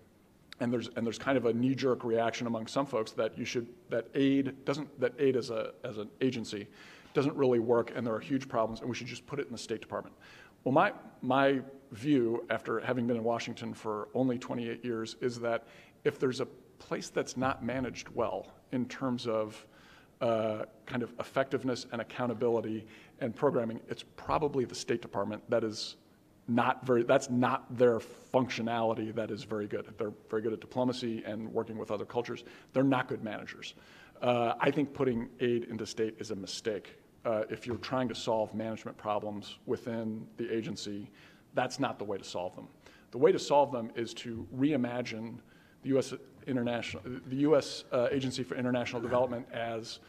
and 0.59 0.71
there's 0.71 0.89
and 0.95 1.05
there's 1.05 1.17
kind 1.17 1.37
of 1.37 1.45
a 1.45 1.53
knee-jerk 1.53 2.03
reaction 2.03 2.47
among 2.47 2.67
some 2.67 2.85
folks 2.85 3.11
that 3.11 3.37
you 3.37 3.45
should 3.45 3.67
that 3.89 4.07
aid 4.15 4.65
doesn't 4.65 4.99
that 4.99 5.13
aid 5.19 5.35
as 5.35 5.49
a 5.49 5.73
as 5.83 5.97
an 5.97 6.09
agency 6.21 6.67
doesn't 7.13 7.35
really 7.35 7.59
work 7.59 7.91
and 7.95 8.05
there 8.05 8.13
are 8.13 8.19
huge 8.19 8.47
problems 8.47 8.81
and 8.81 8.89
we 8.89 8.95
should 8.95 9.07
just 9.07 9.25
put 9.25 9.39
it 9.39 9.47
in 9.47 9.51
the 9.51 9.57
State 9.57 9.81
Department. 9.81 10.15
Well, 10.63 10.73
my 10.73 10.93
my 11.21 11.61
view 11.91 12.45
after 12.49 12.79
having 12.79 13.07
been 13.07 13.17
in 13.17 13.23
Washington 13.23 13.73
for 13.73 14.09
only 14.13 14.37
28 14.37 14.83
years 14.85 15.15
is 15.21 15.39
that 15.39 15.65
if 16.03 16.19
there's 16.19 16.39
a 16.39 16.45
place 16.77 17.09
that's 17.09 17.35
not 17.35 17.63
managed 17.63 18.09
well 18.09 18.47
in 18.71 18.85
terms 18.85 19.27
of 19.27 19.65
uh, 20.21 20.63
kind 20.85 21.01
of 21.01 21.13
effectiveness 21.19 21.85
and 21.91 22.01
accountability 22.01 22.85
and 23.21 23.35
programming, 23.35 23.79
it's 23.87 24.03
probably 24.17 24.65
the 24.65 24.75
State 24.75 25.01
Department 25.01 25.41
that 25.49 25.63
is 25.63 25.95
not 26.49 26.85
very, 26.85 27.03
that's 27.03 27.29
not 27.29 27.77
their 27.77 27.99
functionality 28.33 29.13
that 29.15 29.31
is 29.31 29.43
very 29.43 29.67
good. 29.67 29.85
They're 29.97 30.13
very 30.29 30.41
good 30.41 30.53
at 30.53 30.59
diplomacy 30.59 31.23
and 31.25 31.51
working 31.53 31.77
with 31.77 31.91
other 31.91 32.05
cultures. 32.05 32.43
They're 32.73 32.83
not 32.83 33.07
good 33.07 33.23
managers. 33.23 33.75
Uh, 34.21 34.53
I 34.59 34.71
think 34.71 34.93
putting 34.93 35.29
aid 35.39 35.65
into 35.65 35.85
state 35.85 36.15
is 36.19 36.31
a 36.31 36.35
mistake. 36.35 36.95
Uh, 37.25 37.43
if 37.49 37.67
you're 37.67 37.77
trying 37.77 38.09
to 38.09 38.15
solve 38.15 38.53
management 38.53 38.97
problems 38.97 39.57
within 39.65 40.25
the 40.37 40.53
agency, 40.53 41.09
that's 41.53 41.79
not 41.79 41.99
the 41.99 42.05
way 42.05 42.17
to 42.17 42.23
solve 42.23 42.55
them. 42.55 42.67
The 43.11 43.17
way 43.17 43.31
to 43.31 43.39
solve 43.39 43.71
them 43.71 43.91
is 43.95 44.13
to 44.15 44.47
reimagine 44.55 45.37
the 45.83 45.89
U.S. 45.89 46.13
International, 46.47 47.03
the 47.27 47.35
U.S. 47.37 47.85
Uh, 47.91 48.07
Agency 48.11 48.43
for 48.43 48.55
International 48.55 49.01
Development 49.01 49.47
as 49.51 49.99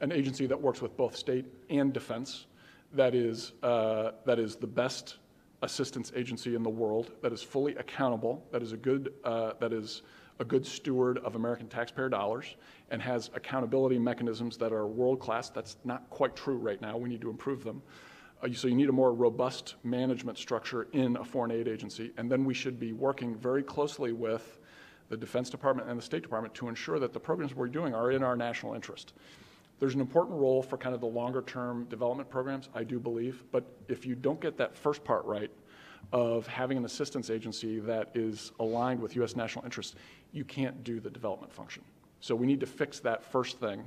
an 0.00 0.12
agency 0.12 0.46
that 0.46 0.60
works 0.60 0.80
with 0.80 0.96
both 0.96 1.16
state 1.16 1.46
and 1.70 1.92
defense, 1.92 2.46
that 2.92 3.14
is, 3.14 3.52
uh, 3.62 4.12
that 4.24 4.38
is 4.38 4.56
the 4.56 4.66
best 4.66 5.16
assistance 5.62 6.12
agency 6.14 6.54
in 6.54 6.62
the 6.62 6.70
world 6.70 7.12
that 7.22 7.32
is 7.32 7.42
fully 7.42 7.74
accountable, 7.76 8.46
that 8.52 8.62
is 8.62 8.72
a 8.72 8.76
good, 8.76 9.12
uh, 9.24 9.52
that 9.60 9.72
is 9.72 10.02
a 10.38 10.44
good 10.44 10.64
steward 10.64 11.18
of 11.18 11.34
American 11.34 11.66
taxpayer 11.66 12.08
dollars, 12.08 12.56
and 12.90 13.02
has 13.02 13.30
accountability 13.34 13.98
mechanisms 13.98 14.56
that 14.56 14.72
are 14.72 14.86
world 14.86 15.18
class. 15.18 15.50
That's 15.50 15.76
not 15.84 16.08
quite 16.10 16.36
true 16.36 16.56
right 16.56 16.80
now. 16.80 16.96
We 16.96 17.08
need 17.08 17.20
to 17.22 17.30
improve 17.30 17.64
them. 17.64 17.82
Uh, 18.40 18.48
so 18.52 18.68
you 18.68 18.76
need 18.76 18.88
a 18.88 18.92
more 18.92 19.12
robust 19.12 19.74
management 19.82 20.38
structure 20.38 20.86
in 20.92 21.16
a 21.16 21.24
foreign 21.24 21.50
aid 21.50 21.66
agency, 21.66 22.12
and 22.16 22.30
then 22.30 22.44
we 22.44 22.54
should 22.54 22.78
be 22.78 22.92
working 22.92 23.34
very 23.34 23.62
closely 23.62 24.12
with 24.12 24.60
the 25.08 25.16
Defense 25.16 25.50
Department 25.50 25.88
and 25.88 25.98
the 25.98 26.02
State 26.02 26.22
Department 26.22 26.54
to 26.54 26.68
ensure 26.68 26.98
that 26.98 27.12
the 27.12 27.20
programs 27.20 27.54
we're 27.54 27.66
doing 27.66 27.94
are 27.94 28.12
in 28.12 28.22
our 28.22 28.36
national 28.36 28.74
interest. 28.74 29.14
There's 29.80 29.94
an 29.94 30.00
important 30.00 30.38
role 30.38 30.62
for 30.62 30.76
kind 30.76 30.94
of 30.94 31.00
the 31.00 31.06
longer 31.06 31.42
term 31.42 31.84
development 31.84 32.28
programs, 32.28 32.68
I 32.74 32.82
do 32.84 32.98
believe, 32.98 33.44
but 33.52 33.64
if 33.88 34.04
you 34.04 34.14
don't 34.14 34.40
get 34.40 34.56
that 34.58 34.76
first 34.76 35.04
part 35.04 35.24
right 35.24 35.50
of 36.12 36.46
having 36.46 36.78
an 36.78 36.84
assistance 36.84 37.30
agency 37.30 37.78
that 37.80 38.10
is 38.14 38.52
aligned 38.60 39.00
with 39.00 39.14
U.S. 39.16 39.36
national 39.36 39.64
interests, 39.64 39.94
you 40.32 40.44
can't 40.44 40.82
do 40.82 41.00
the 41.00 41.10
development 41.10 41.52
function. 41.52 41.82
So 42.20 42.34
we 42.34 42.46
need 42.46 42.60
to 42.60 42.66
fix 42.66 42.98
that 43.00 43.24
first 43.24 43.60
thing. 43.60 43.84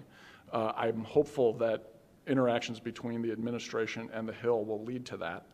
Uh, 0.51 0.71
I'm 0.75 1.03
hopeful 1.03 1.53
that 1.53 1.93
interactions 2.27 2.79
between 2.79 3.21
the 3.21 3.31
administration 3.31 4.09
and 4.13 4.27
the 4.27 4.33
Hill 4.33 4.63
will 4.63 4.83
lead 4.83 5.05
to 5.07 5.17
that. 5.17 5.45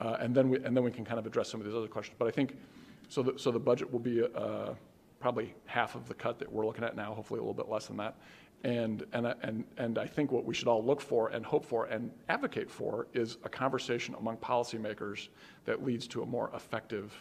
Uh, 0.00 0.16
and, 0.20 0.34
then 0.34 0.48
we, 0.48 0.62
and 0.62 0.76
then 0.76 0.84
we 0.84 0.92
can 0.92 1.04
kind 1.04 1.18
of 1.18 1.26
address 1.26 1.48
some 1.48 1.60
of 1.60 1.66
these 1.66 1.74
other 1.74 1.88
questions. 1.88 2.16
But 2.18 2.28
I 2.28 2.30
think, 2.30 2.56
so 3.08 3.22
the, 3.22 3.38
so 3.38 3.50
the 3.50 3.58
budget 3.58 3.90
will 3.90 3.98
be 3.98 4.22
uh, 4.22 4.74
probably 5.18 5.54
half 5.66 5.94
of 5.94 6.06
the 6.06 6.14
cut 6.14 6.38
that 6.38 6.52
we're 6.52 6.66
looking 6.66 6.84
at 6.84 6.94
now, 6.94 7.14
hopefully 7.14 7.38
a 7.38 7.42
little 7.42 7.54
bit 7.54 7.68
less 7.68 7.86
than 7.86 7.96
that. 7.96 8.16
And, 8.64 9.04
and, 9.12 9.34
and, 9.42 9.64
and 9.76 9.98
I 9.98 10.06
think 10.06 10.32
what 10.32 10.44
we 10.44 10.52
should 10.52 10.66
all 10.66 10.84
look 10.84 11.00
for 11.00 11.28
and 11.28 11.46
hope 11.46 11.64
for 11.64 11.86
and 11.86 12.10
advocate 12.28 12.68
for 12.68 13.06
is 13.14 13.38
a 13.44 13.48
conversation 13.48 14.16
among 14.16 14.38
policymakers 14.38 15.28
that 15.64 15.84
leads 15.84 16.08
to 16.08 16.22
a 16.22 16.26
more 16.26 16.50
effective 16.54 17.14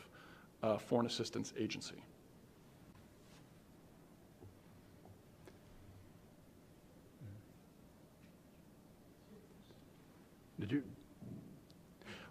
uh, 0.64 0.78
foreign 0.78 1.06
assistance 1.06 1.54
agency. 1.58 2.02
Did 10.60 10.72
you? 10.72 10.84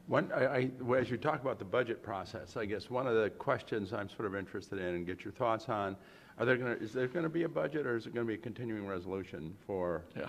One, 0.08 0.30
I, 0.32 0.44
I, 0.46 0.70
as 0.96 1.10
you 1.10 1.16
talk 1.16 1.40
about 1.40 1.58
the 1.58 1.64
budget 1.64 2.02
process, 2.02 2.56
I 2.56 2.64
guess 2.64 2.90
one 2.90 3.06
of 3.06 3.14
the 3.14 3.30
questions 3.30 3.92
I'm 3.92 4.08
sort 4.08 4.26
of 4.26 4.36
interested 4.36 4.78
in 4.78 4.94
and 4.94 5.06
get 5.06 5.24
your 5.24 5.32
thoughts 5.32 5.68
on 5.68 5.96
are 6.38 6.44
there 6.44 6.56
going 6.56 6.76
to, 6.76 6.82
is 6.82 6.92
there 6.92 7.06
going 7.08 7.22
to 7.22 7.30
be 7.30 7.44
a 7.44 7.48
budget 7.48 7.86
or 7.86 7.96
is 7.96 8.06
it 8.06 8.14
going 8.14 8.26
to 8.26 8.28
be 8.28 8.34
a 8.34 8.42
continuing 8.42 8.86
resolution 8.86 9.54
for? 9.66 10.02
Yeah. 10.16 10.28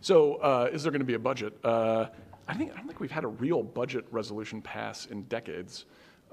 So, 0.00 0.34
uh, 0.36 0.70
is 0.72 0.82
there 0.82 0.90
going 0.90 1.00
to 1.00 1.06
be 1.06 1.14
a 1.14 1.18
budget? 1.18 1.58
Uh, 1.62 2.06
I 2.48 2.54
think 2.54 2.72
I 2.72 2.76
don't 2.76 2.86
think 2.86 3.00
we've 3.00 3.10
had 3.10 3.24
a 3.24 3.28
real 3.28 3.62
budget 3.62 4.06
resolution 4.10 4.62
pass 4.62 5.06
in 5.06 5.22
decades. 5.24 5.84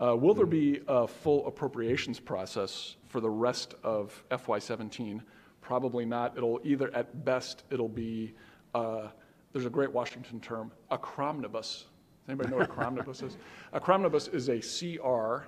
Uh, 0.01 0.15
will 0.15 0.33
there 0.33 0.45
be 0.45 0.81
a 0.87 1.07
full 1.07 1.45
appropriations 1.47 2.19
process 2.19 2.95
for 3.07 3.19
the 3.19 3.29
rest 3.29 3.75
of 3.83 4.23
FY17? 4.31 5.21
Probably 5.61 6.05
not. 6.05 6.37
It'll 6.37 6.61
either, 6.63 6.93
at 6.95 7.25
best, 7.25 7.63
it'll 7.69 7.89
be. 7.89 8.33
Uh, 8.73 9.07
there's 9.53 9.65
a 9.65 9.69
great 9.69 9.91
Washington 9.91 10.39
term, 10.39 10.71
a 10.91 10.97
cromnibus. 10.97 11.85
Does 12.25 12.29
anybody 12.29 12.49
know 12.51 12.57
what 12.57 12.69
a 12.69 12.71
cromnibus 12.71 13.21
is? 13.23 13.37
A 13.73 13.79
cromnibus 13.79 14.27
is 14.27 14.49
a 14.49 14.59
CR 14.59 15.47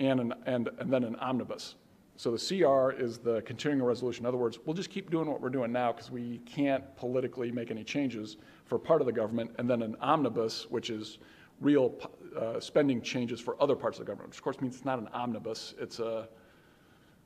and, 0.00 0.20
an, 0.20 0.34
and, 0.46 0.68
and 0.78 0.92
then 0.92 1.04
an 1.04 1.16
omnibus. 1.16 1.76
So 2.16 2.34
the 2.34 2.38
CR 2.38 2.90
is 2.90 3.18
the 3.18 3.42
continuing 3.42 3.82
resolution. 3.82 4.24
In 4.24 4.28
other 4.28 4.38
words, 4.38 4.58
we'll 4.64 4.74
just 4.74 4.88
keep 4.88 5.10
doing 5.10 5.30
what 5.30 5.40
we're 5.40 5.50
doing 5.50 5.70
now 5.70 5.92
because 5.92 6.10
we 6.10 6.38
can't 6.46 6.96
politically 6.96 7.52
make 7.52 7.70
any 7.70 7.84
changes 7.84 8.38
for 8.64 8.78
part 8.78 9.02
of 9.02 9.06
the 9.06 9.12
government, 9.12 9.50
and 9.58 9.68
then 9.68 9.82
an 9.82 9.96
omnibus, 10.00 10.66
which 10.70 10.88
is 10.88 11.18
real 11.60 11.94
uh, 12.38 12.58
spending 12.58 13.02
changes 13.02 13.38
for 13.38 13.60
other 13.62 13.76
parts 13.76 13.98
of 13.98 14.06
the 14.06 14.10
government, 14.10 14.30
which 14.30 14.38
of 14.38 14.44
course 14.44 14.60
means 14.60 14.76
it's 14.76 14.84
not 14.84 14.98
an 14.98 15.08
omnibus, 15.12 15.74
it's 15.78 16.00
a, 16.00 16.28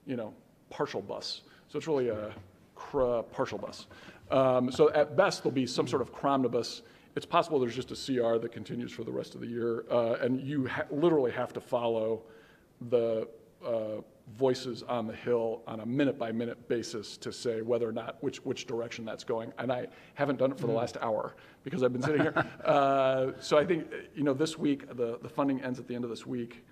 you 0.07 0.17
know, 0.17 0.35
partial 0.71 1.01
bus. 1.01 1.43
So 1.69 1.79
it's 1.79 1.87
really 1.87 2.09
a 2.09 2.33
partial 3.33 3.59
bus. 3.59 3.87
Um, 4.31 4.71
so 4.71 4.93
at 4.93 5.17
best, 5.17 5.43
there'll 5.43 5.55
be 5.55 5.67
some 5.67 5.87
sort 5.87 6.03
of 6.03 6.13
cromnibus. 6.13 6.83
It's 7.17 7.27
possible 7.27 7.59
there's 7.59 7.77
just 7.77 7.91
a 7.91 7.95
CR 7.95 8.39
that 8.39 8.53
continues 8.53 8.93
for 8.93 9.05
the 9.05 9.13
rest 9.13 9.35
of 9.35 9.41
the 9.41 9.47
year, 9.47 9.85
uh, 9.91 10.15
and 10.15 10.41
you 10.41 10.67
ha- 10.67 10.85
literally 10.91 11.33
have 11.33 11.53
to 11.53 11.61
follow 11.61 12.23
the 12.89 13.29
uh, 13.65 14.01
voices 14.37 14.83
on 14.83 15.07
the 15.07 15.15
Hill 15.15 15.63
on 15.67 15.81
a 15.81 15.87
minute 15.87 16.19
by 16.19 16.33
minute 16.33 16.69
basis 16.69 17.17
to 17.19 17.33
say 17.33 17.63
whether 17.63 17.89
or 17.89 17.93
not 17.93 18.17
which, 18.23 18.45
which 18.45 18.67
direction 18.67 19.05
that's 19.05 19.25
going. 19.25 19.53
And 19.59 19.73
I 19.73 19.89
haven't 20.15 20.39
done 20.39 20.53
it 20.53 20.59
for 20.59 20.67
the 20.67 20.73
last 20.73 20.97
hour 21.01 21.35
because 21.65 21.83
I've 21.83 21.93
been 21.93 22.03
sitting 22.03 22.23
here. 22.23 22.35
Uh, 22.65 23.33
so 23.41 23.59
I 23.59 23.65
think, 23.65 23.87
you 24.15 24.23
know, 24.23 24.35
this 24.35 24.57
week, 24.57 24.87
the, 24.97 25.19
the 25.23 25.29
funding 25.29 25.61
ends 25.63 25.79
at 25.79 25.89
the 25.89 25.95
end 25.95 26.05
of 26.05 26.11
this 26.11 26.27
week. 26.27 26.65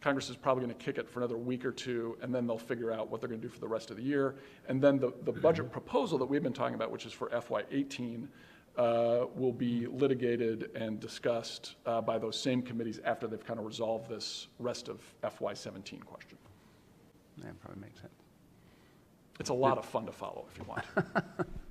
Congress 0.00 0.28
is 0.28 0.36
probably 0.36 0.64
going 0.64 0.76
to 0.76 0.84
kick 0.84 0.98
it 0.98 1.08
for 1.08 1.20
another 1.20 1.36
week 1.36 1.64
or 1.64 1.72
two, 1.72 2.16
and 2.20 2.34
then 2.34 2.46
they'll 2.46 2.58
figure 2.58 2.92
out 2.92 3.10
what 3.10 3.20
they're 3.20 3.28
going 3.28 3.40
to 3.40 3.46
do 3.46 3.52
for 3.52 3.60
the 3.60 3.68
rest 3.68 3.90
of 3.90 3.96
the 3.96 4.02
year. 4.02 4.36
And 4.68 4.82
then 4.82 4.98
the, 4.98 5.12
the 5.24 5.32
budget 5.32 5.72
proposal 5.72 6.18
that 6.18 6.26
we've 6.26 6.42
been 6.42 6.52
talking 6.52 6.74
about, 6.74 6.90
which 6.90 7.06
is 7.06 7.12
for 7.12 7.28
FY18, 7.30 8.28
uh, 8.76 9.26
will 9.34 9.52
be 9.52 9.86
litigated 9.86 10.70
and 10.74 11.00
discussed 11.00 11.76
uh, 11.86 12.00
by 12.00 12.18
those 12.18 12.38
same 12.38 12.62
committees 12.62 13.00
after 13.04 13.26
they've 13.26 13.44
kind 13.44 13.58
of 13.58 13.66
resolved 13.66 14.08
this 14.08 14.48
rest 14.58 14.88
of 14.88 15.00
FY17 15.22 16.04
question. 16.04 16.38
That 17.38 17.60
probably 17.60 17.82
makes 17.82 18.00
sense. 18.00 18.12
It's 19.38 19.50
a 19.50 19.54
lot 19.54 19.78
of 19.78 19.84
fun 19.84 20.06
to 20.06 20.12
follow 20.12 20.46
if 20.50 20.58
you 20.58 20.64
want. 20.64 20.84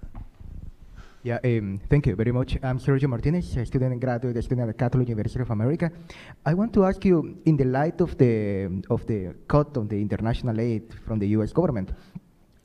Yeah, 1.26 1.39
um, 1.43 1.82
thank 1.89 2.06
you 2.06 2.16
very 2.16 2.32
much. 2.32 2.60
I'm 2.62 2.78
Sergio 2.78 3.10
Martinez, 3.10 3.58
a 3.58 3.66
student 3.66 3.93
and 3.93 3.99
graduate 3.99 4.43
student 4.43 4.70
at 4.70 4.78
the 4.78 4.78
Catholic 4.78 5.10
University 5.10 5.41
of 5.41 5.49
America. 5.49 5.89
I 6.45 6.53
want 6.53 6.72
to 6.74 6.86
ask 6.86 7.03
you, 7.03 7.41
in 7.45 7.58
the 7.58 7.66
light 7.66 7.99
of 7.99 8.16
the 8.16 8.84
of 8.91 9.08
the 9.08 9.34
cut 9.47 9.76
on 9.76 9.88
the 9.88 9.99
international 9.99 10.62
aid 10.62 10.93
from 11.03 11.18
the 11.18 11.28
U.S. 11.30 11.51
government, 11.51 11.89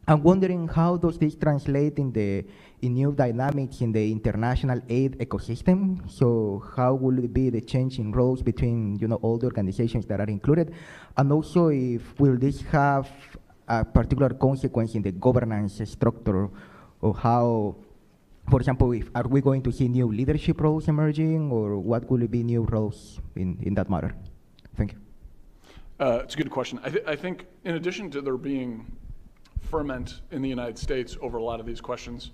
I'm 0.06 0.22
wondering 0.22 0.68
how 0.68 0.98
does 0.98 1.16
this 1.16 1.36
translate 1.36 1.98
in 1.98 2.12
the 2.12 2.44
in 2.82 2.94
new 2.94 3.12
dynamics 3.12 3.80
in 3.80 3.92
the 3.92 4.10
international 4.10 4.80
aid 4.88 5.18
ecosystem? 5.18 6.10
So 6.10 6.62
how 6.76 6.94
will 6.94 7.18
it 7.18 7.32
be 7.32 7.50
the 7.50 7.60
change 7.60 7.98
in 7.98 8.12
roles 8.12 8.42
between 8.42 8.98
you 8.98 9.08
know 9.08 9.16
all 9.16 9.38
the 9.38 9.46
organizations 9.46 10.06
that 10.06 10.20
are 10.20 10.30
included, 10.30 10.74
and 11.16 11.32
also 11.32 11.68
if 11.68 12.18
will 12.18 12.36
this 12.36 12.62
have 12.72 13.08
a 13.68 13.84
particular 13.84 14.30
consequence 14.30 14.94
in 14.94 15.02
the 15.02 15.12
governance 15.12 15.80
structure, 15.84 16.48
or 17.00 17.14
how, 17.14 17.76
for 18.50 18.58
example, 18.58 18.92
if 18.92 19.10
are 19.14 19.28
we 19.28 19.40
going 19.40 19.62
to 19.62 19.70
see 19.70 19.88
new 19.88 20.10
leadership 20.10 20.60
roles 20.60 20.88
emerging, 20.88 21.50
or 21.50 21.78
what 21.78 22.10
will 22.10 22.26
be 22.26 22.42
new 22.42 22.62
roles 22.62 23.20
in 23.36 23.58
in 23.62 23.74
that 23.74 23.88
matter? 23.90 24.14
Thank 24.76 24.92
you. 24.92 24.98
Uh, 26.00 26.20
it's 26.24 26.34
a 26.34 26.38
good 26.38 26.50
question. 26.50 26.80
I, 26.82 26.88
th- 26.88 27.04
I 27.06 27.14
think, 27.14 27.44
in 27.64 27.74
addition 27.74 28.10
to 28.12 28.22
there 28.22 28.38
being 28.38 28.86
ferment 29.60 30.22
in 30.30 30.40
the 30.40 30.48
United 30.48 30.78
States 30.78 31.16
over 31.20 31.36
a 31.36 31.42
lot 31.42 31.60
of 31.60 31.66
these 31.66 31.80
questions. 31.80 32.30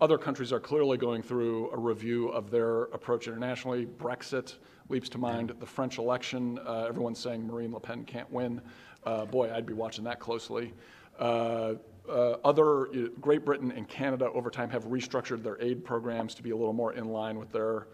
Other 0.00 0.16
countries 0.16 0.52
are 0.52 0.60
clearly 0.60 0.96
going 0.96 1.22
through 1.22 1.72
a 1.72 1.76
review 1.76 2.28
of 2.28 2.52
their 2.52 2.82
approach 2.84 3.26
internationally. 3.26 3.84
Brexit 3.84 4.54
leaps 4.88 5.08
to 5.08 5.18
mind. 5.18 5.52
The 5.58 5.66
French 5.66 5.98
election, 5.98 6.60
uh, 6.64 6.86
everyone's 6.88 7.18
saying 7.18 7.44
Marine 7.44 7.72
Le 7.72 7.80
Pen 7.80 8.04
can't 8.04 8.30
win. 8.30 8.60
Uh, 9.04 9.24
boy, 9.24 9.52
I'd 9.52 9.66
be 9.66 9.72
watching 9.72 10.04
that 10.04 10.20
closely. 10.20 10.72
Uh, 11.18 11.74
uh 12.08 12.36
other, 12.44 12.86
Great 13.20 13.44
Britain 13.44 13.72
and 13.72 13.88
Canada 13.88 14.30
over 14.30 14.50
time 14.50 14.70
have 14.70 14.84
restructured 14.84 15.42
their 15.42 15.60
aid 15.60 15.84
programs 15.84 16.32
to 16.36 16.44
be 16.44 16.50
a 16.50 16.56
little 16.56 16.72
more 16.72 16.92
in 16.92 17.08
line 17.08 17.36
with 17.36 17.50
their 17.50 17.88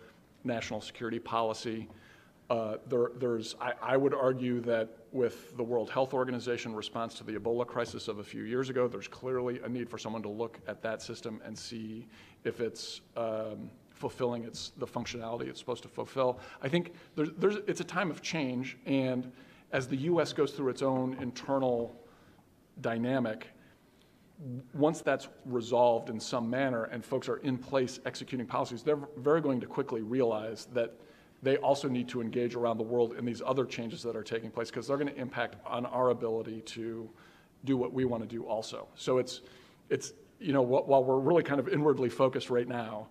national 0.45 0.83
security 0.83 1.19
policy. 1.19 1.89
Uh, 2.51 2.77
there, 2.87 3.13
there's, 3.17 3.57
I, 3.63 3.73
I, 3.81 3.97
would 3.97 4.13
argue 4.13 4.61
that 4.61 4.91
with 5.15 5.57
the 5.57 5.63
World 5.63 5.89
Health 5.89 6.13
Organization 6.13 6.75
response 6.75 7.15
to 7.15 7.25
the 7.25 7.35
Ebola 7.35 7.65
crisis 7.65 8.09
of 8.09 8.19
a 8.19 8.25
few 8.25 8.43
years 8.43 8.69
ago, 8.69 8.89
there's 8.89 9.07
clearly 9.07 9.61
a 9.65 9.69
need 9.69 9.89
for 9.89 9.97
someone 9.97 10.23
to 10.23 10.29
look 10.29 10.59
at 10.67 10.83
that 10.83 11.01
system 11.01 11.41
and 11.45 11.57
see 11.57 12.09
if 12.43 12.61
it's 12.61 13.01
um, 13.17 13.71
fulfilling 13.91 14.43
its, 14.43 14.73
the 14.77 14.87
functionality 14.87 15.47
it's 15.47 15.61
supposed 15.61 15.85
to 15.85 15.89
fulfill. 15.89 16.41
I 16.61 16.69
think 16.69 16.95
there's, 17.15 17.31
there's, 17.39 17.57
it's 17.69 17.81
a 17.81 17.85
time 17.85 18.11
of 18.11 18.23
change, 18.23 18.77
and 18.87 19.31
as 19.71 19.87
the 19.87 19.97
U.S. 19.99 20.33
goes 20.33 20.51
through 20.51 20.71
its 20.71 20.83
own 20.83 21.17
internal 21.21 21.95
dynamic, 22.81 23.47
once 24.73 25.01
that's 25.01 25.29
resolved 25.47 26.11
in 26.11 26.19
some 26.19 26.51
manner 26.51 26.85
and 26.85 27.05
folks 27.05 27.29
are 27.29 27.37
in 27.39 27.57
place 27.57 28.01
executing 28.05 28.49
policies, 28.49 28.83
they're 28.83 28.99
very 29.19 29.41
going 29.41 29.61
to 29.61 29.67
quickly 29.67 30.03
realize 30.03 30.67
that 30.73 30.93
they 31.45 31.59
also 31.59 31.89
need 31.89 32.09
to 32.09 32.23
engage 32.23 32.55
around 32.55 32.79
the 32.79 32.85
world 32.85 33.15
in 33.19 33.25
these 33.25 33.43
other 33.45 33.67
changes 33.67 34.03
that 34.03 34.17
are 34.17 34.23
taking 34.23 34.51
place 34.51 34.71
because 34.71 34.89
they're 34.89 34.97
going 34.97 35.13
to 35.13 35.21
impact 35.21 35.57
on 35.67 35.85
our 35.87 36.11
ability 36.11 36.63
to 36.63 37.09
do 37.65 37.77
what 37.77 37.93
we 37.93 38.07
want 38.07 38.23
to 38.23 38.29
do 38.29 38.45
also. 38.45 38.89
So 38.95 39.19
it's, 39.19 39.43
it's 39.91 40.15
you 40.41 40.53
know, 40.53 40.63
while 40.63 41.05
we're 41.05 41.19
really 41.19 41.43
kind 41.43 41.61
of 41.61 41.69
inwardly 41.69 42.09
focused 42.09 42.49
right 42.49 42.67
now, 42.67 43.09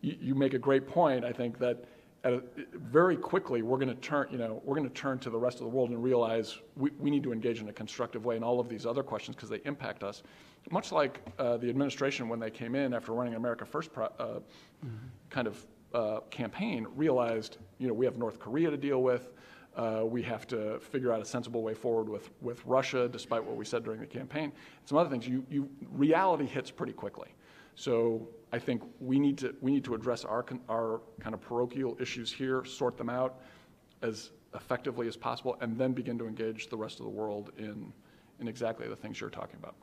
you, 0.00 0.16
you 0.20 0.34
make 0.34 0.54
a 0.54 0.58
great 0.58 0.88
point, 0.88 1.24
I 1.24 1.32
think, 1.32 1.58
that 1.58 1.84
a, 2.24 2.40
very 2.72 3.16
quickly 3.16 3.60
we're 3.60 3.76
going 3.76 3.94
to 3.94 4.00
turn, 4.00 4.28
you 4.30 4.38
know, 4.38 4.62
we're 4.64 4.76
going 4.76 4.88
to 4.88 4.94
turn 4.94 5.18
to 5.20 5.30
the 5.30 5.38
rest 5.38 5.58
of 5.58 5.64
the 5.64 5.68
world 5.68 5.90
and 5.90 6.02
realize 6.02 6.58
we, 6.76 6.90
we 6.98 7.10
need 7.10 7.22
to 7.22 7.32
engage 7.32 7.60
in 7.60 7.68
a 7.68 7.72
constructive 7.72 8.24
way 8.24 8.36
in 8.36 8.42
all 8.42 8.60
of 8.60 8.68
these 8.68 8.86
other 8.86 9.02
questions 9.02 9.36
because 9.36 9.50
they 9.50 9.60
impact 9.66 10.02
us. 10.02 10.22
Much 10.70 10.90
like 10.90 11.20
uh, 11.38 11.58
the 11.58 11.68
administration 11.68 12.30
when 12.30 12.40
they 12.40 12.50
came 12.50 12.74
in 12.74 12.94
after 12.94 13.12
running 13.12 13.34
America 13.34 13.66
First 13.66 13.92
pro, 13.92 14.06
uh, 14.06 14.08
mm-hmm. 14.16 14.88
kind 15.28 15.46
of 15.46 15.66
uh, 15.94 16.20
campaign 16.30 16.86
realized, 16.94 17.58
you 17.78 17.88
know, 17.88 17.94
we 17.94 18.04
have 18.04 18.18
North 18.18 18.38
Korea 18.38 18.70
to 18.70 18.76
deal 18.76 19.02
with. 19.02 19.32
Uh, 19.76 20.02
we 20.04 20.22
have 20.22 20.46
to 20.46 20.78
figure 20.80 21.12
out 21.12 21.20
a 21.20 21.24
sensible 21.24 21.62
way 21.62 21.74
forward 21.74 22.08
with, 22.08 22.30
with 22.40 22.64
Russia, 22.64 23.08
despite 23.08 23.42
what 23.44 23.56
we 23.56 23.64
said 23.64 23.82
during 23.82 24.00
the 24.00 24.06
campaign. 24.06 24.52
Some 24.84 24.98
other 24.98 25.10
things, 25.10 25.26
you, 25.26 25.44
you, 25.50 25.68
reality 25.90 26.46
hits 26.46 26.70
pretty 26.70 26.92
quickly. 26.92 27.34
So 27.74 28.28
I 28.52 28.58
think 28.58 28.82
we 29.00 29.18
need 29.18 29.36
to, 29.38 29.54
we 29.60 29.72
need 29.72 29.84
to 29.84 29.94
address 29.94 30.24
our, 30.24 30.44
our 30.68 31.00
kind 31.18 31.34
of 31.34 31.40
parochial 31.40 31.96
issues 32.00 32.32
here, 32.32 32.64
sort 32.64 32.96
them 32.96 33.10
out 33.10 33.40
as 34.02 34.30
effectively 34.54 35.08
as 35.08 35.16
possible, 35.16 35.56
and 35.60 35.76
then 35.76 35.92
begin 35.92 36.18
to 36.18 36.28
engage 36.28 36.68
the 36.68 36.76
rest 36.76 37.00
of 37.00 37.04
the 37.04 37.10
world 37.10 37.50
in, 37.58 37.92
in 38.38 38.46
exactly 38.46 38.86
the 38.86 38.94
things 38.94 39.20
you're 39.20 39.30
talking 39.30 39.56
about. 39.60 39.74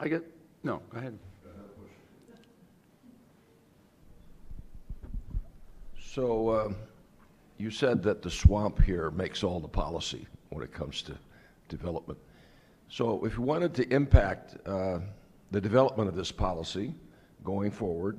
I 0.00 0.08
get, 0.08 0.24
no, 0.62 0.80
go 0.90 0.98
ahead. 0.98 1.18
So 6.16 6.48
uh, 6.48 6.72
you 7.58 7.70
said 7.70 8.02
that 8.04 8.22
the 8.22 8.30
swamp 8.30 8.82
here 8.82 9.10
makes 9.10 9.44
all 9.44 9.60
the 9.60 9.68
policy 9.68 10.26
when 10.48 10.64
it 10.64 10.72
comes 10.72 11.02
to 11.02 11.18
development. 11.68 12.18
So 12.88 13.22
if 13.26 13.36
you 13.36 13.42
wanted 13.42 13.74
to 13.74 13.92
impact 13.92 14.56
uh, 14.66 15.00
the 15.50 15.60
development 15.60 16.08
of 16.08 16.16
this 16.16 16.32
policy 16.32 16.94
going 17.44 17.70
forward, 17.70 18.18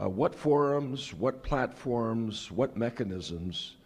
uh, 0.00 0.08
what 0.08 0.32
forums, 0.32 1.12
what 1.12 1.42
platforms, 1.42 2.52
what 2.52 2.76
mechanisms 2.76 3.78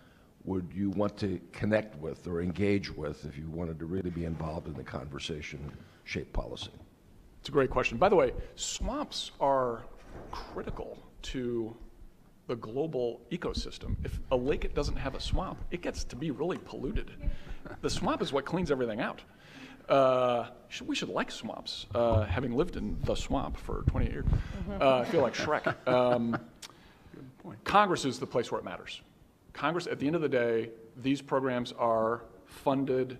would 0.45 0.71
you 0.75 0.91
want 0.91 1.17
to 1.17 1.41
connect 1.53 1.97
with 2.01 2.27
or 2.27 2.43
engage 2.43 2.95
with 2.95 3.25
if 3.25 3.39
you 3.39 3.49
wanted 3.49 3.79
to 3.79 3.87
really 3.87 4.11
be 4.11 4.27
involved 4.27 4.67
in 4.67 4.75
the 4.75 4.85
conversation 4.85 5.73
shape 6.05 6.31
policy? 6.35 6.73
It's 7.41 7.49
a 7.49 7.53
great 7.53 7.71
question. 7.71 7.97
By 7.97 8.11
the 8.11 8.17
way, 8.17 8.35
swamps 8.57 9.31
are 9.41 9.85
critical 10.31 10.99
to 11.23 11.75
the 12.53 12.57
global 12.57 13.23
ecosystem. 13.31 13.97
If 14.05 14.21
a 14.31 14.37
lake 14.37 14.75
doesn't 14.75 14.97
have 14.97 15.15
a 15.15 15.21
swamp, 15.21 15.65
it 15.71 15.81
gets 15.81 16.05
to 16.05 16.17
be 16.17 16.31
really 16.31 16.59
polluted. 16.59 17.11
The 17.81 17.89
swamp 17.89 18.21
is 18.21 18.31
what 18.31 18.45
cleans 18.45 18.71
everything 18.71 19.01
out. 19.01 19.23
Uh, 19.89 20.49
we 20.85 20.95
should 20.95 21.09
like 21.09 21.31
swamps, 21.31 21.87
uh, 21.95 22.25
having 22.25 22.53
lived 22.53 22.77
in 22.77 22.99
the 23.05 23.15
swamp 23.15 23.57
for 23.57 23.85
20 23.87 24.11
years. 24.11 24.27
Uh, 24.79 24.99
I 24.99 25.05
feel 25.07 25.23
like 25.23 25.35
Shrek. 25.35 25.75
Um, 25.87 26.39
Congress 27.65 28.05
is 28.05 28.19
the 28.19 28.27
place 28.27 28.53
where 28.53 28.61
it 28.61 28.65
matters. 28.65 29.01
Congress, 29.55 29.87
at 29.87 29.99
the 29.99 30.07
end 30.07 30.15
of 30.15 30.21
the 30.21 30.29
day, 30.29 30.69
these 31.03 31.23
programs 31.23 31.73
are 31.73 32.23
funded 32.45 33.17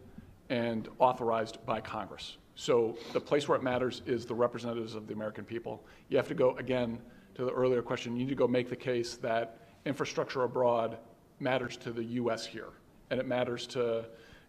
and 0.51 0.89
authorized 0.99 1.57
by 1.65 1.81
Congress. 1.81 2.37
So 2.55 2.99
the 3.15 3.21
place 3.21 3.49
where 3.49 3.57
it 3.57 3.63
matters 3.63 4.03
is 4.05 4.27
the 4.27 4.35
representatives 4.35 4.95
of 4.95 5.07
the 5.07 5.15
American 5.15 5.45
people. 5.47 5.83
You 6.11 6.19
have 6.19 6.29
to 6.29 6.35
go, 6.35 6.55
again, 6.59 6.99
to 7.35 7.45
the 7.45 7.53
earlier 7.53 7.83
question, 7.83 8.17
you 8.17 8.25
need 8.25 8.31
to 8.31 8.37
go 8.37 8.49
make 8.49 8.69
the 8.69 8.77
case 8.77 9.17
that 9.17 9.59
infrastructure 9.85 10.43
abroad 10.43 10.99
matters 11.41 11.77
to 11.79 11.93
the 11.93 12.05
U.S. 12.05 12.47
here, 12.47 12.69
and 13.11 13.19
it 13.19 13.27
matters 13.27 13.67
to, 13.69 14.05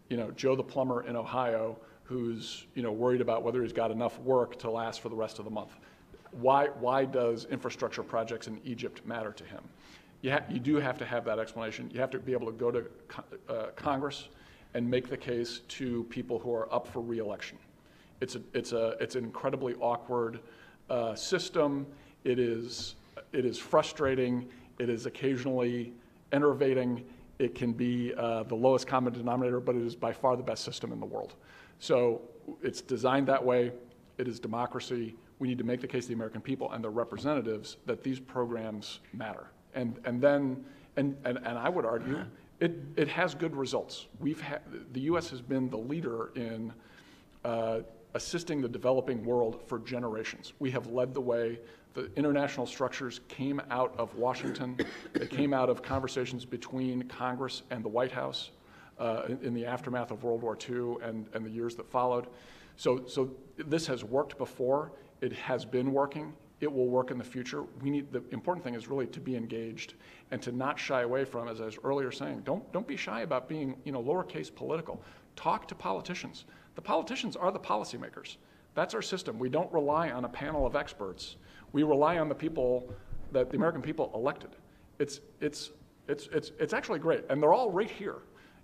you 0.08 0.16
know, 0.16 0.30
Joe 0.32 0.54
the 0.54 0.62
plumber 0.62 1.06
in 1.06 1.16
Ohio 1.16 1.78
who's, 2.04 2.66
you 2.74 2.82
know, 2.82 2.92
worried 2.92 3.20
about 3.20 3.42
whether 3.42 3.62
he's 3.62 3.72
got 3.72 3.90
enough 3.90 4.18
work 4.20 4.58
to 4.58 4.70
last 4.70 5.00
for 5.00 5.08
the 5.08 5.16
rest 5.16 5.38
of 5.38 5.46
the 5.46 5.50
month. 5.50 5.74
Why, 6.32 6.66
why 6.66 7.06
does 7.06 7.46
infrastructure 7.46 8.02
projects 8.02 8.46
in 8.46 8.60
Egypt 8.64 9.04
matter 9.06 9.32
to 9.32 9.44
him? 9.44 9.62
You, 10.20 10.36
you 10.50 10.58
do 10.60 10.76
have 10.76 10.98
to 10.98 11.06
have 11.06 11.24
that 11.24 11.38
explanation. 11.38 11.90
You 11.92 12.00
have 12.00 12.10
to 12.10 12.18
be 12.18 12.32
able 12.32 12.46
to 12.46 12.52
go 12.52 12.70
to 12.70 12.84
uh, 13.48 13.66
Congress 13.74 14.28
and 14.74 14.88
make 14.88 15.08
the 15.08 15.16
case 15.16 15.60
to 15.68 16.04
people 16.04 16.38
who 16.38 16.52
are 16.52 16.72
up 16.74 16.86
for 16.86 17.00
reelection. 17.00 17.56
It's, 18.20 18.36
a, 18.36 18.42
it's, 18.52 18.72
a, 18.72 18.96
it's 19.00 19.16
an 19.16 19.24
incredibly 19.24 19.74
awkward 19.74 20.40
uh, 20.90 21.14
system. 21.14 21.86
It 22.24 22.38
is, 22.38 22.96
it 23.32 23.44
is 23.44 23.58
frustrating. 23.58 24.48
It 24.78 24.88
is 24.88 25.06
occasionally 25.06 25.92
enervating. 26.32 27.04
It 27.38 27.54
can 27.54 27.72
be 27.72 28.14
uh, 28.16 28.44
the 28.44 28.54
lowest 28.54 28.86
common 28.86 29.12
denominator, 29.12 29.60
but 29.60 29.76
it 29.76 29.82
is 29.82 29.94
by 29.94 30.12
far 30.12 30.36
the 30.36 30.42
best 30.42 30.64
system 30.64 30.92
in 30.92 31.00
the 31.00 31.06
world. 31.06 31.34
So 31.78 32.22
it's 32.62 32.80
designed 32.80 33.26
that 33.28 33.44
way. 33.44 33.72
It 34.18 34.28
is 34.28 34.40
democracy. 34.40 35.16
We 35.38 35.48
need 35.48 35.58
to 35.58 35.64
make 35.64 35.80
the 35.80 35.86
case 35.86 36.04
to 36.04 36.08
the 36.08 36.14
American 36.14 36.40
people 36.40 36.70
and 36.72 36.82
their 36.82 36.90
representatives 36.90 37.76
that 37.86 38.02
these 38.02 38.20
programs 38.20 39.00
matter. 39.12 39.48
And, 39.74 39.98
and 40.04 40.20
then, 40.20 40.64
and, 40.96 41.16
and, 41.24 41.38
and 41.38 41.58
I 41.58 41.68
would 41.68 41.84
argue, 41.84 42.24
it, 42.60 42.78
it 42.96 43.08
has 43.08 43.34
good 43.34 43.56
results. 43.56 44.06
We've 44.20 44.40
ha- 44.40 44.60
the 44.92 45.00
U.S. 45.00 45.28
has 45.30 45.40
been 45.40 45.68
the 45.68 45.76
leader 45.76 46.30
in 46.36 46.72
uh, 47.44 47.80
assisting 48.14 48.60
the 48.60 48.68
developing 48.68 49.24
world 49.24 49.62
for 49.66 49.80
generations. 49.80 50.52
We 50.58 50.70
have 50.70 50.86
led 50.86 51.12
the 51.12 51.20
way 51.20 51.58
the 51.94 52.10
international 52.16 52.66
structures 52.66 53.20
came 53.28 53.60
out 53.70 53.94
of 53.98 54.14
Washington. 54.16 54.78
they 55.12 55.26
came 55.26 55.52
out 55.54 55.68
of 55.68 55.82
conversations 55.82 56.44
between 56.44 57.02
Congress 57.04 57.62
and 57.70 57.84
the 57.84 57.88
White 57.88 58.12
House 58.12 58.50
uh, 58.98 59.22
in, 59.42 59.54
the 59.54 59.64
aftermath 59.64 60.10
of 60.10 60.22
World 60.22 60.42
War 60.42 60.56
II 60.68 60.96
and, 61.02 61.26
and 61.34 61.44
the 61.44 61.50
years 61.50 61.74
that 61.76 61.88
followed. 61.88 62.26
So, 62.76 63.04
so 63.06 63.30
this 63.56 63.86
has 63.86 64.04
worked 64.04 64.38
before. 64.38 64.92
It 65.20 65.32
has 65.32 65.64
been 65.64 65.92
working. 65.92 66.32
It 66.60 66.72
will 66.72 66.88
work 66.88 67.10
in 67.10 67.18
the 67.18 67.24
future. 67.24 67.64
We 67.82 67.90
need 67.90 68.12
the 68.12 68.22
important 68.30 68.64
thing 68.64 68.74
is 68.74 68.88
really 68.88 69.06
to 69.08 69.20
be 69.20 69.36
engaged 69.36 69.94
and 70.30 70.40
to 70.42 70.52
not 70.52 70.78
shy 70.78 71.02
away 71.02 71.24
from, 71.24 71.48
as 71.48 71.60
I 71.60 71.66
was 71.66 71.78
earlier 71.84 72.10
saying, 72.10 72.42
don't 72.44 72.70
don't 72.72 72.86
be 72.86 72.96
shy 72.96 73.22
about 73.22 73.48
being 73.48 73.76
you 73.84 73.92
know 73.92 74.02
lowercase 74.02 74.54
political. 74.54 75.02
Talk 75.36 75.68
to 75.68 75.74
politicians. 75.74 76.44
The 76.74 76.82
politicians 76.82 77.36
are 77.36 77.52
the 77.52 77.58
policymakers. 77.58 78.36
That's 78.74 78.94
our 78.94 79.02
system. 79.02 79.38
We 79.38 79.48
don't 79.48 79.72
rely 79.72 80.10
on 80.10 80.24
a 80.24 80.28
panel 80.28 80.66
of 80.66 80.74
experts 80.74 81.36
we 81.74 81.82
rely 81.82 82.18
on 82.18 82.28
the 82.28 82.34
people 82.36 82.88
that 83.32 83.50
the 83.50 83.56
American 83.56 83.82
people 83.82 84.10
elected. 84.14 84.50
It's, 85.00 85.20
it's, 85.40 85.72
it's, 86.06 86.28
it's, 86.32 86.52
it's 86.60 86.72
actually 86.72 87.00
great. 87.00 87.24
And 87.28 87.42
they're 87.42 87.52
all 87.52 87.70
right 87.70 87.90
here. 87.90 88.18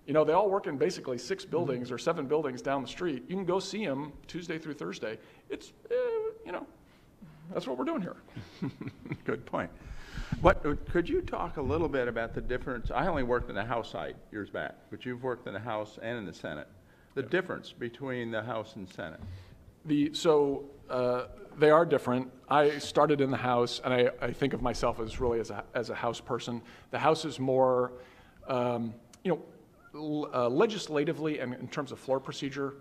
You 0.07 0.13
know, 0.13 0.23
they 0.23 0.31
all 0.31 0.49
work 0.49 0.65
in 0.65 0.77
basically 0.77 1.17
six 1.17 1.43
buildings 1.43 1.91
or 1.91 1.97
seven 1.97 2.25
buildings 2.25 2.61
down 2.61 2.81
the 2.81 2.87
street. 2.87 3.25
You 3.27 3.35
can 3.35 3.45
go 3.45 3.59
see 3.59 3.85
them 3.85 4.13
Tuesday 4.27 4.57
through 4.57 4.75
Thursday. 4.75 5.19
It's, 5.49 5.73
uh, 5.91 5.95
you 6.45 6.53
know, 6.53 6.65
that's 7.53 7.67
what 7.67 7.77
we're 7.77 7.85
doing 7.85 8.01
here. 8.01 8.15
Good 9.25 9.45
point. 9.45 9.69
What, 10.39 10.63
could 10.89 11.09
you 11.09 11.21
talk 11.21 11.57
a 11.57 11.61
little 11.61 11.89
bit 11.89 12.07
about 12.07 12.33
the 12.33 12.41
difference? 12.41 12.91
I 12.91 13.07
only 13.07 13.23
worked 13.23 13.49
in 13.49 13.55
the 13.55 13.65
House 13.65 13.91
side 13.91 14.15
years 14.31 14.49
back, 14.49 14.75
but 14.89 15.05
you've 15.05 15.21
worked 15.21 15.47
in 15.47 15.53
the 15.53 15.59
House 15.59 15.99
and 16.01 16.17
in 16.17 16.25
the 16.25 16.33
Senate. 16.33 16.69
The 17.15 17.23
difference 17.23 17.73
between 17.73 18.31
the 18.31 18.41
House 18.41 18.75
and 18.75 18.87
Senate. 18.87 19.19
The, 19.85 20.13
so 20.13 20.65
uh, 20.89 21.25
they 21.57 21.69
are 21.69 21.85
different. 21.85 22.31
I 22.49 22.77
started 22.79 23.19
in 23.19 23.31
the 23.31 23.37
House, 23.37 23.81
and 23.83 23.93
I, 23.93 24.09
I 24.21 24.31
think 24.31 24.53
of 24.53 24.61
myself 24.61 24.99
as 24.99 25.19
really 25.19 25.39
as 25.39 25.49
a, 25.49 25.63
as 25.73 25.89
a 25.89 25.95
House 25.95 26.21
person. 26.21 26.61
The 26.91 26.99
House 26.99 27.25
is 27.25 27.39
more, 27.39 27.93
um, 28.47 28.93
you 29.23 29.31
know, 29.31 29.41
l- 29.93 30.29
uh, 30.33 30.49
legislatively 30.49 31.39
and 31.39 31.53
in 31.53 31.67
terms 31.67 31.91
of 31.91 31.99
floor 31.99 32.19
procedure, 32.19 32.75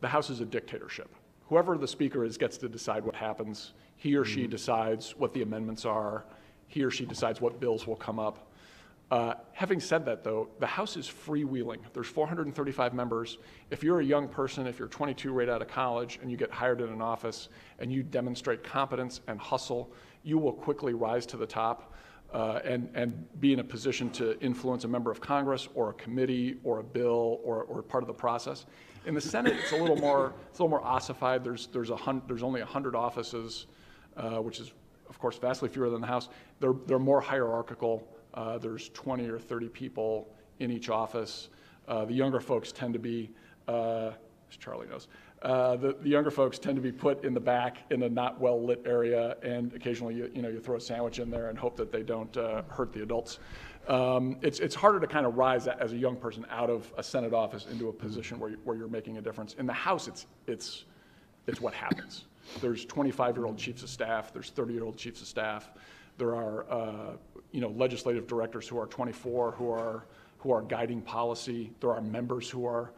the 0.00 0.08
House 0.08 0.30
is 0.30 0.40
a 0.40 0.46
dictatorship. 0.46 1.14
Whoever 1.48 1.76
the 1.76 1.88
Speaker 1.88 2.24
is 2.24 2.38
gets 2.38 2.56
to 2.58 2.68
decide 2.68 3.04
what 3.04 3.14
happens. 3.14 3.72
He 3.96 4.16
or 4.16 4.24
she 4.24 4.46
decides 4.46 5.16
what 5.16 5.34
the 5.34 5.42
amendments 5.42 5.84
are. 5.84 6.24
He 6.68 6.84
or 6.84 6.90
she 6.90 7.04
decides 7.04 7.40
what 7.40 7.58
bills 7.58 7.86
will 7.86 7.96
come 7.96 8.18
up. 8.18 8.47
Uh, 9.10 9.34
having 9.52 9.80
said 9.80 10.04
that, 10.04 10.22
though, 10.22 10.48
the 10.60 10.66
House 10.66 10.96
is 10.96 11.06
freewheeling. 11.08 11.78
There's 11.94 12.08
435 12.08 12.92
members. 12.92 13.38
If 13.70 13.82
you're 13.82 14.00
a 14.00 14.04
young 14.04 14.28
person, 14.28 14.66
if 14.66 14.78
you're 14.78 14.88
22 14.88 15.32
right 15.32 15.48
out 15.48 15.62
of 15.62 15.68
college, 15.68 16.18
and 16.20 16.30
you 16.30 16.36
get 16.36 16.50
hired 16.50 16.82
in 16.82 16.90
an 16.90 17.00
office 17.00 17.48
and 17.78 17.90
you 17.90 18.02
demonstrate 18.02 18.62
competence 18.62 19.20
and 19.26 19.40
hustle, 19.40 19.90
you 20.24 20.36
will 20.36 20.52
quickly 20.52 20.92
rise 20.92 21.24
to 21.26 21.38
the 21.38 21.46
top 21.46 21.94
uh, 22.34 22.60
and, 22.64 22.90
and 22.94 23.26
be 23.40 23.54
in 23.54 23.60
a 23.60 23.64
position 23.64 24.10
to 24.10 24.38
influence 24.40 24.84
a 24.84 24.88
member 24.88 25.10
of 25.10 25.22
Congress 25.22 25.68
or 25.74 25.90
a 25.90 25.94
committee 25.94 26.56
or 26.62 26.80
a 26.80 26.84
bill 26.84 27.40
or, 27.42 27.62
or 27.64 27.82
part 27.82 28.02
of 28.02 28.08
the 28.08 28.14
process. 28.14 28.66
In 29.06 29.14
the 29.14 29.20
Senate, 29.22 29.54
it's 29.58 29.72
a 29.72 29.76
little 29.76 29.96
more, 29.96 30.34
it's 30.50 30.58
a 30.58 30.62
little 30.62 30.68
more 30.68 30.84
ossified. 30.84 31.42
There's, 31.42 31.68
there's, 31.68 31.88
a 31.88 31.96
hun- 31.96 32.20
there's 32.26 32.42
only 32.42 32.60
100 32.60 32.94
offices, 32.94 33.66
uh, 34.18 34.42
which 34.42 34.60
is, 34.60 34.72
of 35.08 35.18
course, 35.18 35.38
vastly 35.38 35.70
fewer 35.70 35.88
than 35.88 36.02
the 36.02 36.06
House. 36.06 36.28
They're, 36.60 36.74
they're 36.86 36.98
more 36.98 37.22
hierarchical. 37.22 38.06
Uh, 38.34 38.58
there's 38.58 38.88
20 38.90 39.28
or 39.28 39.38
30 39.38 39.68
people 39.68 40.28
in 40.58 40.70
each 40.70 40.88
office. 40.88 41.48
Uh, 41.86 42.04
the 42.04 42.14
younger 42.14 42.40
folks 42.40 42.72
tend 42.72 42.92
to 42.92 42.98
be, 42.98 43.30
uh, 43.66 44.10
as 44.50 44.56
Charlie 44.58 44.86
knows, 44.86 45.08
uh, 45.42 45.76
the, 45.76 45.96
the 46.00 46.08
younger 46.08 46.30
folks 46.30 46.58
tend 46.58 46.76
to 46.76 46.82
be 46.82 46.90
put 46.90 47.24
in 47.24 47.32
the 47.32 47.40
back 47.40 47.78
in 47.90 48.02
a 48.02 48.08
not 48.08 48.40
well 48.40 48.60
lit 48.62 48.82
area, 48.84 49.36
and 49.42 49.72
occasionally 49.72 50.14
you, 50.14 50.30
you 50.34 50.42
know 50.42 50.48
you 50.48 50.58
throw 50.58 50.76
a 50.76 50.80
sandwich 50.80 51.20
in 51.20 51.30
there 51.30 51.48
and 51.48 51.58
hope 51.58 51.76
that 51.76 51.92
they 51.92 52.02
don't 52.02 52.36
uh, 52.36 52.62
hurt 52.68 52.92
the 52.92 53.02
adults. 53.02 53.38
Um, 53.88 54.36
it's, 54.42 54.60
it's 54.60 54.74
harder 54.74 55.00
to 55.00 55.06
kind 55.06 55.24
of 55.24 55.36
rise 55.36 55.66
as 55.66 55.92
a 55.92 55.96
young 55.96 56.16
person 56.16 56.44
out 56.50 56.68
of 56.68 56.92
a 56.98 57.02
Senate 57.02 57.32
office 57.32 57.66
into 57.70 57.88
a 57.88 57.92
position 57.92 58.38
where, 58.38 58.50
you, 58.50 58.58
where 58.64 58.76
you're 58.76 58.88
making 58.88 59.16
a 59.16 59.22
difference. 59.22 59.54
In 59.54 59.66
the 59.66 59.72
House, 59.72 60.08
it's, 60.08 60.26
it's, 60.46 60.84
it's 61.46 61.60
what 61.60 61.72
happens. 61.72 62.26
There's 62.60 62.84
25-year-old 62.84 63.56
chiefs 63.56 63.82
of 63.82 63.88
staff. 63.88 64.30
There's 64.32 64.50
30-year-old 64.50 64.98
chiefs 64.98 65.22
of 65.22 65.26
staff. 65.26 65.70
There 66.18 66.34
are, 66.34 66.70
uh, 66.70 67.12
you 67.52 67.60
know, 67.60 67.70
legislative 67.70 68.26
directors 68.26 68.68
who 68.68 68.78
are 68.78 68.86
24 68.86 69.52
who 69.52 69.70
are 69.70 70.04
who 70.38 70.52
are 70.52 70.62
guiding 70.62 71.00
policy. 71.00 71.72
There 71.80 71.90
are 71.90 72.00
members 72.00 72.48
who 72.48 72.64
are 72.66 72.92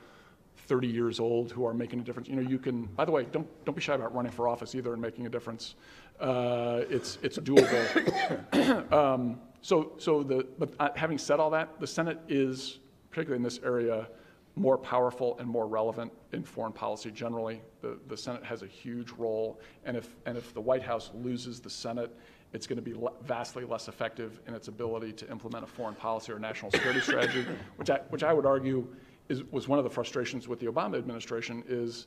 30 0.67 0.89
years 0.89 1.19
old 1.19 1.51
who 1.53 1.67
are 1.67 1.73
making 1.73 2.01
a 2.01 2.03
difference. 2.03 2.29
You 2.29 2.37
know, 2.37 2.49
you 2.49 2.59
can. 2.59 2.85
By 2.87 3.05
the 3.05 3.13
way, 3.13 3.27
don't 3.31 3.47
don't 3.65 3.75
be 3.75 3.81
shy 3.81 3.95
about 3.95 4.15
running 4.15 4.33
for 4.33 4.49
office 4.49 4.75
either 4.75 4.93
and 4.93 5.01
making 5.01 5.27
a 5.27 5.31
difference. 5.31 5.75
Uh, 6.21 6.83
it's 6.91 7.19
it's 7.23 7.39
doable. 7.39 8.93
um, 8.93 9.41
so 9.63 9.93
so 9.99 10.23
the 10.23 10.47
but 10.59 10.75
uh, 10.79 10.91
having 10.97 11.19
said 11.19 11.41
all 11.41 11.51
that, 11.51 11.81
the 11.81 11.87
Senate 11.87 12.19
is 12.29 12.79
particularly 13.11 13.39
in 13.39 13.43
this 13.43 13.61
area 13.65 14.09
more 14.57 14.77
powerful 14.77 15.39
and 15.39 15.49
more 15.49 15.67
relevant 15.67 16.13
in 16.33 16.43
foreign 16.43 16.73
policy 16.73 17.11
generally. 17.11 17.63
The, 17.81 17.99
the 18.09 18.17
Senate 18.17 18.45
has 18.45 18.63
a 18.63 18.67
huge 18.67 19.11
role, 19.13 19.61
and 19.85 19.97
if, 19.97 20.15
and 20.27 20.37
if 20.37 20.53
the 20.53 20.61
White 20.61 20.83
House 20.83 21.11
loses 21.15 21.61
the 21.61 21.71
Senate, 21.71 22.15
it's 22.53 22.67
going 22.67 22.77
to 22.77 22.83
be 22.83 22.95
vastly 23.23 23.65
less 23.65 23.89
effective 23.89 24.41
in 24.47 24.55
its 24.55 24.69
ability 24.69 25.13
to 25.13 25.31
implement 25.31 25.65
a 25.65 25.67
foreign 25.67 25.95
policy 25.95 26.33
or 26.33 26.39
national 26.39 26.71
security 26.71 27.01
strategy, 27.01 27.47
which 27.77 27.91
I, 27.91 28.01
which 28.09 28.23
I 28.23 28.33
would 28.33 28.47
argue 28.47 28.87
is, 29.29 29.45
was 29.45 29.69
one 29.69 29.79
of 29.79 29.85
the 29.85 29.91
frustrations 29.91 30.49
with 30.49 30.59
the 30.59 30.67
Obama 30.67 30.99
administration 30.99 31.63
is 31.69 32.07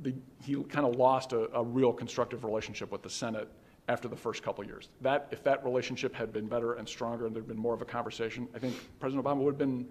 the, 0.00 0.12
he 0.42 0.56
kind 0.64 0.84
of 0.86 0.96
lost 0.96 1.32
a, 1.32 1.50
a 1.54 1.62
real 1.62 1.92
constructive 1.92 2.44
relationship 2.44 2.90
with 2.90 3.02
the 3.02 3.10
Senate 3.10 3.48
after 3.88 4.08
the 4.08 4.16
first 4.16 4.42
couple 4.42 4.64
years. 4.64 4.88
That, 5.02 5.28
if 5.30 5.44
that 5.44 5.64
relationship 5.64 6.14
had 6.14 6.32
been 6.32 6.46
better 6.46 6.74
and 6.74 6.88
stronger 6.88 7.26
and 7.26 7.34
there'd 7.34 7.46
been 7.46 7.56
more 7.56 7.74
of 7.74 7.82
a 7.82 7.84
conversation, 7.84 8.48
I 8.54 8.58
think 8.58 8.74
President 8.98 9.24
Obama 9.24 9.38
would 9.38 9.52
have 9.52 9.58
been 9.58 9.86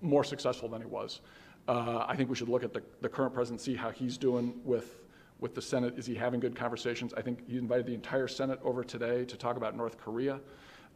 more 0.00 0.24
successful 0.24 0.68
than 0.68 0.80
he 0.80 0.86
was. 0.86 1.20
Uh, 1.68 2.04
I 2.08 2.16
think 2.16 2.30
we 2.30 2.36
should 2.36 2.48
look 2.48 2.64
at 2.64 2.72
the, 2.72 2.82
the 3.00 3.08
current 3.08 3.34
president, 3.34 3.60
see 3.60 3.74
how 3.74 3.90
he's 3.90 4.16
doing 4.16 4.60
with, 4.64 4.99
with 5.40 5.54
the 5.54 5.62
Senate. 5.62 5.98
Is 5.98 6.06
he 6.06 6.14
having 6.14 6.40
good 6.40 6.54
conversations? 6.54 7.12
I 7.16 7.22
think 7.22 7.48
he 7.48 7.58
invited 7.58 7.86
the 7.86 7.94
entire 7.94 8.28
Senate 8.28 8.60
over 8.62 8.84
today 8.84 9.24
to 9.24 9.36
talk 9.36 9.56
about 9.56 9.76
North 9.76 9.98
Korea. 9.98 10.40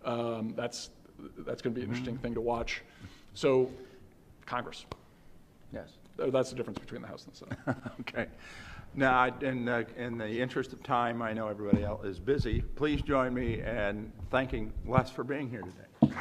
Um, 0.05 0.53
that's 0.57 0.91
that's 1.39 1.63
going 1.63 1.73
to 1.75 1.79
be 1.81 1.83
an 1.85 1.89
interesting 1.91 2.19
thing 2.19 2.35
to 2.35 2.41
watch. 2.41 2.83
So, 3.35 3.71
Congress. 4.47 4.85
Yes. 5.73 5.91
That's 6.17 6.51
the 6.51 6.57
difference 6.57 6.79
between 6.79 7.03
the 7.03 7.09
House 7.09 7.25
and 7.25 7.33
the 7.33 7.39
Senate. 7.39 7.77
Okay. 8.01 8.27
Now, 8.97 9.27
in, 9.41 9.65
the- 9.65 9.87
in 9.97 10.19
the 10.19 10.41
interest 10.41 10.73
of 10.73 10.81
time, 10.85 11.21
I 11.23 11.33
know 11.33 11.49
everybody 11.49 11.83
else 11.83 12.05
is 12.05 12.21
busy. 12.21 12.61
Please 12.77 13.03
join 13.03 13.35
me 13.35 13.61
in 13.61 14.13
thanking 14.31 14.73
Les 14.87 15.11
for 15.11 15.25
being 15.25 15.49
here 15.51 15.63
today. 15.63 16.15